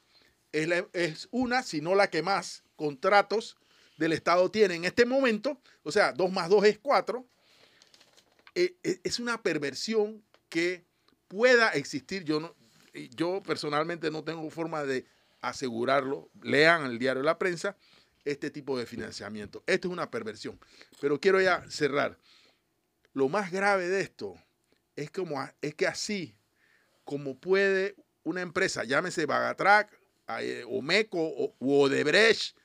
es, 0.52 0.68
es 0.92 1.28
una, 1.30 1.62
si 1.62 1.80
no 1.80 1.94
la 1.94 2.10
que 2.10 2.20
más 2.20 2.63
contratos 2.76 3.56
del 3.96 4.12
Estado 4.12 4.50
tiene 4.50 4.74
en 4.74 4.84
este 4.84 5.06
momento, 5.06 5.60
o 5.82 5.92
sea, 5.92 6.12
2 6.12 6.32
más 6.32 6.48
2 6.48 6.64
es 6.64 6.78
4, 6.78 7.26
eh, 8.54 8.76
eh, 8.82 9.00
es 9.02 9.18
una 9.18 9.42
perversión 9.42 10.22
que 10.48 10.84
pueda 11.28 11.70
existir. 11.70 12.24
Yo, 12.24 12.40
no, 12.40 12.54
yo 13.16 13.42
personalmente 13.42 14.10
no 14.10 14.22
tengo 14.22 14.48
forma 14.50 14.84
de 14.84 15.06
asegurarlo. 15.40 16.30
Lean 16.42 16.84
el 16.84 16.98
diario 16.98 17.22
de 17.22 17.26
la 17.26 17.38
prensa 17.38 17.76
este 18.24 18.50
tipo 18.50 18.78
de 18.78 18.86
financiamiento. 18.86 19.62
Esto 19.66 19.88
es 19.88 19.92
una 19.92 20.10
perversión. 20.10 20.58
Pero 21.00 21.20
quiero 21.20 21.40
ya 21.40 21.64
cerrar. 21.68 22.18
Lo 23.12 23.28
más 23.28 23.50
grave 23.50 23.88
de 23.88 24.00
esto 24.00 24.34
es, 24.96 25.10
como, 25.10 25.46
es 25.60 25.74
que 25.74 25.86
así 25.86 26.36
como 27.04 27.38
puede 27.38 27.96
una 28.22 28.40
empresa, 28.40 28.84
llámese 28.84 29.26
Bagatrac, 29.26 29.90
eh, 30.40 30.64
Omeco 30.66 31.20
o 31.20 31.54
Odebrecht, 31.60 32.56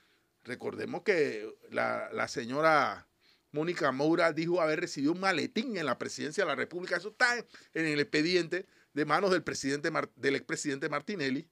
recordemos 0.50 1.04
que 1.04 1.48
la, 1.70 2.10
la 2.12 2.28
señora 2.28 3.08
Mónica 3.52 3.92
Moura 3.92 4.34
dijo 4.34 4.62
haber 4.62 4.80
recibido 4.80 5.14
un 5.14 5.20
maletín 5.20 5.78
en 5.78 5.86
la 5.86 6.00
presidencia 6.00 6.44
de 6.44 6.50
la 6.50 6.56
República. 6.56 6.98
Eso 6.98 7.10
está 7.10 7.38
en 7.38 7.86
el 7.86 8.00
expediente 8.00 8.66
de 8.94 9.06
manos 9.06 9.30
del, 9.30 9.44
presidente, 9.44 9.92
del 10.16 10.36
expresidente 10.36 10.90
Martinelli. 10.90 11.48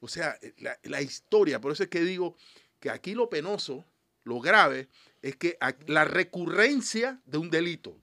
O 0.00 0.08
sea, 0.08 0.38
la, 0.82 1.00
historia, 1.00 1.58
por 1.58 1.72
eso 1.72 1.84
es 1.84 1.88
que 1.88 2.02
digo 2.02 2.36
que 2.80 2.90
aquí 2.90 3.14
lo 3.14 3.30
penoso, 3.30 3.84
lo 4.24 4.40
grave, 4.40 4.88
es 5.22 5.36
que 5.36 5.56
la 5.86 6.04
recurrencia 6.04 7.22
de 7.24 7.38
un 7.38 7.48
delito 7.48 7.96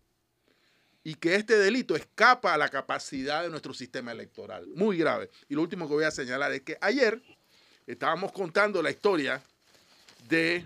y 1.03 1.15
que 1.15 1.35
este 1.35 1.55
delito 1.57 1.95
escapa 1.95 2.55
a 2.55 2.57
la 2.57 2.69
capacidad 2.69 3.43
de 3.43 3.49
nuestro 3.49 3.75
sistema 3.75 4.11
electoral. 4.11 4.67
Muy 4.73 4.97
grave. 4.97 5.29
Y 5.49 5.53
lo 5.53 5.61
último 5.61 5.87
que 5.87 5.93
voy 5.93 6.03
a 6.03 6.11
señalar 6.11 6.51
es 6.51 6.61
que 6.61 6.79
ayer 6.81 7.21
estábamos 7.85 8.31
contando 8.31 8.81
la 8.81 8.89
historia 8.89 9.43
de 10.27 10.65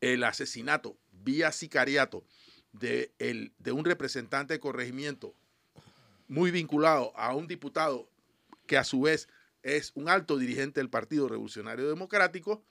el 0.00 0.24
asesinato 0.24 0.96
vía 1.12 1.52
sicariato 1.52 2.24
de, 2.72 3.12
el, 3.18 3.52
de 3.58 3.72
un 3.72 3.84
representante 3.84 4.54
de 4.54 4.60
corregimiento 4.60 5.34
muy 6.28 6.50
vinculado 6.50 7.12
a 7.16 7.34
un 7.34 7.46
diputado 7.46 8.08
que 8.66 8.76
a 8.76 8.84
su 8.84 9.02
vez 9.02 9.28
es 9.62 9.92
un 9.94 10.08
alto 10.08 10.38
dirigente 10.38 10.80
del 10.80 10.90
Partido 10.90 11.28
Revolucionario 11.28 11.88
Democrático 11.88 12.62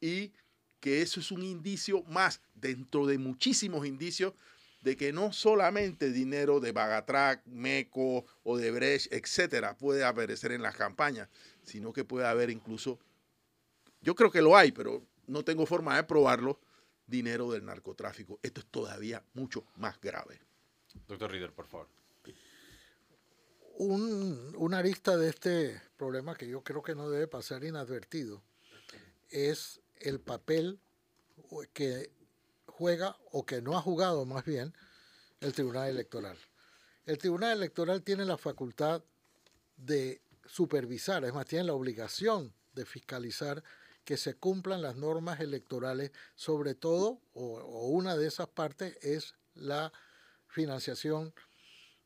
y 0.00 0.32
que 0.80 1.02
eso 1.02 1.20
es 1.20 1.30
un 1.30 1.42
indicio 1.42 2.02
más 2.04 2.40
dentro 2.54 3.06
de 3.06 3.18
muchísimos 3.18 3.86
indicios 3.86 4.34
de 4.82 4.96
que 4.96 5.12
no 5.12 5.32
solamente 5.32 6.12
dinero 6.12 6.60
de 6.60 6.72
Bagatrac, 6.72 7.44
Meco 7.46 8.24
o 8.44 8.56
de 8.56 8.70
Brecht, 8.70 9.12
etcétera, 9.12 9.76
puede 9.76 10.04
aparecer 10.04 10.52
en 10.52 10.62
las 10.62 10.76
campañas, 10.76 11.28
sino 11.64 11.92
que 11.92 12.04
puede 12.04 12.26
haber 12.26 12.50
incluso, 12.50 13.00
yo 14.06 14.14
creo 14.14 14.30
que 14.30 14.40
lo 14.40 14.56
hay, 14.56 14.70
pero 14.70 15.02
no 15.26 15.44
tengo 15.44 15.66
forma 15.66 15.96
de 15.96 16.04
probarlo, 16.04 16.60
dinero 17.08 17.50
del 17.50 17.64
narcotráfico. 17.64 18.38
Esto 18.40 18.60
es 18.60 18.66
todavía 18.66 19.20
mucho 19.34 19.64
más 19.74 20.00
grave. 20.00 20.40
Doctor 21.08 21.28
Rieder, 21.28 21.52
por 21.52 21.66
favor. 21.66 21.88
Un, 23.78 24.54
una 24.56 24.78
arista 24.78 25.16
de 25.16 25.28
este 25.28 25.82
problema 25.96 26.36
que 26.36 26.48
yo 26.48 26.62
creo 26.62 26.82
que 26.82 26.94
no 26.94 27.10
debe 27.10 27.26
pasar 27.26 27.64
inadvertido 27.64 28.44
es 29.28 29.80
el 29.98 30.20
papel 30.20 30.78
que 31.72 32.12
juega 32.66 33.18
o 33.32 33.44
que 33.44 33.60
no 33.60 33.76
ha 33.76 33.82
jugado 33.82 34.24
más 34.24 34.44
bien 34.44 34.72
el 35.40 35.52
Tribunal 35.52 35.88
Electoral. 35.90 36.38
El 37.06 37.18
Tribunal 37.18 37.58
Electoral 37.58 38.04
tiene 38.04 38.24
la 38.24 38.38
facultad 38.38 39.02
de 39.76 40.22
supervisar, 40.46 41.24
es 41.24 41.34
más, 41.34 41.46
tiene 41.46 41.64
la 41.64 41.74
obligación 41.74 42.54
de 42.72 42.86
fiscalizar 42.86 43.64
que 44.06 44.16
se 44.16 44.34
cumplan 44.34 44.82
las 44.82 44.94
normas 44.94 45.40
electorales, 45.40 46.12
sobre 46.36 46.76
todo, 46.76 47.20
o, 47.34 47.88
una 47.88 48.16
de 48.16 48.28
esas 48.28 48.46
partes 48.46 48.96
es 49.02 49.34
la 49.54 49.92
financiación 50.46 51.34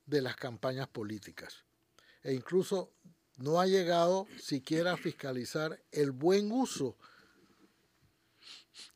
de 0.07 0.23
las 0.23 0.35
campañas 0.35 0.89
políticas. 0.89 1.63
E 2.23 2.33
incluso 2.33 2.91
no 3.37 3.61
ha 3.61 3.67
llegado 3.67 4.27
siquiera 4.41 4.95
a 4.95 4.97
fiscalizar 4.97 5.79
el 5.93 6.11
buen 6.11 6.51
uso 6.51 6.97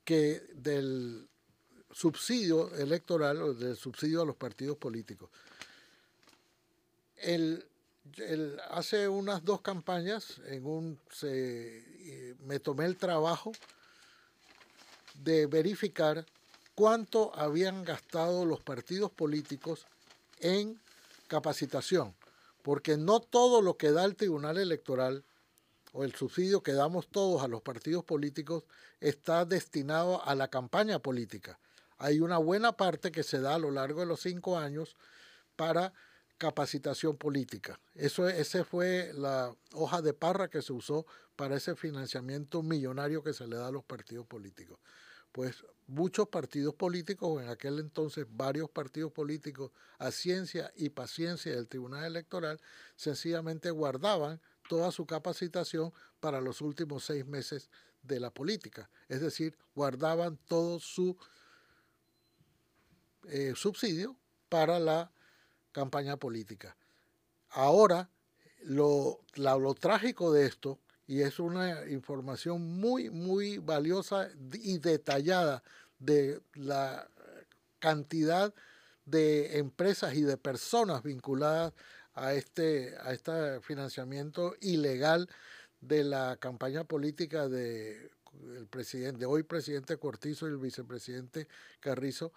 que 0.02 0.42
del 0.55 1.28
subsidio 1.90 2.74
electoral 2.74 3.42
o 3.42 3.52
del 3.52 3.76
subsidio 3.76 4.22
a 4.22 4.26
los 4.26 4.36
partidos 4.36 4.78
políticos. 4.78 5.28
El 7.16 7.68
hace 8.70 9.09
unas 9.09 9.44
dos 9.44 9.61
campañas 9.61 10.40
en 10.46 10.66
un, 10.66 11.00
se, 11.11 12.36
me 12.40 12.61
tomé 12.61 12.84
el 12.86 12.96
trabajo 12.96 13.52
de 15.22 15.46
verificar 15.46 16.26
cuánto 16.74 17.34
habían 17.34 17.84
gastado 17.84 18.44
los 18.44 18.61
partidos 18.61 19.11
políticos 19.11 19.86
en 20.40 20.80
capacitación, 21.28 22.14
porque 22.62 22.96
no 22.96 23.20
todo 23.20 23.62
lo 23.62 23.76
que 23.76 23.90
da 23.90 24.05
el 24.05 24.16
Tribunal 24.16 24.59
Electoral 24.59 25.24
o 25.92 26.05
el 26.05 26.14
subsidio 26.14 26.62
que 26.62 26.72
damos 26.72 27.09
todos 27.09 27.42
a 27.42 27.48
los 27.48 27.62
partidos 27.62 28.05
políticos 28.05 28.64
está 29.00 29.44
destinado 29.44 30.22
a 30.24 30.34
la 30.34 30.48
campaña 30.48 30.98
política. 30.98 31.59
Hay 31.98 32.20
una 32.20 32.38
buena 32.38 32.72
parte 32.72 33.12
que 33.12 33.22
se 33.22 33.40
da 33.40 33.55
a 33.55 33.59
lo 33.59 33.70
largo 33.70 34.00
de 34.00 34.07
los 34.07 34.20
cinco 34.20 34.59
años 34.59 34.96
para 35.57 35.92
capacitación 36.39 37.16
política. 37.16 37.78
Eso, 37.95 38.28
ese 38.28 38.64
fue 38.64 39.12
la 39.14 39.55
hoja 39.72 40.03
de 40.03 40.14
parra 40.14 40.49
que 40.49 40.62
se 40.62 40.72
usó 40.72 41.07
para 41.37 41.57
ese 41.57 41.74
financiamiento 41.76 42.62
millonario 42.62 43.22
que 43.22 43.32
se 43.32 43.47
le 43.47 43.57
da 43.57 43.68
a 43.68 43.72
los 43.72 43.85
partidos 43.85 44.26
políticos. 44.26 44.78
Pues 45.32 45.64
muchos 45.87 46.28
partidos 46.28 46.74
políticos, 46.74 47.43
en 47.43 47.49
aquel 47.49 47.78
entonces 47.80 48.26
varios 48.28 48.70
partidos 48.70 49.12
políticos, 49.12 49.72
a 49.99 50.11
ciencia 50.11 50.72
y 50.76 50.91
paciencia 50.91 51.55
del 51.55 51.68
Tribunal 51.68 52.05
Electoral, 52.05 52.61
sencillamente 52.97 53.70
guardaban 53.70 54.41
toda 54.68 54.93
su 54.93 55.07
capacitación 55.07 55.93
para 56.20 56.41
los 56.41 56.61
últimos 56.61 57.05
seis 57.05 57.26
meses 57.26 57.68
de 58.03 58.20
la 58.20 58.30
política. 58.30 58.91
Es 59.09 59.20
decir, 59.20 59.57
guardaban 59.74 60.39
todo 60.47 60.78
su 60.78 61.16
eh, 63.28 63.55
subsidio 63.57 64.16
para 64.49 64.78
la 64.78 65.11
campaña 65.75 66.16
política. 66.16 66.75
Ahora, 67.51 68.09
lo, 68.62 69.20
lo 69.35 69.75
trágico 69.75 70.33
de 70.33 70.47
esto, 70.47 70.79
y 71.07 71.20
es 71.20 71.39
una 71.39 71.87
información 71.91 72.81
muy, 72.81 73.11
muy 73.11 73.59
valiosa 73.59 74.31
y 74.55 74.79
detallada 74.79 75.62
de 75.99 76.41
la 76.55 77.11
cantidad 77.79 78.55
de 79.05 79.59
empresas 79.59 80.14
y 80.14 80.22
de 80.22 80.39
personas 80.39 81.03
vinculadas 81.03 81.75
a 82.14 82.33
este, 82.33 82.97
a 83.03 83.12
este 83.12 83.61
financiamiento 83.61 84.55
ilegal 84.61 85.29
de 85.83 86.05
la 86.05 86.39
campaña 86.41 86.85
política 86.85 87.49
de 87.49 88.11
el 88.57 88.66
presidente, 88.66 89.27
hoy 89.27 89.43
presidente 89.43 89.97
Cortizo 89.99 90.47
y 90.47 90.51
el 90.51 90.57
vicepresidente 90.57 91.47
Carrizo, 91.81 92.33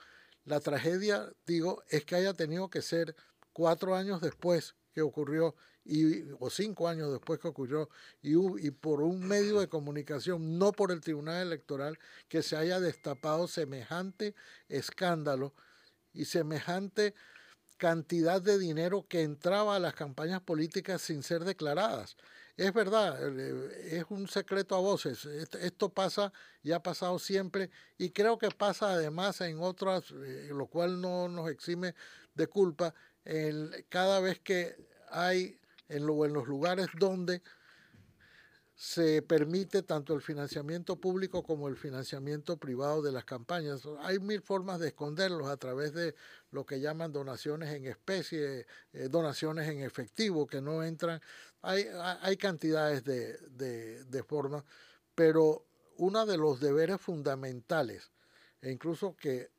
la 0.48 0.62
tragedia, 0.62 1.30
digo, 1.46 1.84
es 1.90 2.06
que 2.06 2.16
haya 2.16 2.34
tenido 2.34 2.70
que 2.70 2.82
ser 2.82 3.16
cuatro 3.52 3.96
años 3.96 4.22
después 4.22 4.76
que 4.94 5.02
ocurrió, 5.02 5.56
y, 5.84 6.24
o 6.40 6.50
cinco 6.50 6.88
años 6.88 7.12
después 7.12 7.40
que 7.40 7.50
ocurrió, 7.50 7.90
y, 8.22 8.36
y 8.66 8.72
por 8.72 9.02
un 9.02 9.28
medio 9.28 9.60
de 9.60 9.68
comunicación, 9.68 10.58
no 10.58 10.72
por 10.72 10.92
el 10.92 11.02
Tribunal 11.02 11.46
Electoral, 11.46 12.00
que 12.30 12.44
se 12.44 12.56
haya 12.56 12.80
destapado 12.80 13.50
semejante 13.50 14.36
escándalo 14.70 15.54
y 16.14 16.26
semejante 16.26 17.14
cantidad 17.76 18.42
de 18.42 18.58
dinero 18.58 19.06
que 19.08 19.24
entraba 19.24 19.76
a 19.76 19.80
las 19.80 19.96
campañas 19.96 20.42
políticas 20.42 21.02
sin 21.02 21.24
ser 21.24 21.44
declaradas. 21.44 22.16
Es 22.58 22.74
verdad, 22.74 23.20
eh, 23.40 23.98
es 24.00 24.06
un 24.10 24.28
secreto 24.28 24.76
a 24.76 24.80
voces. 24.80 25.26
Esto 25.26 25.90
pasa 25.90 26.34
y 26.64 26.72
ha 26.72 26.82
pasado 26.82 27.20
siempre 27.20 27.70
y 28.00 28.10
creo 28.10 28.40
que 28.40 28.50
pasa 28.50 28.94
además 28.94 29.42
en 29.42 29.60
otras, 29.60 30.12
eh, 30.12 30.50
lo 30.52 30.66
cual 30.66 31.00
no 31.00 31.30
nos 31.30 31.52
exime 31.52 31.94
de 32.34 32.48
culpa, 32.48 32.94
cada 33.90 34.20
vez 34.22 34.40
que 34.40 34.76
hay 35.10 35.60
en, 35.90 36.04
en 36.04 36.34
los 36.34 36.48
lugares 36.48 36.88
donde 36.98 37.42
se 38.78 39.24
permite 39.24 39.82
tanto 39.82 40.14
el 40.14 40.22
financiamiento 40.22 40.98
público 40.98 41.42
como 41.42 41.68
el 41.68 41.76
financiamiento 41.78 42.58
privado 42.58 43.02
de 43.02 43.12
las 43.12 43.26
campañas. 43.26 43.82
Hay 44.02 44.20
mil 44.20 44.40
formas 44.44 44.80
de 44.80 44.90
esconderlos 44.90 45.48
a 45.48 45.58
través 45.58 45.96
de 45.96 46.14
lo 46.52 46.64
que 46.64 46.80
llaman 46.80 47.12
donaciones 47.12 47.74
en 47.74 47.88
especie, 47.88 48.68
eh, 48.94 49.10
donaciones 49.10 49.68
en 49.68 49.82
efectivo 49.82 50.46
que 50.46 50.62
no 50.62 50.84
entran. 50.84 51.20
Hay, 51.64 51.88
hay 52.22 52.38
cantidades 52.38 53.04
de, 53.04 53.40
de, 53.50 54.04
de 54.06 54.24
formas, 54.24 54.64
pero 55.16 55.66
uno 55.98 56.28
de 56.28 56.38
los 56.38 56.60
deberes 56.60 57.02
fundamentales, 57.02 58.12
e 58.62 58.70
incluso 58.72 59.16
que 59.16 59.50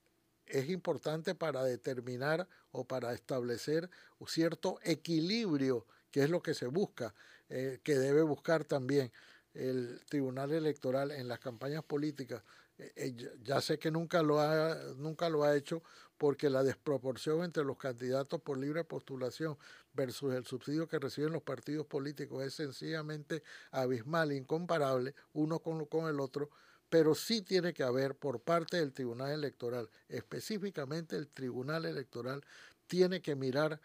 es 0.47 0.71
importante 0.71 1.35
para 1.35 1.65
determinar 1.65 2.47
o 2.71 2.85
para 2.85 3.13
establecer 3.15 3.91
un 4.21 4.29
cierto 4.29 4.79
equilibrio, 4.85 5.87
que 6.13 6.23
es 6.23 6.31
lo 6.31 6.41
que 6.41 6.55
se 6.55 6.69
busca 6.69 7.13
eh, 7.49 7.81
que 7.83 7.97
debe 7.99 8.23
buscar 8.23 8.65
también 8.65 9.11
el 9.55 10.01
Tribunal 10.09 10.53
Electoral 10.53 11.11
en 11.11 11.29
las 11.29 11.39
campañas 11.41 11.83
políticas. 11.83 12.43
Eh, 12.79 12.93
eh, 12.97 13.37
ya 13.43 13.61
sé 13.61 13.79
que 13.79 13.91
nunca 13.91 14.23
lo, 14.23 14.41
ha, 14.41 14.77
nunca 14.97 15.29
lo 15.29 15.45
ha 15.45 15.57
hecho 15.57 15.83
porque 16.17 16.51
la 16.51 16.63
desproporción 16.63 17.43
entre 17.43 17.65
los 17.65 17.77
candidatos 17.77 18.41
por 18.41 18.59
libre 18.59 18.85
postulación 18.85 19.57
versus 19.95 20.35
el 20.35 20.45
subsidio 20.47 20.89
que 20.89 20.99
reciben 20.99 21.33
los 21.33 21.43
partidos 21.43 21.87
políticos 21.87 22.45
es 22.45 22.55
sencillamente 22.55 23.43
abismal, 23.71 24.33
incomparable, 24.33 25.15
uno 25.33 25.61
con, 25.61 25.87
con 25.87 26.09
el 26.09 26.21
otro, 26.21 26.51
pero 26.89 27.15
sí 27.15 27.43
tiene 27.43 27.73
que 27.73 27.83
haber 27.83 28.15
por 28.15 28.41
parte 28.41 28.79
del 28.79 28.93
Tribunal 28.93 29.33
Electoral, 29.33 29.89
específicamente 30.09 31.17
el 31.17 31.29
Tribunal 31.29 31.85
Electoral, 31.85 32.45
tiene 32.87 33.21
que 33.23 33.35
mirar 33.35 33.81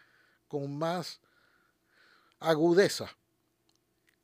con 0.48 0.76
más 0.76 1.20
agudeza 2.40 3.16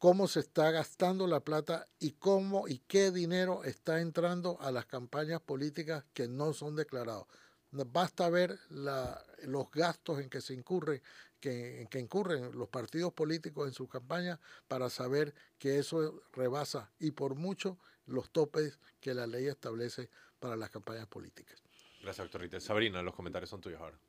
cómo 0.01 0.29
se 0.29 0.41
está 0.41 0.71
gastando 0.71 1.27
la 1.27 1.41
plata 1.41 1.87
y 1.99 2.13
cómo 2.13 2.67
y 2.67 2.79
qué 2.79 3.11
dinero 3.11 3.65
está 3.65 4.01
entrando 4.01 4.59
a 4.63 4.73
las 4.73 4.87
campañas 4.87 5.43
políticas 5.43 6.07
que 6.15 6.27
no 6.27 6.55
son 6.55 6.75
declarados. 6.75 7.27
Basta 7.71 8.31
ver 8.31 8.59
los 8.71 9.71
gastos 9.71 10.21
en 10.21 10.31
que 10.31 10.41
se 10.41 10.55
incurren, 10.55 11.03
en 11.43 11.87
que 11.87 11.99
incurren 11.99 12.51
los 12.59 12.69
partidos 12.71 13.13
políticos 13.13 13.69
en 13.69 13.75
sus 13.75 13.91
campañas 13.91 14.41
para 14.69 14.89
saber 14.89 15.35
que 15.59 15.79
eso 15.79 16.23
rebasa 16.33 16.91
y 16.99 17.11
por 17.11 17.35
mucho 17.35 17.79
los 18.07 18.31
topes 18.31 18.81
que 19.01 19.13
la 19.13 19.27
ley 19.27 19.49
establece 19.49 20.09
para 20.39 20.57
las 20.57 20.71
campañas 20.71 21.09
políticas. 21.09 21.63
Gracias, 22.01 22.31
doctor 22.33 22.61
Sabrina, 22.63 23.03
los 23.03 23.15
comentarios 23.15 23.51
son 23.51 23.61
tuyos 23.61 23.79
ahora. 23.79 24.01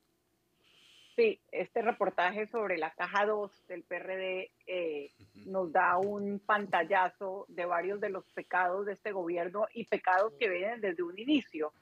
Sí, 1.16 1.42
este 1.52 1.82
reportaje 1.82 2.48
sobre 2.48 2.78
la 2.78 2.92
caja 2.92 3.26
2 3.26 3.68
del 3.68 3.84
PRD 3.84 4.50
eh, 4.66 5.12
nos 5.46 5.72
da 5.72 5.98
un 5.98 6.40
pantallazo 6.40 7.46
de 7.50 7.66
varios 7.66 8.00
de 8.00 8.10
los 8.10 8.24
pecados 8.32 8.86
de 8.86 8.94
este 8.94 9.12
gobierno 9.12 9.68
y 9.74 9.86
pecados 9.86 10.34
que 10.40 10.50
vienen 10.50 10.80
desde 10.80 11.04
un 11.04 11.20
inicio. 11.20 11.74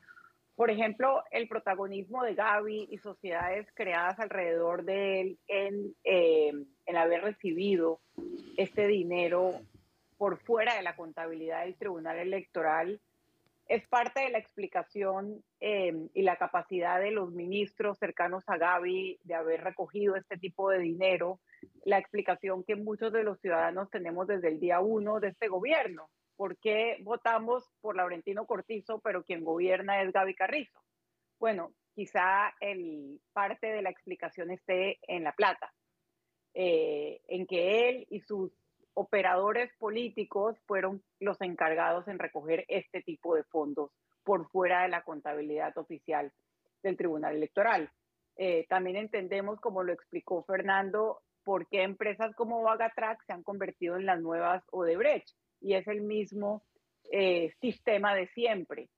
Por 0.55 0.71
ejemplo, 0.71 1.23
el 1.31 1.47
protagonismo 1.47 2.23
de 2.23 2.33
Gaby 2.33 2.87
y 2.89 2.97
sociedades 2.97 3.67
creadas 3.75 4.19
alrededor 4.19 4.83
de 4.83 5.21
él 5.21 5.37
en, 5.47 5.95
eh, 6.03 6.51
en 6.85 6.97
haber 6.97 7.21
recibido 7.21 7.99
este 8.57 8.87
dinero 8.87 9.61
por 10.17 10.37
fuera 10.37 10.75
de 10.75 10.81
la 10.81 10.95
contabilidad 10.95 11.63
del 11.63 11.75
Tribunal 11.75 12.17
Electoral 12.17 12.99
es 13.69 13.87
parte 13.87 14.21
de 14.21 14.31
la 14.31 14.39
explicación 14.39 15.43
em, 15.59 16.09
y 16.15 16.23
la 16.23 16.37
capacidad 16.37 16.99
de 16.99 17.11
los 17.11 17.31
ministros 17.31 17.99
cercanos 17.99 18.43
a 18.47 18.57
Gaby 18.57 19.19
de 19.23 19.35
haber 19.35 19.63
recogido 19.63 20.15
este 20.15 20.37
tipo 20.37 20.71
de 20.71 20.79
dinero, 20.79 21.39
la 21.85 21.99
explicación 21.99 22.63
que 22.63 22.75
muchos 22.75 23.13
de 23.13 23.23
los 23.23 23.39
ciudadanos 23.39 23.91
tenemos 23.91 24.25
desde 24.25 24.47
el 24.47 24.59
día 24.59 24.79
uno 24.79 25.19
de 25.19 25.27
este 25.29 25.49
gobierno. 25.49 26.09
¿Por 26.35 26.57
qué 26.57 26.97
votamos 27.03 27.63
por 27.79 27.95
Laurentino 27.95 28.47
Cortizo, 28.47 29.01
pero 29.01 29.23
quien 29.23 29.43
gobierna 29.43 30.01
es 30.01 30.11
Gaby 30.11 30.33
Carrizo? 30.33 30.81
Bueno, 31.39 31.71
quizá 31.93 32.55
el, 32.61 33.21
parte 33.33 33.67
de 33.67 33.83
la 33.83 33.91
explicación 33.91 34.49
esté 34.49 34.97
en 35.03 35.23
la 35.23 35.33
plata, 35.33 35.71
eh, 36.55 37.21
en 37.27 37.45
que 37.45 37.87
él 37.87 38.07
y 38.09 38.21
sus 38.21 38.51
operadores 38.93 39.71
políticos 39.77 40.57
fueron 40.65 41.01
los 41.19 41.39
encargados 41.41 42.07
en 42.07 42.19
recoger 42.19 42.65
este 42.67 43.01
tipo 43.01 43.35
de 43.35 43.43
fondos 43.43 43.91
por 44.23 44.49
fuera 44.49 44.83
de 44.83 44.89
la 44.89 45.03
contabilidad 45.03 45.77
oficial 45.77 46.31
del 46.83 46.97
Tribunal 46.97 47.35
Electoral. 47.35 47.89
Eh, 48.35 48.65
también 48.69 48.95
entendemos, 48.95 49.59
como 49.59 49.83
lo 49.83 49.93
explicó 49.93 50.43
Fernando, 50.43 51.21
por 51.43 51.67
qué 51.67 51.83
empresas 51.83 52.35
como 52.35 52.61
Vagatrack 52.61 53.25
se 53.25 53.33
han 53.33 53.43
convertido 53.43 53.97
en 53.97 54.05
las 54.05 54.21
nuevas 54.21 54.63
Odebrecht. 54.71 55.29
Y 55.61 55.73
es 55.73 55.87
el 55.87 56.01
mismo 56.01 56.63
eh, 57.11 57.53
sistema 57.59 58.15
de 58.15 58.27
siempre. 58.29 58.89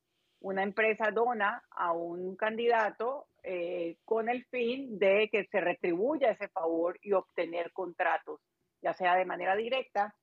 Una 0.41 0.63
empresa 0.63 1.11
dona 1.11 1.63
a 1.71 1.91
un 1.93 2.35
candidato 2.35 3.27
eh, 3.43 3.97
con 4.05 4.29
el 4.29 4.45
fin 4.45 4.99
de 4.99 5.29
que 5.31 5.45
se 5.45 5.61
retribuya 5.61 6.31
ese 6.31 6.47
favor 6.49 6.99
y 7.01 7.13
obtener 7.13 7.71
contratos 7.71 8.41
ya 8.81 8.93
sea 8.93 9.15
de 9.15 9.25
manera 9.25 9.55
directa 9.55 10.15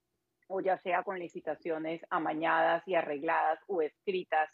o 0.48 0.60
ya 0.60 0.78
sea 0.78 1.02
con 1.02 1.18
licitaciones 1.18 2.00
amañadas 2.10 2.82
y 2.86 2.94
arregladas 2.94 3.60
o 3.66 3.82
escritas 3.82 4.48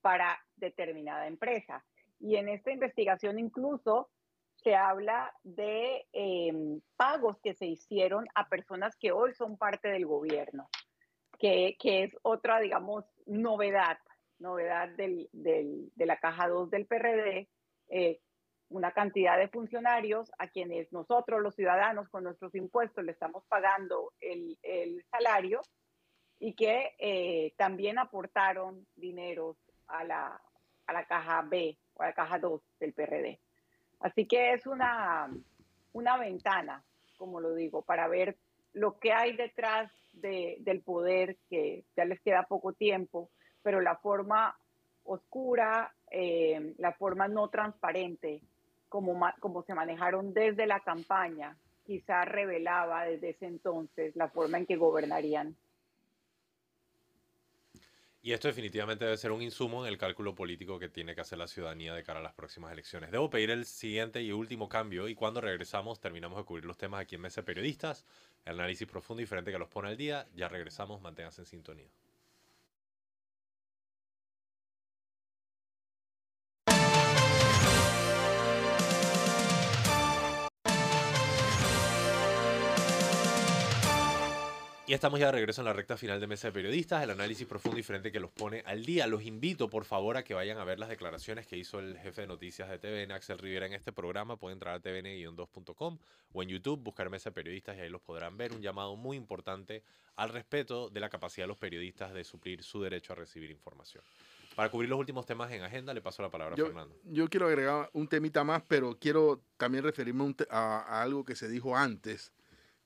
para 0.00 0.38
determinada 0.56 1.26
empresa. 1.26 1.84
Y 2.18 2.36
en 2.36 2.48
esta 2.48 2.70
investigación 2.70 3.38
incluso 3.38 4.10
se 4.56 4.74
habla 4.74 5.34
de 5.42 6.06
em, 6.12 6.80
pagos 6.96 7.38
que 7.42 7.54
se 7.54 7.66
hicieron 7.66 8.26
a 8.34 8.48
personas 8.48 8.94
que 8.96 9.12
hoy 9.12 9.32
son 9.32 9.56
parte 9.56 9.88
del 9.88 10.04
gobierno, 10.04 10.68
que, 11.38 11.76
es 11.82 12.14
otra, 12.22 12.60
digamos, 12.60 13.06
novedad, 13.24 13.98
novedad 14.38 14.90
del, 14.90 15.30
de 15.32 16.06
la 16.06 16.18
caja 16.18 16.48
2 16.48 16.70
del 16.70 16.86
PRD, 16.86 17.48
eh, 17.88 18.20
una 18.70 18.92
cantidad 18.92 19.36
de 19.36 19.48
funcionarios 19.48 20.30
a 20.38 20.48
quienes 20.48 20.92
nosotros, 20.92 21.42
los 21.42 21.54
ciudadanos, 21.54 22.08
con 22.08 22.24
nuestros 22.24 22.54
impuestos 22.54 23.04
le 23.04 23.12
estamos 23.12 23.44
pagando 23.46 24.12
el, 24.20 24.56
salario 25.10 25.60
y 26.38 26.54
que 26.54 26.94
eh, 26.98 27.52
también 27.56 27.98
aportaron 27.98 28.86
dinero 28.96 29.56
a 29.88 30.04
la, 30.04 30.40
a 30.86 30.92
la 30.92 31.04
caja 31.04 31.42
B 31.42 31.76
o 31.94 32.02
a 32.02 32.06
la 32.06 32.12
caja 32.14 32.38
2 32.38 32.62
del 32.78 32.92
PRD. 32.92 33.40
Así 33.98 34.26
que 34.26 34.52
es 34.52 34.66
una, 34.66 35.28
una 35.92 36.16
ventana, 36.16 36.82
como 37.18 37.40
lo 37.40 37.54
digo, 37.54 37.82
para 37.82 38.08
ver 38.08 38.36
lo 38.72 38.98
que 38.98 39.12
hay 39.12 39.36
detrás 39.36 39.90
del 40.12 40.80
poder, 40.82 41.36
que 41.48 41.84
ya 41.96 42.04
les 42.04 42.20
queda 42.20 42.44
poco 42.44 42.72
tiempo, 42.72 43.30
pero 43.62 43.80
la 43.80 43.96
forma 43.96 44.56
oscura, 45.04 45.92
eh, 46.10 46.74
la 46.78 46.92
forma 46.92 47.26
no 47.28 47.48
transparente 47.48 48.42
como, 48.90 49.18
como 49.40 49.62
se 49.62 49.72
manejaron 49.72 50.34
desde 50.34 50.66
la 50.66 50.80
campaña, 50.80 51.56
quizá 51.86 52.26
revelaba 52.26 53.04
desde 53.04 53.30
ese 53.30 53.46
entonces 53.46 54.14
la 54.16 54.28
forma 54.28 54.58
en 54.58 54.66
que 54.66 54.76
gobernarían. 54.76 55.56
Y 58.22 58.32
esto 58.32 58.48
definitivamente 58.48 59.06
debe 59.06 59.16
ser 59.16 59.32
un 59.32 59.40
insumo 59.40 59.86
en 59.86 59.90
el 59.90 59.96
cálculo 59.96 60.34
político 60.34 60.78
que 60.78 60.90
tiene 60.90 61.14
que 61.14 61.22
hacer 61.22 61.38
la 61.38 61.46
ciudadanía 61.46 61.94
de 61.94 62.02
cara 62.02 62.20
a 62.20 62.22
las 62.22 62.34
próximas 62.34 62.70
elecciones. 62.70 63.10
Debo 63.10 63.30
pedir 63.30 63.50
el 63.50 63.64
siguiente 63.64 64.20
y 64.20 64.30
último 64.30 64.68
cambio 64.68 65.08
y 65.08 65.14
cuando 65.14 65.40
regresamos 65.40 66.00
terminamos 66.00 66.36
de 66.36 66.44
cubrir 66.44 66.66
los 66.66 66.76
temas 66.76 67.00
aquí 67.00 67.14
en 67.14 67.22
Mesa 67.22 67.42
Periodistas, 67.46 68.04
el 68.44 68.58
análisis 68.60 68.86
profundo 68.86 69.22
y 69.22 69.24
diferente 69.24 69.50
que 69.50 69.58
los 69.58 69.70
pone 69.70 69.88
al 69.88 69.96
día. 69.96 70.26
Ya 70.34 70.48
regresamos, 70.48 71.00
manténganse 71.00 71.40
en 71.40 71.46
sintonía. 71.46 71.88
Y 84.90 84.92
estamos 84.92 85.20
ya 85.20 85.26
de 85.26 85.32
regreso 85.32 85.60
en 85.60 85.66
la 85.66 85.72
recta 85.72 85.96
final 85.96 86.18
de 86.18 86.26
Mesa 86.26 86.48
de 86.48 86.52
Periodistas, 86.52 87.04
el 87.04 87.10
análisis 87.10 87.46
profundo 87.46 87.76
y 87.76 87.80
diferente 87.80 88.10
que 88.10 88.18
los 88.18 88.32
pone 88.32 88.64
al 88.66 88.84
día. 88.84 89.06
Los 89.06 89.22
invito, 89.22 89.70
por 89.70 89.84
favor, 89.84 90.16
a 90.16 90.24
que 90.24 90.34
vayan 90.34 90.58
a 90.58 90.64
ver 90.64 90.80
las 90.80 90.88
declaraciones 90.88 91.46
que 91.46 91.56
hizo 91.56 91.78
el 91.78 91.96
jefe 91.96 92.22
de 92.22 92.26
noticias 92.26 92.68
de 92.68 92.76
TVN, 92.80 93.12
Axel 93.12 93.38
Rivera, 93.38 93.66
en 93.66 93.72
este 93.74 93.92
programa. 93.92 94.36
Pueden 94.36 94.56
entrar 94.56 94.74
a 94.74 94.80
tvn-2.com 94.82 95.98
o 96.32 96.42
en 96.42 96.48
YouTube, 96.48 96.80
buscar 96.82 97.08
Mesa 97.08 97.30
de 97.30 97.34
Periodistas 97.34 97.76
y 97.76 97.82
ahí 97.82 97.88
los 97.88 98.00
podrán 98.02 98.36
ver. 98.36 98.52
Un 98.52 98.62
llamado 98.62 98.96
muy 98.96 99.16
importante 99.16 99.84
al 100.16 100.30
respeto 100.30 100.90
de 100.90 100.98
la 100.98 101.08
capacidad 101.08 101.44
de 101.44 101.48
los 101.48 101.58
periodistas 101.58 102.12
de 102.12 102.24
suplir 102.24 102.64
su 102.64 102.82
derecho 102.82 103.12
a 103.12 103.16
recibir 103.16 103.48
información. 103.52 104.02
Para 104.56 104.70
cubrir 104.70 104.90
los 104.90 104.98
últimos 104.98 105.24
temas 105.24 105.52
en 105.52 105.62
agenda, 105.62 105.94
le 105.94 106.00
paso 106.00 106.20
la 106.20 106.30
palabra 106.30 106.54
a 106.54 106.56
Fernando. 106.66 106.96
yo 107.04 107.28
quiero 107.28 107.46
agregar 107.46 107.90
un 107.92 108.08
temita 108.08 108.42
más, 108.42 108.64
pero 108.66 108.98
quiero 108.98 109.40
también 109.56 109.84
referirme 109.84 110.34
a- 110.50 110.80
a 110.80 111.02
algo 111.02 111.24
que 111.24 111.36
se 111.36 111.48
dijo 111.48 111.76
antes 111.76 112.32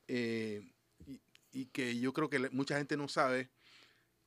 eh, 0.06 0.60
y, 1.54 1.66
que 1.66 1.98
yo 1.98 2.12
creo 2.12 2.28
que 2.28 2.50
mucha 2.50 2.76
gente 2.76 2.96
no 2.96 3.08
sabe 3.08 3.48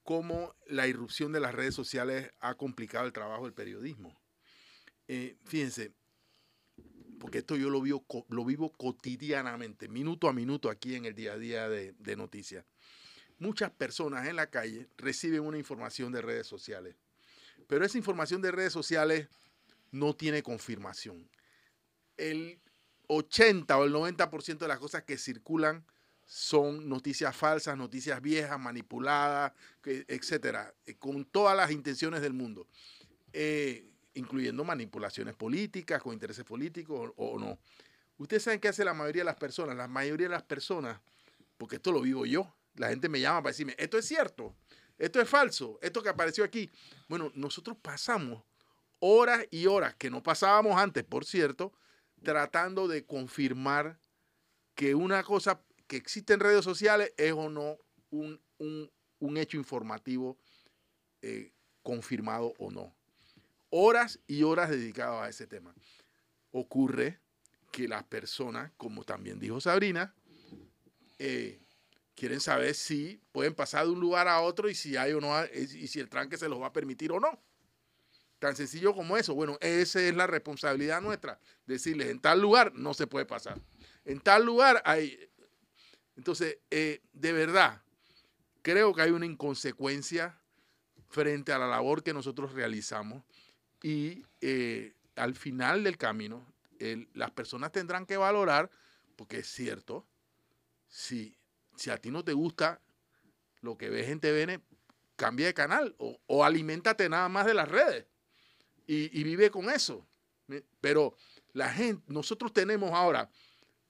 cómo 0.04 0.56
la 0.66 0.88
irrupción 0.88 1.32
de 1.34 1.42
las 1.42 1.54
redes 1.54 1.76
sociales 1.76 2.32
ha 2.40 2.56
complicado 2.56 3.06
el 3.06 3.14
trabajo 3.14 3.44
del 3.44 3.54
periodismo. 3.54 4.18
Eh, 5.08 5.36
fíjense, 5.46 5.92
porque 7.20 7.40
esto 7.40 7.56
yo 7.56 7.70
lo 7.70 7.82
vivo, 7.82 8.06
lo 8.30 8.46
vivo 8.46 8.72
cotidianamente, 8.72 9.90
minuto 9.90 10.30
a 10.30 10.34
minuto 10.34 10.70
aquí 10.70 10.96
en 10.96 11.06
el 11.06 11.14
día 11.14 11.34
a 11.34 11.38
día 11.38 11.70
de, 11.70 11.94
de 12.00 12.16
noticias. 12.16 12.66
Muchas 13.38 13.70
personas 13.72 14.28
en 14.28 14.38
la 14.38 14.50
calle 14.50 14.88
reciben 14.98 15.42
una 15.42 15.58
información 15.58 16.12
de 16.12 16.22
redes 16.22 16.48
sociales, 16.48 16.96
pero 17.68 17.86
esa 17.86 17.98
información 17.98 18.42
de 18.42 18.52
redes 18.52 18.74
sociales 18.74 19.28
no 19.92 20.16
tiene 20.16 20.42
confirmación. 20.42 21.30
El 22.16 22.60
80 23.08 23.78
o 23.78 23.84
el 23.84 23.94
90% 23.94 24.58
de 24.58 24.68
las 24.68 24.80
cosas 24.80 25.04
que 25.04 25.18
circulan 25.18 25.86
son 26.30 26.90
noticias 26.90 27.34
falsas, 27.34 27.78
noticias 27.78 28.22
viejas, 28.22 28.60
manipuladas, 28.60 29.54
etcétera, 29.84 30.74
eh, 30.86 30.96
con 30.96 31.24
todas 31.24 31.56
las 31.56 31.72
intenciones 31.72 32.22
del 32.22 32.34
mundo, 32.34 32.68
eh, 33.32 33.90
incluyendo 34.14 34.66
manipulaciones 34.66 35.36
políticas, 35.36 36.02
con 36.02 36.12
intereses 36.12 36.44
políticos 36.44 37.14
o, 37.16 37.26
o 37.26 37.40
no. 37.40 37.58
Ustedes 38.18 38.44
saben 38.44 38.60
qué 38.60 38.68
hace 38.68 38.84
la 38.84 38.94
mayoría 38.94 39.22
de 39.22 39.26
las 39.26 39.38
personas. 39.38 39.78
La 39.78 39.88
mayoría 39.88 40.28
de 40.28 40.34
las 40.34 40.44
personas, 40.44 41.00
porque 41.58 41.78
esto 41.78 41.94
lo 41.94 42.02
vivo 42.02 42.26
yo, 42.26 42.54
la 42.76 42.90
gente 42.90 43.08
me 43.08 43.22
llama 43.22 43.44
para 43.44 43.52
decirme, 43.52 43.76
esto 43.78 43.98
es 43.98 44.06
cierto, 44.06 44.54
esto 44.98 45.22
es 45.22 45.30
falso, 45.30 45.80
esto 45.82 46.04
que 46.04 46.10
apareció 46.10 46.44
aquí. 46.44 46.70
Bueno, 47.08 47.32
nosotros 47.36 47.78
pasamos 47.82 48.44
horas 49.00 49.46
y 49.50 49.66
horas, 49.68 49.96
que 49.96 50.10
no 50.10 50.22
pasábamos 50.22 50.76
antes, 50.78 51.06
por 51.06 51.24
cierto, 51.24 51.72
tratando 52.22 52.90
de 52.90 53.06
confirmar 53.06 53.98
que 54.76 54.94
una 54.94 55.24
cosa 55.24 55.62
que 55.88 55.98
existe 55.98 56.34
en 56.34 56.40
redes 56.40 56.64
sociales 56.64 57.14
es 57.18 57.32
o 57.34 57.50
no 57.50 57.78
un, 58.10 58.42
un- 58.58 58.92
un 59.20 59.38
hecho 59.38 59.58
informativo 59.58 60.38
eh, 61.22 61.52
confirmado 61.82 62.54
o 62.60 62.70
no. 62.72 62.96
Horas 63.70 64.20
y 64.28 64.44
horas 64.44 64.70
dedicadas 64.70 65.24
a 65.24 65.30
ese 65.30 65.48
tema. 65.48 65.74
Ocurre 66.52 67.20
que 67.72 67.88
las 67.88 68.04
personas, 68.04 68.72
como 68.78 69.04
también 69.04 69.40
dijo 69.40 69.60
Sabrina, 69.60 70.14
eh, 71.20 71.60
quieren 72.16 72.40
saber 72.40 72.76
si 72.76 73.22
pueden 73.32 73.54
pasar 73.56 73.86
de 73.86 73.92
un 73.92 74.00
lugar 74.00 74.28
a 74.28 74.42
otro 74.42 74.70
y 74.70 74.76
si 74.76 74.98
hay 74.98 75.14
o 75.14 75.22
no 75.22 75.34
y 75.54 75.88
si 75.88 76.00
el 76.00 76.10
tranque 76.10 76.38
se 76.38 76.50
los 76.50 76.62
va 76.62 76.68
a 76.68 76.74
permitir 76.74 77.12
o 77.12 77.20
no. 77.20 77.42
Tan 78.40 78.56
sencillo 78.56 78.94
como 78.94 79.18
eso. 79.18 79.34
Bueno, 79.34 79.58
esa 79.62 80.00
es 80.02 80.16
la 80.16 80.28
responsabilidad 80.28 81.02
nuestra. 81.02 81.40
Decirles, 81.66 82.10
en 82.10 82.20
tal 82.20 82.40
lugar 82.40 82.72
no 82.76 82.94
se 82.94 83.08
puede 83.08 83.26
pasar. 83.26 83.60
En 84.06 84.20
tal 84.20 84.46
lugar 84.46 84.82
hay... 84.86 85.20
Entonces, 86.18 86.58
eh, 86.72 87.02
de 87.14 87.32
verdad, 87.32 87.82
creo 88.64 88.94
que 88.94 89.04
hay 89.04 89.12
una 89.12 89.26
inconsecuencia 89.26 90.38
frente 91.10 91.54
a 91.54 91.60
la 91.60 91.68
labor 91.68 92.04
que 92.04 92.14
nosotros 92.14 92.54
realizamos 92.54 93.24
y 93.82 94.26
eh, 94.42 94.94
al 95.16 95.36
final 95.36 95.84
del 95.84 95.98
camino 95.98 96.46
las 97.14 97.32
personas 97.32 97.72
tendrán 97.72 98.06
que 98.06 98.18
valorar, 98.18 98.70
porque 99.16 99.40
es 99.40 99.48
cierto, 99.48 100.06
si, 100.88 101.36
si 101.76 101.90
a 101.90 101.98
ti 101.98 102.12
no 102.12 102.24
te 102.24 102.34
gusta 102.34 102.82
lo 103.62 103.78
que 103.78 103.90
ves 103.90 104.10
en 104.10 104.20
TVN, 104.20 104.62
cambia 105.16 105.48
de 105.48 105.54
canal 105.56 105.96
o, 105.98 106.20
o 106.28 106.44
aliméntate 106.44 107.10
nada 107.10 107.30
más 107.30 107.48
de 107.48 107.56
las 107.56 107.68
redes 107.68 108.06
y, 108.86 109.20
y 109.20 109.24
vive 109.24 109.50
con 109.50 109.70
eso. 109.70 110.06
Pero 110.80 111.16
la 111.54 111.70
gente, 111.74 112.04
nosotros 112.08 112.54
tenemos 112.54 112.92
ahora 112.92 113.30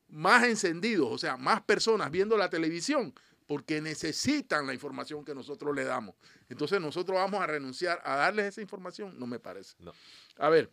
más 0.10 0.45
encendidos, 0.45 1.10
o 1.12 1.18
sea, 1.18 1.38
más 1.38 1.62
personas 1.62 2.12
viendo 2.12 2.38
la 2.38 2.49
televisión 2.49 3.14
porque 3.47 3.82
necesitan 3.82 4.68
la 4.68 4.74
información 4.74 5.24
que 5.24 5.34
nosotros 5.34 5.74
le 5.74 5.86
damos. 5.86 6.16
Entonces 6.49 6.82
nosotros 6.82 7.16
vamos 7.16 7.41
a 7.41 7.47
renunciar 7.47 8.01
a 8.03 8.18
darles 8.18 8.47
esa 8.47 8.62
información, 8.62 9.18
no 9.18 9.26
me 9.26 9.39
parece. 9.39 9.76
No. 9.80 9.93
A 10.38 10.49
ver, 10.49 10.70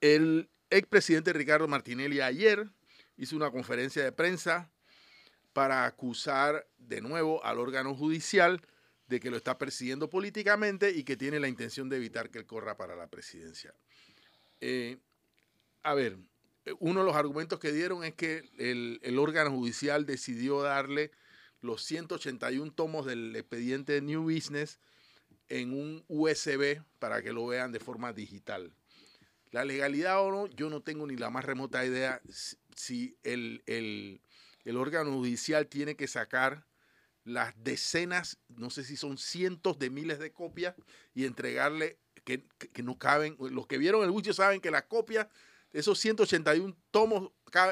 el 0.00 0.48
expresidente 0.70 1.32
Ricardo 1.32 1.68
Martinelli 1.68 2.20
ayer 2.20 2.68
hizo 3.16 3.36
una 3.36 3.50
conferencia 3.50 4.02
de 4.02 4.12
prensa 4.12 4.70
para 5.52 5.84
acusar 5.84 6.66
de 6.78 7.02
nuevo 7.02 7.44
al 7.44 7.58
órgano 7.58 7.94
judicial 7.94 8.62
de 9.06 9.20
que 9.20 9.30
lo 9.30 9.36
está 9.36 9.58
persiguiendo 9.58 10.08
políticamente 10.08 10.90
y 10.92 11.04
que 11.04 11.16
tiene 11.16 11.40
la 11.40 11.48
intención 11.48 11.88
de 11.88 11.96
evitar 11.96 12.30
que 12.30 12.38
él 12.38 12.46
corra 12.46 12.76
para 12.76 12.96
la 12.96 13.08
presidencia. 13.08 13.74
Eh, 14.60 14.98
a 15.82 15.94
ver, 15.94 16.16
uno 16.78 17.00
de 17.00 17.06
los 17.06 17.16
argumentos 17.16 17.58
que 17.58 17.72
dieron 17.72 18.04
es 18.04 18.14
que 18.14 18.48
el, 18.58 19.18
órgano 19.18 19.50
judicial 19.50 20.06
decidió 20.06 20.62
darle 20.62 21.10
los 21.60 21.82
181 21.84 22.72
tomos 22.72 23.06
del 23.06 23.34
expediente 23.36 23.94
de 23.94 24.02
New 24.02 24.22
Business 24.22 24.80
en 25.48 25.72
un 25.72 26.04
USB 26.08 26.82
para 26.98 27.22
que 27.22 27.32
lo 27.32 27.46
vean 27.46 27.72
de 27.72 27.80
forma 27.80 28.12
digital. 28.12 28.72
La 29.50 29.64
legalidad 29.64 30.20
o 30.20 30.30
no, 30.30 30.46
yo 30.46 30.70
no 30.70 30.80
tengo 30.82 31.06
ni 31.06 31.16
la 31.16 31.30
más 31.30 31.44
remota 31.44 31.84
idea 31.84 32.20
si- 32.76 33.16
el, 33.22 34.22
órgano 34.76 35.12
judicial 35.12 35.66
tiene 35.66 35.96
que 35.96 36.06
sacar 36.06 36.66
las 37.24 37.52
decenas, 37.62 38.38
no 38.48 38.70
sé 38.70 38.84
si 38.84 38.96
son 38.96 39.18
cientos 39.18 39.78
de 39.78 39.90
miles 39.90 40.18
de 40.18 40.32
copias 40.32 40.74
y 41.14 41.24
entregarle 41.24 41.98
que, 42.24 42.46
que- 42.58 42.68
que 42.68 42.82
no 42.82 42.96
caben. 42.98 43.36
Los 43.50 43.66
que 43.66 43.78
vieron 43.78 44.04
el 44.04 44.10
juicio 44.10 44.32
saben 44.32 44.60
que 44.60 44.70
las 44.70 44.84
copias, 44.84 45.26
esos 45.72 45.98
181 45.98 46.76
tomos 46.90 47.30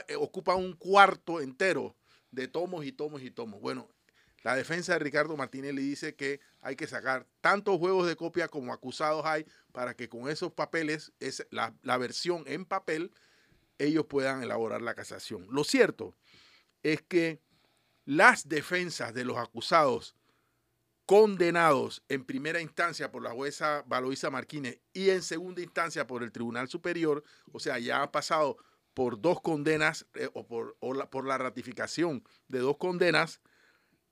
eh, 0.08 0.16
ocupan 0.16 0.58
un 0.58 0.74
cuarto 0.74 1.40
entero 1.40 1.96
de 2.30 2.48
tomos 2.48 2.84
y 2.84 2.92
tomos 2.92 3.22
y 3.22 3.30
tomos. 3.30 3.60
Bueno, 3.60 3.88
la 4.42 4.54
defensa 4.54 4.92
de 4.92 4.98
Ricardo 5.00 5.36
Martinelli 5.36 5.82
dice 5.82 6.14
que 6.14 6.40
hay 6.60 6.76
que 6.76 6.86
sacar 6.86 7.26
tantos 7.40 7.78
juegos 7.78 8.06
de 8.06 8.16
copia 8.16 8.48
como 8.48 8.72
acusados 8.72 9.24
hay 9.24 9.46
para 9.72 9.94
que 9.94 10.08
con 10.08 10.28
esos 10.28 10.52
papeles, 10.52 11.12
es 11.20 11.46
la 11.50 11.98
versión 11.98 12.44
en 12.46 12.64
papel, 12.64 13.12
ellos 13.78 14.06
puedan 14.06 14.42
elaborar 14.42 14.82
la 14.82 14.94
casación. 14.94 15.46
Lo 15.50 15.64
cierto 15.64 16.14
es 16.82 17.02
que 17.02 17.40
las 18.04 18.48
defensas 18.48 19.14
de 19.14 19.24
los 19.24 19.36
acusados 19.36 20.14
condenados 21.08 22.02
en 22.10 22.22
primera 22.22 22.60
instancia 22.60 23.10
por 23.10 23.22
la 23.22 23.30
jueza 23.30 23.82
Valoisa 23.86 24.28
Martínez 24.28 24.78
y 24.92 25.08
en 25.08 25.22
segunda 25.22 25.62
instancia 25.62 26.06
por 26.06 26.22
el 26.22 26.30
Tribunal 26.32 26.68
Superior, 26.68 27.24
o 27.50 27.58
sea, 27.58 27.78
ya 27.78 28.02
ha 28.02 28.12
pasado 28.12 28.58
por 28.92 29.18
dos 29.18 29.40
condenas 29.40 30.04
eh, 30.16 30.28
o, 30.34 30.46
por, 30.46 30.76
la, 30.94 31.08
por 31.08 31.24
la 31.24 31.38
ratificación 31.38 32.22
de 32.48 32.58
dos 32.58 32.76
condenas, 32.76 33.40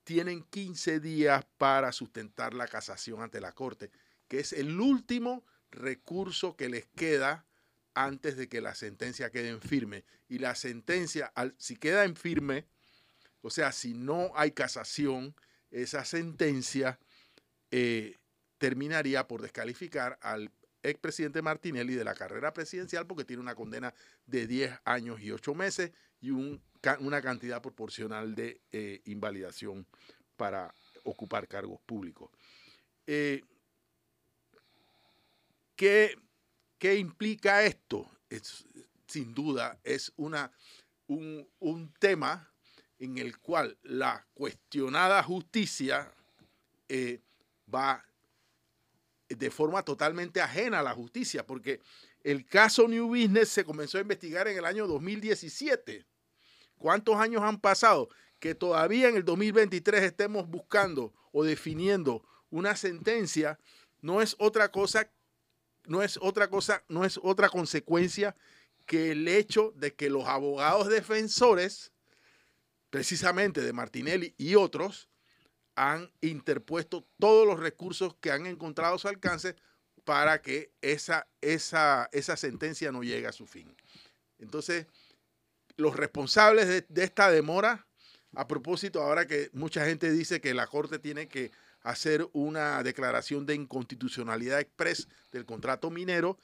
tienen 0.05 0.43
15 0.45 1.01
días 1.01 1.45
para 1.59 1.93
sustentar 1.93 2.55
la 2.55 2.67
casación 2.67 3.21
ante 3.21 3.43
la 3.43 3.53
Corte, 3.53 3.91
que 4.27 4.41
es 4.41 4.55
el 4.55 4.81
último 4.81 5.45
recurso 5.71 6.57
que 6.57 6.71
les 6.71 6.87
queda 6.87 7.45
antes 7.93 8.39
de 8.39 8.49
que 8.49 8.63
la 8.63 8.75
sentencia 8.75 9.31
quede 9.31 9.51
en 9.51 9.61
firme. 9.61 10.07
Y 10.31 10.39
la 10.39 10.55
sentencia, 10.55 11.31
si 11.59 11.77
queda 11.77 12.05
en 12.05 12.17
firme, 12.17 12.65
o 13.43 13.51
sea, 13.51 13.71
si 13.73 13.93
no 13.93 14.33
hay 14.35 14.53
casación, 14.53 15.35
esa 15.71 16.05
sentencia 16.05 16.99
eh, 17.71 18.17
terminaría 18.59 19.27
por 19.27 19.43
descalificar 19.43 20.19
al 20.23 20.51
expresidente 20.83 21.43
Martinelli 21.43 21.95
de 21.95 22.05
la 22.05 22.15
carrera 22.15 22.53
presidencial 22.53 23.07
porque 23.07 23.25
tiene 23.25 23.43
una 23.43 23.55
condena 23.55 23.93
de 24.27 24.47
10 24.47 24.81
años 24.85 25.21
y 25.21 25.31
8 25.31 25.55
meses 25.55 25.93
y 26.21 26.31
una 26.31 27.23
cantidad 27.23 27.61
proporcional 27.61 28.35
de 28.35 28.61
eh, 28.73 29.03
invalidación 29.05 29.87
para 30.37 30.73
ocupar 31.05 31.49
cargos 31.49 31.81
públicos. 31.81 32.31
Eh, 33.07 33.43
¿qué, 35.75 36.17
qué 36.79 36.97
implica 36.97 37.65
esto? 37.65 38.11
Es, 38.31 38.67
sin 39.07 39.35
duda 39.35 39.79
es 39.85 40.13
una, 40.17 40.51
un, 41.07 41.49
un 41.59 41.93
tema 41.95 42.53
en 42.99 43.19
el 43.19 43.39
cual 43.39 43.77
la 43.83 44.27
cuestionada 44.35 45.23
justicia 45.23 46.13
eh, 46.89 47.21
va 47.73 48.05
de 49.29 49.51
forma 49.51 49.83
totalmente 49.83 50.41
ajena 50.41 50.81
a 50.81 50.83
la 50.83 50.95
justicia, 50.95 51.45
porque 51.45 51.81
el 52.23 52.47
caso 52.47 52.89
New 52.89 53.09
Business 53.09 53.49
se 53.49 53.65
comenzó 53.65 53.99
a 53.99 54.03
investigar 54.03 54.49
en 54.49 54.59
el 54.59 54.65
año 54.65 54.87
2017. 54.87 56.07
¿Cuántos 56.79 57.17
años 57.17 57.43
han 57.43 57.61
pasado? 57.61 58.09
Que 58.39 58.55
todavía 58.55 59.09
en 59.09 59.17
el 59.17 59.25
2023 59.25 60.03
estemos 60.03 60.49
buscando 60.49 61.13
o 61.33 61.45
definiendo 61.45 62.23
una 62.51 62.77
sentencia, 62.77 63.59
no 64.01 64.23
es 64.23 64.37
otra 64.39 64.71
cosa, 64.71 65.11
no 65.87 66.03
es 66.03 66.19
otra 66.21 66.49
cosa, 66.49 66.85
no 66.89 67.05
es 67.05 67.19
otra 67.23 67.49
consecuencia 67.49 68.37
que 68.87 69.13
el 69.13 69.27
hecho 69.27 69.73
de 69.77 69.95
que 69.95 70.11
los 70.11 70.27
abogados 70.27 70.89
defensores, 70.89 71.93
precisamente 72.97 73.61
de 73.61 73.75
Martinelli 73.75 74.35
y 74.39 74.55
otros, 74.55 75.11
han 75.75 76.11
interpuesto 76.23 77.07
todos 77.19 77.47
los 77.47 77.61
recursos 77.61 78.17
que 78.23 78.31
han 78.31 78.47
encontrado 78.47 78.95
a 78.95 78.99
su 78.99 79.07
alcance 79.07 79.55
para 80.05 80.41
que 80.41 80.73
esa, 80.81 81.29
esa, 81.43 82.09
esa 82.13 82.39
sentencia 82.39 82.91
no 82.93 83.03
llegue 83.03 83.27
a 83.27 83.33
su 83.33 83.47
fin. 83.47 83.77
Entonces, 84.39 84.87
los 85.77 85.95
responsables 85.95 86.87
de, 86.89 87.05
esta 87.05 87.31
demora, 87.31 87.87
a 88.35 88.49
propósito, 88.49 89.03
ahora 89.03 89.27
que 89.27 89.51
mucha 89.53 89.85
gente 89.85 90.11
dice 90.11 90.41
que 90.41 90.55
la 90.55 90.67
Corte 90.67 90.99
tiene 90.99 91.29
que 91.29 91.53
hacer 91.83 92.27
una 92.33 92.83
declaración 92.83 93.45
de 93.45 93.57
inconstitucionalidad 93.57 94.59
express 94.59 95.07
del 95.33 95.45
contrato 95.45 95.91
minero, 95.91 96.39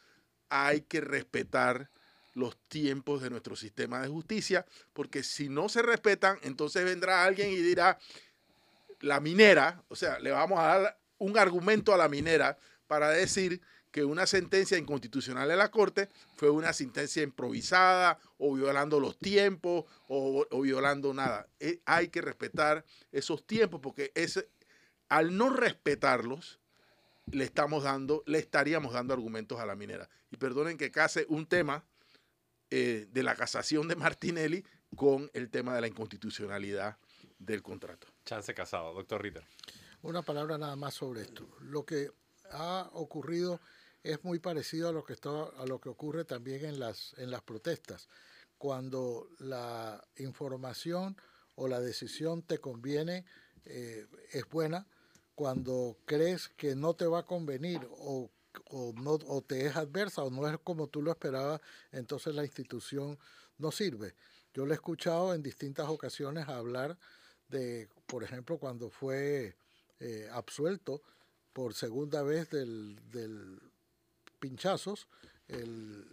hay 0.50 0.82
que 0.82 1.00
respetar 1.00 1.88
los 2.34 2.56
tiempos 2.68 3.22
de 3.22 3.30
nuestro 3.30 3.56
sistema 3.56 4.00
de 4.00 4.08
justicia, 4.08 4.64
porque 4.92 5.22
si 5.22 5.48
no 5.48 5.68
se 5.68 5.82
respetan, 5.82 6.38
entonces 6.42 6.84
vendrá 6.84 7.24
alguien 7.24 7.50
y 7.50 7.56
dirá, 7.56 7.98
la 9.00 9.20
minera, 9.20 9.82
o 9.88 9.96
sea, 9.96 10.18
le 10.18 10.30
vamos 10.30 10.58
a 10.58 10.62
dar 10.62 10.98
un 11.18 11.36
argumento 11.36 11.92
a 11.92 11.96
la 11.96 12.08
minera 12.08 12.58
para 12.86 13.10
decir 13.10 13.60
que 13.90 14.04
una 14.04 14.26
sentencia 14.26 14.78
inconstitucional 14.78 15.48
de 15.48 15.56
la 15.56 15.70
Corte 15.70 16.08
fue 16.36 16.48
una 16.48 16.72
sentencia 16.72 17.22
improvisada 17.22 18.18
o 18.38 18.54
violando 18.54 18.98
los 18.98 19.18
tiempos 19.18 19.84
o, 20.08 20.46
o 20.50 20.60
violando 20.62 21.12
nada. 21.12 21.46
Eh, 21.60 21.80
hay 21.84 22.08
que 22.08 22.22
respetar 22.22 22.84
esos 23.12 23.46
tiempos 23.46 23.80
porque 23.82 24.10
ese, 24.14 24.48
al 25.08 25.36
no 25.36 25.50
respetarlos, 25.50 26.58
le 27.30 27.44
estamos 27.44 27.84
dando, 27.84 28.22
le 28.26 28.38
estaríamos 28.38 28.94
dando 28.94 29.14
argumentos 29.14 29.60
a 29.60 29.66
la 29.66 29.76
minera. 29.76 30.08
Y 30.30 30.38
perdonen 30.38 30.78
que 30.78 30.90
case 30.90 31.26
un 31.28 31.46
tema 31.46 31.84
eh, 32.74 33.06
de 33.12 33.22
la 33.22 33.36
casación 33.36 33.86
de 33.86 33.96
Martinelli 33.96 34.64
con 34.96 35.30
el 35.34 35.50
tema 35.50 35.74
de 35.74 35.82
la 35.82 35.88
inconstitucionalidad 35.88 36.96
del 37.38 37.62
contrato. 37.62 38.06
Chance 38.24 38.54
casado, 38.54 38.94
doctor 38.94 39.20
Ritter. 39.20 39.44
Una 40.00 40.22
palabra 40.22 40.56
nada 40.56 40.74
más 40.74 40.94
sobre 40.94 41.20
esto. 41.20 41.46
Lo 41.60 41.84
que 41.84 42.10
ha 42.50 42.88
ocurrido 42.94 43.60
es 44.02 44.24
muy 44.24 44.38
parecido 44.38 44.88
a 44.88 44.92
lo 44.92 45.04
que 45.04 45.12
está, 45.12 45.28
a 45.58 45.66
lo 45.66 45.82
que 45.82 45.90
ocurre 45.90 46.24
también 46.24 46.64
en 46.64 46.80
las 46.80 47.14
en 47.18 47.30
las 47.30 47.42
protestas, 47.42 48.08
cuando 48.56 49.28
la 49.38 50.02
información 50.16 51.16
o 51.56 51.68
la 51.68 51.78
decisión 51.78 52.40
te 52.40 52.56
conviene 52.56 53.26
eh, 53.66 54.06
es 54.32 54.48
buena, 54.48 54.86
cuando 55.34 55.98
crees 56.06 56.48
que 56.48 56.74
no 56.74 56.94
te 56.94 57.06
va 57.06 57.18
a 57.20 57.26
convenir 57.26 57.86
o, 57.90 58.30
o, 58.70 58.92
no, 58.94 59.12
o 59.26 59.42
te 59.42 59.66
es 59.66 59.76
adversa 59.76 60.22
o 60.22 60.30
no 60.30 60.48
es 60.48 60.58
como 60.58 60.88
tú 60.88 61.02
lo 61.02 61.10
esperabas, 61.10 61.60
entonces 61.90 62.34
la 62.34 62.44
institución 62.44 63.18
no 63.58 63.72
sirve. 63.72 64.14
Yo 64.54 64.66
le 64.66 64.72
he 64.72 64.74
escuchado 64.74 65.34
en 65.34 65.42
distintas 65.42 65.88
ocasiones 65.88 66.48
hablar 66.48 66.98
de, 67.48 67.88
por 68.06 68.24
ejemplo, 68.24 68.58
cuando 68.58 68.90
fue 68.90 69.56
eh, 70.00 70.28
absuelto 70.32 71.02
por 71.52 71.74
segunda 71.74 72.22
vez 72.22 72.50
del, 72.50 72.98
del 73.10 73.60
pinchazos, 74.38 75.06
el, 75.48 76.08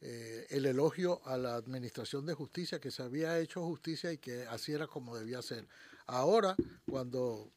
eh, 0.00 0.46
el 0.50 0.66
elogio 0.66 1.20
a 1.26 1.36
la 1.36 1.56
administración 1.56 2.24
de 2.24 2.34
justicia, 2.34 2.80
que 2.80 2.90
se 2.90 3.02
había 3.02 3.38
hecho 3.38 3.64
justicia 3.64 4.12
y 4.12 4.18
que 4.18 4.46
así 4.46 4.72
era 4.72 4.86
como 4.86 5.16
debía 5.16 5.42
ser. 5.42 5.66
Ahora, 6.06 6.56
cuando 6.88 7.50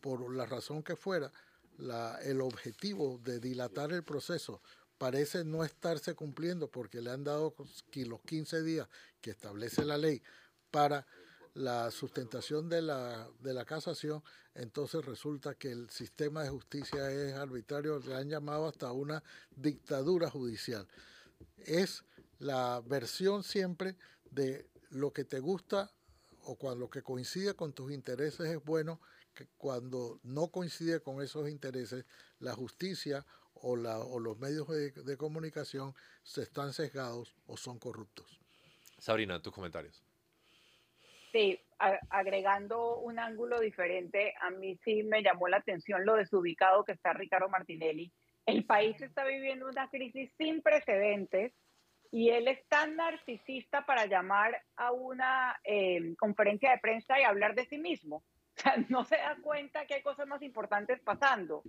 por 0.00 0.34
la 0.34 0.46
razón 0.46 0.82
que 0.82 0.96
fuera, 0.96 1.32
la, 1.78 2.18
el 2.22 2.40
objetivo 2.40 3.20
de 3.24 3.40
dilatar 3.40 3.92
el 3.92 4.04
proceso 4.04 4.60
parece 4.98 5.44
no 5.44 5.64
estarse 5.64 6.14
cumpliendo 6.14 6.68
porque 6.68 7.00
le 7.00 7.10
han 7.10 7.24
dado 7.24 7.54
los 7.94 8.20
15 8.22 8.62
días 8.62 8.88
que 9.20 9.30
establece 9.30 9.84
la 9.84 9.98
ley 9.98 10.22
para 10.70 11.06
la 11.54 11.90
sustentación 11.90 12.68
de 12.68 12.82
la, 12.82 13.28
de 13.40 13.54
la 13.54 13.64
casación, 13.64 14.22
entonces 14.54 15.04
resulta 15.04 15.54
que 15.54 15.70
el 15.70 15.88
sistema 15.88 16.42
de 16.42 16.50
justicia 16.50 17.10
es 17.10 17.34
arbitrario, 17.34 18.00
le 18.00 18.14
han 18.14 18.28
llamado 18.28 18.66
hasta 18.66 18.90
una 18.90 19.22
dictadura 19.54 20.30
judicial. 20.30 20.86
Es 21.58 22.04
la 22.40 22.82
versión 22.84 23.44
siempre 23.44 23.96
de 24.30 24.68
lo 24.90 25.12
que 25.12 25.24
te 25.24 25.38
gusta 25.38 25.92
o 26.42 26.56
cuando 26.56 26.80
lo 26.80 26.90
que 26.90 27.02
coincide 27.02 27.54
con 27.54 27.72
tus 27.72 27.92
intereses 27.92 28.48
es 28.48 28.64
bueno 28.64 29.00
que 29.34 29.46
cuando 29.56 30.20
no 30.22 30.48
coincide 30.48 31.00
con 31.00 31.22
esos 31.22 31.48
intereses, 31.48 32.06
la 32.38 32.52
justicia 32.52 33.24
o, 33.54 33.76
la, 33.76 33.98
o 33.98 34.18
los 34.18 34.38
medios 34.38 34.68
de, 34.68 34.90
de 34.90 35.16
comunicación 35.16 35.94
se 36.22 36.42
están 36.42 36.72
sesgados 36.72 37.34
o 37.46 37.56
son 37.56 37.78
corruptos. 37.78 38.40
Sabrina, 38.98 39.40
tus 39.42 39.52
comentarios. 39.52 40.02
Sí, 41.32 41.60
a- 41.78 41.98
agregando 42.10 42.98
un 42.98 43.18
ángulo 43.18 43.58
diferente, 43.60 44.34
a 44.40 44.50
mí 44.50 44.78
sí 44.84 45.02
me 45.02 45.22
llamó 45.22 45.48
la 45.48 45.56
atención 45.56 46.04
lo 46.06 46.14
desubicado 46.14 46.84
que 46.84 46.92
está 46.92 47.12
Ricardo 47.12 47.48
Martinelli. 47.48 48.12
El 48.46 48.64
país 48.64 49.00
está 49.02 49.24
viviendo 49.24 49.68
una 49.68 49.88
crisis 49.90 50.30
sin 50.38 50.62
precedentes 50.62 51.52
y 52.12 52.30
él 52.30 52.46
es 52.46 52.64
tan 52.68 52.94
narcisista 52.94 53.84
para 53.84 54.06
llamar 54.06 54.62
a 54.76 54.92
una 54.92 55.58
eh, 55.64 56.14
conferencia 56.18 56.70
de 56.70 56.78
prensa 56.78 57.18
y 57.18 57.24
hablar 57.24 57.54
de 57.54 57.66
sí 57.66 57.78
mismo. 57.78 58.22
O 58.56 58.62
sea, 58.62 58.76
no 58.88 59.04
se 59.04 59.16
da 59.16 59.36
cuenta 59.42 59.84
que 59.86 59.94
hay 59.94 60.02
cosas 60.02 60.28
más 60.28 60.40
importantes 60.42 61.00
pasando. 61.00 61.62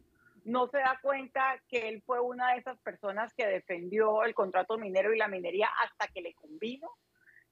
No 0.43 0.67
se 0.67 0.77
da 0.77 0.99
cuenta 1.01 1.59
que 1.67 1.89
él 1.89 2.03
fue 2.05 2.19
una 2.19 2.53
de 2.53 2.59
esas 2.59 2.77
personas 2.79 3.33
que 3.33 3.47
defendió 3.47 4.23
el 4.23 4.35
contrato 4.35 4.77
minero 4.77 5.13
y 5.13 5.17
la 5.17 5.27
minería 5.27 5.67
hasta 5.83 6.07
que 6.07 6.21
le 6.21 6.35
convino. 6.35 6.91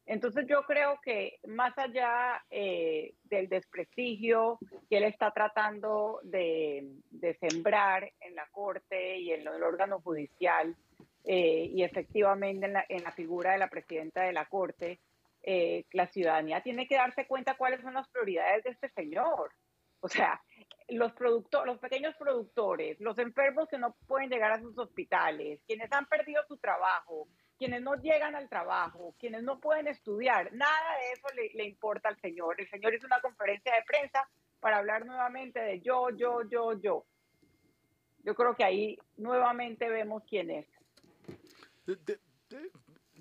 Entonces 0.05 0.45
yo 0.47 0.63
creo 0.63 0.99
que 1.01 1.39
más 1.47 1.77
allá 1.77 2.43
eh, 2.49 3.13
del 3.23 3.47
desprestigio 3.47 4.59
que 4.89 4.97
él 4.97 5.05
está 5.05 5.31
tratando 5.31 6.19
de, 6.23 6.91
sembrar 7.39 8.11
en 8.19 8.35
la 8.35 8.45
Corte 8.51 9.17
y 9.17 9.31
en 9.31 9.47
el 9.47 9.63
órgano 9.63 10.01
judicial 10.01 10.75
eh, 11.23 11.69
y 11.73 11.83
efectivamente 11.83 12.65
en 12.89 13.03
la, 13.03 13.11
figura 13.11 13.53
de 13.53 13.59
la 13.59 13.69
presidenta 13.69 14.23
de 14.23 14.33
la 14.33 14.45
Corte, 14.45 14.99
eh, 15.43 15.85
la 15.91 16.07
ciudadanía 16.07 16.61
tiene 16.61 16.87
que 16.87 16.95
darse 16.95 17.27
cuenta 17.27 17.57
cuáles 17.57 17.81
son 17.81 17.93
las 17.93 18.07
prioridades 18.09 18.63
de 18.63 18.71
este 18.71 18.89
señor. 18.89 19.51
O 19.99 20.07
sea, 20.09 20.41
los, 20.89 21.13
producto 21.13 21.65
los 21.65 21.79
pequeños 21.79 22.15
productores, 22.15 22.99
los 22.99 23.17
enfermos 23.19 23.67
que 23.69 23.77
no 23.77 23.95
pueden 24.07 24.29
llegar 24.29 24.51
a 24.51 24.59
sus 24.59 24.77
hospitales, 24.77 25.61
quienes 25.65 25.91
han 25.91 26.05
perdido 26.07 26.43
su 26.47 26.57
trabajo, 26.57 27.27
quienes 27.57 27.81
no 27.81 27.95
llegan 27.95 28.35
al 28.35 28.49
trabajo, 28.49 29.15
quienes 29.19 29.43
no 29.43 29.59
pueden 29.59 29.87
estudiar, 29.87 30.51
nada 30.53 30.97
de 30.97 31.11
eso 31.11 31.27
le, 31.35 31.51
le, 31.53 31.65
importa 31.65 32.09
al 32.09 32.19
señor. 32.19 32.59
El 32.59 32.69
señor 32.69 32.93
hizo 32.93 33.05
una 33.05 33.21
conferencia 33.21 33.73
de 33.73 33.83
prensa 33.83 34.27
para 34.59 34.77
hablar 34.77 35.05
nuevamente 35.05 35.59
de 35.59 35.81
yo, 35.81 36.09
yo, 36.09 36.41
yo, 36.49 36.73
yo. 36.73 37.05
Yo 38.23 38.35
creo 38.35 38.55
que 38.55 38.63
ahí 38.63 38.97
nuevamente 39.17 39.89
vemos 39.89 40.23
quién 40.27 40.49
es. 40.49 40.67
De, 41.85 41.95
de, 41.97 42.19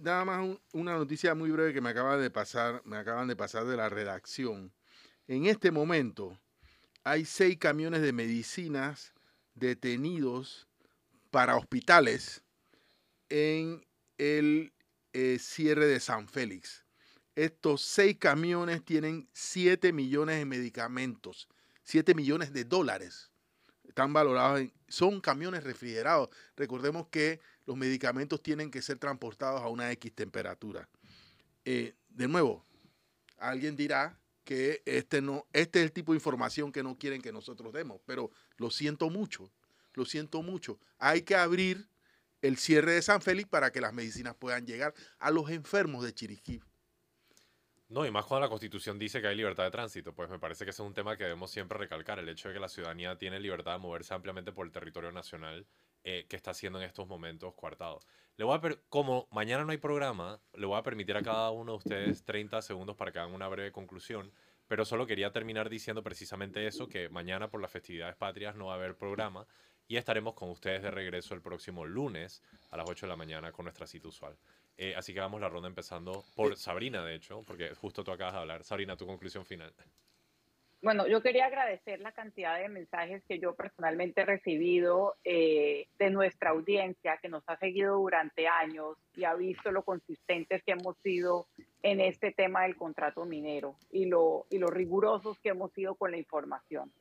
nada 0.02 0.24
más 0.24 0.40
un, 0.40 0.60
una 0.72 0.94
noticia 0.94 1.34
muy 1.34 1.50
breve 1.50 1.72
que 1.72 1.80
me 1.80 1.90
acaba 1.90 2.16
de 2.16 2.30
pasar, 2.30 2.82
me 2.84 2.96
acaban 2.96 3.28
de 3.28 3.36
pasar 3.36 3.64
de 3.64 3.76
la 3.76 3.88
redacción. 3.88 4.72
En 5.28 5.46
este 5.46 5.70
momento 5.70 6.38
hay 7.04 7.24
seis 7.24 7.56
camiones 7.58 8.02
de 8.02 8.12
medicinas 8.12 9.12
detenidos 9.54 10.68
para 11.30 11.56
hospitales 11.56 12.42
en 13.28 13.84
el 14.18 14.72
eh, 15.12 15.38
cierre 15.40 15.86
de 15.86 16.00
San 16.00 16.28
Félix. 16.28 16.84
Estos 17.34 17.80
seis 17.80 18.18
camiones 18.18 18.84
tienen 18.84 19.28
7 19.32 19.92
millones 19.92 20.38
de 20.38 20.44
medicamentos, 20.44 21.48
7 21.84 22.14
millones 22.14 22.52
de 22.52 22.64
dólares. 22.64 23.30
Están 23.84 24.12
valorados 24.12 24.60
en, 24.60 24.72
son 24.88 25.20
camiones 25.20 25.64
refrigerados. 25.64 26.28
Recordemos 26.56 27.08
que 27.08 27.40
los 27.66 27.76
medicamentos 27.76 28.42
tienen 28.42 28.70
que 28.70 28.82
ser 28.82 28.98
transportados 28.98 29.60
a 29.60 29.68
una 29.68 29.90
X 29.92 30.12
temperatura. 30.14 30.88
Eh, 31.64 31.94
de 32.08 32.28
nuevo, 32.28 32.64
alguien 33.38 33.76
dirá 33.76 34.18
que 34.44 34.82
este, 34.84 35.22
no, 35.22 35.46
este 35.52 35.80
es 35.80 35.84
el 35.84 35.92
tipo 35.92 36.12
de 36.12 36.16
información 36.16 36.72
que 36.72 36.82
no 36.82 36.98
quieren 36.98 37.22
que 37.22 37.32
nosotros 37.32 37.72
demos, 37.72 38.00
pero 38.04 38.30
lo 38.56 38.70
siento 38.70 39.10
mucho, 39.10 39.50
lo 39.94 40.04
siento 40.04 40.42
mucho. 40.42 40.78
Hay 40.98 41.22
que 41.22 41.36
abrir 41.36 41.88
el 42.40 42.56
cierre 42.56 42.92
de 42.92 43.02
San 43.02 43.22
Félix 43.22 43.48
para 43.48 43.70
que 43.70 43.80
las 43.80 43.92
medicinas 43.92 44.34
puedan 44.34 44.66
llegar 44.66 44.94
a 45.18 45.30
los 45.30 45.50
enfermos 45.50 46.04
de 46.04 46.12
Chiriquí. 46.12 46.60
No, 47.88 48.06
y 48.06 48.10
más 48.10 48.24
cuando 48.24 48.46
la 48.46 48.50
Constitución 48.50 48.98
dice 48.98 49.20
que 49.20 49.28
hay 49.28 49.36
libertad 49.36 49.64
de 49.64 49.70
tránsito, 49.70 50.14
pues 50.14 50.28
me 50.30 50.38
parece 50.38 50.64
que 50.64 50.70
ese 50.70 50.82
es 50.82 50.86
un 50.86 50.94
tema 50.94 51.16
que 51.16 51.24
debemos 51.24 51.50
siempre 51.50 51.76
recalcar, 51.78 52.18
el 52.18 52.28
hecho 52.28 52.48
de 52.48 52.54
que 52.54 52.60
la 52.60 52.70
ciudadanía 52.70 53.18
tiene 53.18 53.38
libertad 53.38 53.72
de 53.72 53.78
moverse 53.78 54.14
ampliamente 54.14 54.50
por 54.50 54.66
el 54.66 54.72
territorio 54.72 55.12
nacional 55.12 55.66
eh, 56.04 56.26
que 56.28 56.36
está 56.36 56.54
siendo 56.54 56.80
en 56.80 56.84
estos 56.84 57.06
momentos 57.06 57.54
coartado. 57.54 58.00
Le 58.36 58.44
voy 58.44 58.56
a 58.56 58.78
como 58.88 59.28
mañana 59.30 59.64
no 59.64 59.72
hay 59.72 59.78
programa, 59.78 60.40
le 60.54 60.66
voy 60.66 60.78
a 60.78 60.82
permitir 60.82 61.16
a 61.16 61.22
cada 61.22 61.50
uno 61.50 61.72
de 61.72 61.78
ustedes 61.78 62.24
30 62.24 62.62
segundos 62.62 62.96
para 62.96 63.12
que 63.12 63.18
hagan 63.18 63.34
una 63.34 63.48
breve 63.48 63.72
conclusión, 63.72 64.32
pero 64.66 64.84
solo 64.84 65.06
quería 65.06 65.32
terminar 65.32 65.68
diciendo 65.68 66.02
precisamente 66.02 66.66
eso, 66.66 66.88
que 66.88 67.08
mañana 67.08 67.50
por 67.50 67.60
las 67.60 67.70
festividades 67.70 68.16
patrias 68.16 68.56
no 68.56 68.66
va 68.66 68.72
a 68.72 68.76
haber 68.76 68.96
programa 68.96 69.46
y 69.86 69.96
estaremos 69.96 70.34
con 70.34 70.50
ustedes 70.50 70.82
de 70.82 70.90
regreso 70.90 71.34
el 71.34 71.42
próximo 71.42 71.84
lunes 71.84 72.42
a 72.70 72.76
las 72.78 72.88
8 72.88 73.06
de 73.06 73.10
la 73.10 73.16
mañana 73.16 73.52
con 73.52 73.66
nuestra 73.66 73.86
cita 73.86 74.08
usual. 74.08 74.38
Eh, 74.76 74.94
así 74.96 75.12
que 75.12 75.20
vamos 75.20 75.40
la 75.40 75.50
ronda 75.50 75.68
empezando 75.68 76.24
por 76.34 76.56
Sabrina, 76.56 77.04
de 77.04 77.14
hecho, 77.14 77.42
porque 77.46 77.74
justo 77.74 78.02
tú 78.02 78.10
acabas 78.10 78.34
de 78.34 78.40
hablar. 78.40 78.64
Sabrina, 78.64 78.96
tu 78.96 79.06
conclusión 79.06 79.44
final. 79.44 79.74
Bueno, 80.82 81.06
yo 81.06 81.22
quería 81.22 81.46
agradecer 81.46 82.00
la 82.00 82.10
cantidad 82.10 82.58
de 82.58 82.68
mensajes 82.68 83.22
que 83.28 83.38
yo 83.38 83.54
personalmente 83.54 84.22
he 84.22 84.24
recibido 84.24 85.14
eh, 85.22 85.86
de 85.96 86.10
nuestra 86.10 86.50
audiencia 86.50 87.18
que 87.22 87.28
nos 87.28 87.44
ha 87.46 87.56
seguido 87.56 87.98
durante 87.98 88.48
años 88.48 88.96
y 89.14 89.22
ha 89.22 89.34
visto 89.34 89.70
lo 89.70 89.84
consistentes 89.84 90.60
que 90.64 90.72
hemos 90.72 90.96
sido 90.98 91.46
en 91.82 92.00
este 92.00 92.32
tema 92.32 92.64
del 92.64 92.74
contrato 92.74 93.24
minero 93.24 93.76
y 93.90 94.06
lo, 94.06 94.46
y 94.50 94.58
lo 94.58 94.66
rigurosos 94.66 95.38
que 95.38 95.50
hemos 95.50 95.72
sido 95.72 95.94
con 95.94 96.10
la 96.10 96.18
información. 96.18 96.92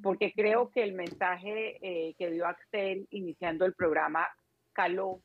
Porque 0.00 0.32
creo 0.32 0.70
que 0.70 0.84
el 0.84 0.92
mensaje 0.92 1.78
eh, 1.82 2.14
que 2.16 2.30
dio 2.30 2.46
Axel 2.46 3.08
iniciando 3.10 3.66
el 3.66 3.74
programa 3.74 4.28
caló 4.72 5.22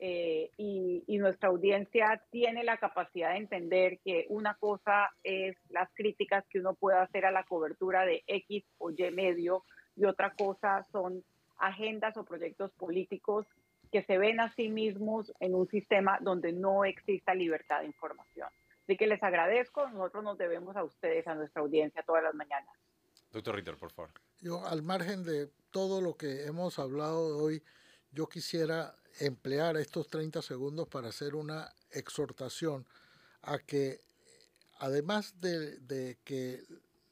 eh, 0.00 0.50
y, 0.56 1.18
nuestra 1.18 1.48
audiencia 1.48 2.22
tiene 2.30 2.62
la 2.62 2.76
capacidad 2.76 3.32
de 3.32 3.38
entender 3.38 3.98
que 4.04 4.26
una 4.28 4.54
cosa 4.54 5.10
es 5.24 5.56
las 5.68 5.90
críticas 5.94 6.44
que 6.48 6.60
uno 6.60 6.74
puede 6.74 6.98
hacer 6.98 7.26
a 7.26 7.32
la 7.32 7.42
cobertura 7.42 8.04
de 8.06 8.22
X 8.28 8.64
o 8.78 8.90
Y 8.90 9.10
medio 9.10 9.64
y 9.96 10.04
otra 10.04 10.32
cosa 10.34 10.86
son 10.92 11.24
agendas 11.58 12.16
o 12.16 12.24
proyectos 12.24 12.70
políticos 12.72 13.46
que 13.90 14.04
se 14.04 14.18
ven 14.18 14.38
a 14.38 14.54
sí 14.54 14.68
mismos 14.68 15.32
en 15.40 15.56
un 15.56 15.68
sistema 15.68 16.18
donde 16.20 16.52
no 16.52 16.84
exista 16.84 17.34
libertad 17.34 17.80
de 17.80 17.86
información. 17.86 18.48
Así 18.84 18.96
que 18.96 19.08
les 19.08 19.22
agradezco, 19.22 19.88
nosotros 19.88 20.22
nos 20.22 20.38
debemos 20.38 20.76
a 20.76 20.84
ustedes, 20.84 21.26
a 21.26 21.34
nuestra 21.34 21.62
audiencia 21.62 22.04
todas 22.04 22.22
las 22.22 22.34
mañanas. 22.34 22.72
Doctor 23.32 23.56
Ritter, 23.56 23.76
por 23.76 23.90
favor. 23.92 24.10
Yo, 24.40 24.64
al 24.64 24.82
margen 24.82 25.24
de 25.24 25.50
todo 25.70 26.00
lo 26.00 26.16
que 26.16 26.46
hemos 26.46 26.78
hablado 26.78 27.36
hoy, 27.36 27.62
yo 28.12 28.28
quisiera 28.28 28.96
emplear 29.20 29.76
estos 29.76 30.08
30 30.08 30.42
segundos 30.42 30.88
para 30.88 31.08
hacer 31.08 31.34
una 31.34 31.72
exhortación 31.90 32.86
a 33.42 33.58
que, 33.58 34.00
además 34.78 35.34
de, 35.40 36.18
que 36.24 36.64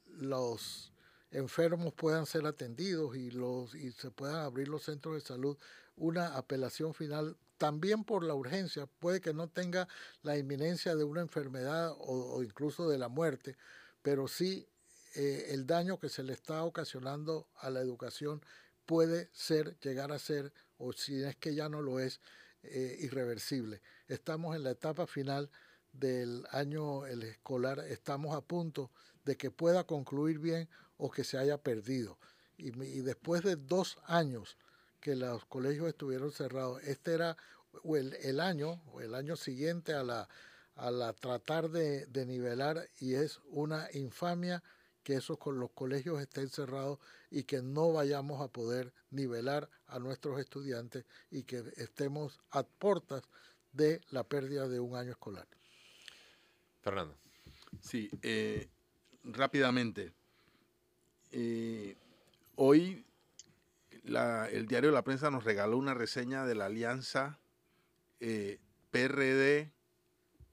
los 0.07 0.92
enfermos 1.30 1.92
puedan 1.94 2.26
ser 2.26 2.47
atendidos 2.47 3.16
y, 3.16 3.30
los, 3.30 3.74
y 3.74 3.92
se 3.92 4.11
puedan 4.11 4.36
abrir 4.36 4.68
los 4.68 4.84
centros 4.84 5.14
de 5.14 5.20
salud, 5.20 5.57
una 5.97 6.36
apelación 6.36 6.94
final 6.94 7.36
también 7.59 8.05
por 8.05 8.22
la 8.22 8.34
urgencia, 8.34 8.86
puede 8.86 9.20
que 9.20 9.32
no 9.32 9.49
tenga 9.49 9.88
la 10.22 10.36
inminencia 10.36 10.94
de 10.94 11.05
una 11.05 11.22
enfermedad 11.22 11.94
o, 11.99 12.42
incluso 12.42 12.88
de 12.88 12.99
la 12.99 13.09
muerte, 13.09 13.57
pero 14.03 14.28
sí 14.28 14.66
eh, 15.14 15.47
el 15.51 15.66
daño 15.66 15.99
que 15.99 16.11
se 16.11 16.22
le 16.22 16.34
está 16.34 16.62
ocasionando 16.64 17.49
a 17.57 17.70
la 17.70 17.80
educación 17.80 18.42
puede 18.87 19.28
ser, 19.32 19.78
llegar 19.80 20.12
a 20.12 20.18
ser 20.18 20.53
o 20.78 20.93
si 20.93 21.22
es 21.22 21.37
que 21.37 21.55
ya 21.55 21.68
no 21.68 21.82
lo 21.82 22.01
es, 22.01 22.20
eh, 22.62 22.99
irreversible. 23.01 23.82
Estamos 24.09 24.57
en 24.57 24.64
la 24.64 24.70
etapa 24.70 25.07
final 25.07 25.51
del 25.93 26.45
año 26.51 27.07
escolar, 27.07 27.78
estamos 27.80 28.34
a 28.34 28.41
punto 28.41 28.91
de 29.24 29.37
que 29.37 29.51
pueda 29.51 29.84
concluir 29.84 30.39
bien 30.39 30.68
o 30.97 31.11
que 31.11 31.24
se 31.24 31.39
haya 31.39 31.59
perdido. 31.59 32.18
Y, 32.59 32.70
después 33.03 33.43
de 33.43 33.57
dos 33.57 33.99
años 34.07 34.57
que 35.01 35.14
los 35.14 35.45
colegios 35.45 35.89
estuvieron 35.89 36.32
cerrados, 36.32 36.82
este 36.84 37.12
era 37.12 37.37
el, 37.84 38.14
el 38.14 38.41
año 38.41 38.80
el 39.01 39.14
año 39.14 39.37
siguiente 39.37 39.93
a 39.93 40.03
la, 40.03 40.28
a 40.74 40.91
la 40.91 41.12
tratar 41.12 41.68
de, 41.70 42.07
de 42.07 42.24
nivelar 42.24 42.89
y 42.99 43.14
es 43.14 43.41
una 43.51 43.89
infamia 43.93 44.62
que 45.07 45.14
esos 45.14 45.38
con 45.38 45.61
los 45.61 45.70
colegios 45.70 46.20
estén 46.20 46.48
cerrados 46.48 46.98
y 47.30 47.44
que 47.44 47.62
no 47.62 47.92
vayamos 47.92 48.42
a 48.42 48.48
poder 48.48 48.92
nivelar 49.11 49.70
a 49.86 50.00
nuestros 50.00 50.40
estudiantes 50.40 51.04
y 51.30 51.44
que 51.44 51.62
estemos 51.76 52.40
a 52.50 52.64
puertas 52.64 53.22
de 53.70 54.00
la 54.11 54.24
pérdida 54.24 54.66
de 54.66 54.80
un 54.80 54.96
año 54.96 55.12
escolar. 55.12 55.46
Fernando. 56.82 57.16
Sí, 57.80 58.11
eh, 58.20 58.68
rápidamente. 59.22 60.12
Eh, 61.30 61.96
hoy 62.57 63.04
el 64.02 64.66
diario 64.66 64.90
de 64.90 64.94
la 64.94 65.04
prensa 65.04 65.30
nos 65.30 65.44
regaló 65.44 65.78
una 65.78 65.94
reseña 65.94 66.44
de 66.46 66.57
la 66.57 66.64
alianza 66.64 67.38
eh, 68.18 68.59
PRD 68.90 69.70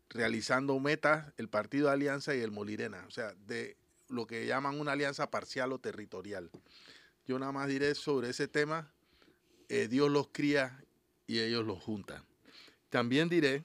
realizando 0.10 0.80
metas, 0.80 1.34
el 1.38 1.50
partido 1.50 1.88
de 1.88 1.94
Alianza 1.94 2.36
y 2.36 2.42
el 2.42 2.52
Molirena. 2.52 3.04
O 3.08 3.10
sea, 3.10 3.34
de 3.34 3.78
lo 4.14 4.28
que 4.28 4.46
llaman 4.46 4.80
una 4.80 4.94
alianza 4.94 5.30
parcial 5.30 5.74
o 5.74 5.80
territorial. 5.80 6.52
Yo 7.26 7.40
nada 7.40 7.52
más 7.52 7.68
diré 7.68 7.96
sobre 7.96 8.30
ese 8.30 8.48
tema, 8.48 8.92
eh, 9.70 9.88
Dios 9.88 10.12
los 10.12 10.28
cría 10.32 10.84
y 11.26 11.40
ellos 11.40 11.66
los 11.66 11.82
juntan. 11.82 12.24
También 12.90 13.28
diré 13.28 13.64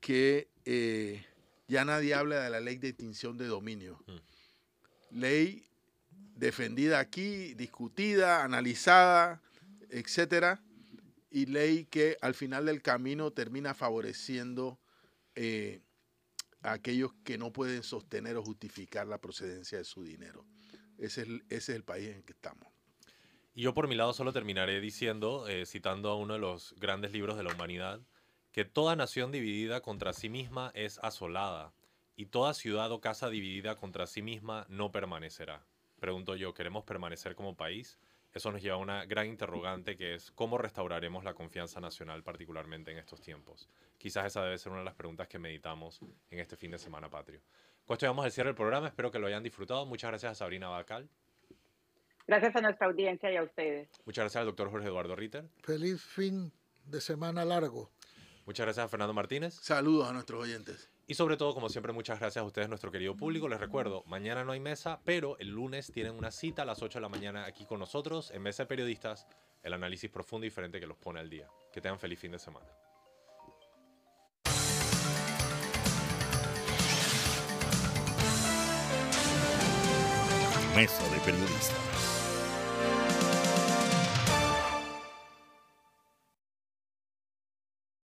que 0.00 0.48
eh, 0.64 1.24
ya 1.68 1.84
nadie 1.84 2.14
habla 2.14 2.40
de 2.40 2.50
la 2.50 2.60
ley 2.60 2.76
de 2.76 2.88
extinción 2.88 3.38
de 3.38 3.46
dominio. 3.46 4.02
Mm. 4.06 5.18
Ley 5.20 5.64
defendida 6.36 6.98
aquí, 6.98 7.54
discutida, 7.54 8.44
analizada, 8.44 9.40
etcétera, 9.90 10.62
y 11.30 11.46
ley 11.46 11.86
que 11.86 12.18
al 12.20 12.34
final 12.34 12.66
del 12.66 12.82
camino 12.82 13.30
termina 13.30 13.74
favoreciendo 13.74 14.78
eh, 15.34 15.80
a 16.62 16.72
aquellos 16.72 17.12
que 17.24 17.38
no 17.38 17.52
pueden 17.52 17.82
sostener 17.82 18.36
o 18.36 18.42
justificar 18.42 19.06
la 19.06 19.20
procedencia 19.20 19.78
de 19.78 19.84
su 19.84 20.04
dinero. 20.04 20.44
Ese 20.98 21.26
es 21.48 21.68
el, 21.68 21.84
país 21.84 22.10
en 22.10 22.22
que 22.22 22.32
estamos. 22.32 22.68
Y 23.54 23.62
yo 23.62 23.74
por 23.74 23.88
mi 23.88 23.94
lado 23.94 24.12
solo 24.12 24.32
terminaré 24.32 24.80
diciendo, 24.80 25.48
eh, 25.48 25.66
citando 25.66 26.10
a 26.10 26.16
uno 26.16 26.34
de 26.34 26.40
los 26.40 26.74
grandes 26.78 27.12
libros 27.12 27.36
de 27.36 27.42
la 27.42 27.52
humanidad, 27.52 28.00
que 28.52 28.64
toda 28.64 28.96
nación 28.96 29.32
dividida 29.32 29.80
contra 29.80 30.12
sí 30.12 30.28
misma 30.28 30.70
es 30.74 30.98
asolada, 31.02 31.72
y 32.16 32.26
toda 32.26 32.54
ciudad 32.54 32.92
o 32.92 33.00
casa 33.00 33.30
dividida 33.30 33.76
contra 33.76 34.06
sí 34.06 34.22
misma 34.22 34.66
no 34.68 34.92
permanecerá. 34.92 35.66
Pregunto 35.98 36.36
yo, 36.36 36.54
¿queremos 36.54 36.84
permanecer 36.84 37.34
como 37.34 37.56
país? 37.56 37.98
Eso 38.32 38.50
nos 38.50 38.62
lleva 38.62 38.76
a 38.76 38.78
una 38.78 39.04
gran 39.04 39.26
interrogante 39.26 39.96
que 39.96 40.14
es 40.14 40.30
cómo 40.30 40.56
restauraremos 40.58 41.24
la 41.24 41.34
confianza 41.34 41.80
nacional, 41.80 42.22
particularmente 42.22 42.90
en 42.90 42.98
estos 42.98 43.20
tiempos. 43.20 43.68
Quizás 44.02 44.26
esa 44.26 44.42
debe 44.42 44.58
ser 44.58 44.72
una 44.72 44.80
de 44.80 44.84
las 44.84 44.96
preguntas 44.96 45.28
que 45.28 45.38
meditamos 45.38 46.00
en 46.28 46.40
este 46.40 46.56
fin 46.56 46.72
de 46.72 46.78
semana 46.80 47.08
patrio. 47.08 47.40
Con 47.86 47.94
esto 47.94 48.04
llegamos 48.06 48.24
al 48.24 48.32
cierre 48.32 48.48
del 48.48 48.56
programa, 48.56 48.88
espero 48.88 49.12
que 49.12 49.20
lo 49.20 49.28
hayan 49.28 49.44
disfrutado. 49.44 49.86
Muchas 49.86 50.10
gracias 50.10 50.32
a 50.32 50.34
Sabrina 50.34 50.68
Bacal. 50.68 51.08
Gracias 52.26 52.56
a 52.56 52.60
nuestra 52.62 52.88
audiencia 52.88 53.30
y 53.30 53.36
a 53.36 53.44
ustedes. 53.44 53.88
Muchas 54.04 54.24
gracias 54.24 54.40
al 54.40 54.46
doctor 54.46 54.72
Jorge 54.72 54.88
Eduardo 54.88 55.14
Ritter. 55.14 55.44
Feliz 55.62 56.02
fin 56.02 56.50
de 56.84 57.00
semana 57.00 57.44
largo. 57.44 57.92
Muchas 58.44 58.66
gracias 58.66 58.86
a 58.86 58.88
Fernando 58.88 59.14
Martínez. 59.14 59.54
Saludos 59.54 60.10
a 60.10 60.12
nuestros 60.12 60.42
oyentes. 60.42 60.90
Y 61.06 61.14
sobre 61.14 61.36
todo, 61.36 61.54
como 61.54 61.68
siempre, 61.68 61.92
muchas 61.92 62.18
gracias 62.18 62.42
a 62.42 62.44
ustedes, 62.44 62.68
nuestro 62.68 62.90
querido 62.90 63.16
público. 63.16 63.48
Les 63.48 63.60
recuerdo, 63.60 64.02
mañana 64.08 64.42
no 64.42 64.50
hay 64.50 64.58
mesa, 64.58 65.00
pero 65.04 65.38
el 65.38 65.50
lunes 65.50 65.92
tienen 65.92 66.16
una 66.16 66.32
cita 66.32 66.62
a 66.62 66.64
las 66.64 66.82
8 66.82 66.98
de 66.98 67.02
la 67.02 67.08
mañana 67.08 67.44
aquí 67.44 67.66
con 67.66 67.78
nosotros 67.78 68.32
en 68.32 68.42
Mesa 68.42 68.64
de 68.64 68.66
Periodistas, 68.66 69.28
el 69.62 69.74
análisis 69.74 70.10
profundo 70.10 70.44
y 70.44 70.48
diferente 70.48 70.80
que 70.80 70.88
los 70.88 70.98
pone 70.98 71.20
al 71.20 71.30
día. 71.30 71.48
Que 71.72 71.80
tengan 71.80 72.00
feliz 72.00 72.18
fin 72.18 72.32
de 72.32 72.40
semana. 72.40 72.66
Mesa 80.74 81.06
de 81.10 81.20
Periodistas. 81.20 81.91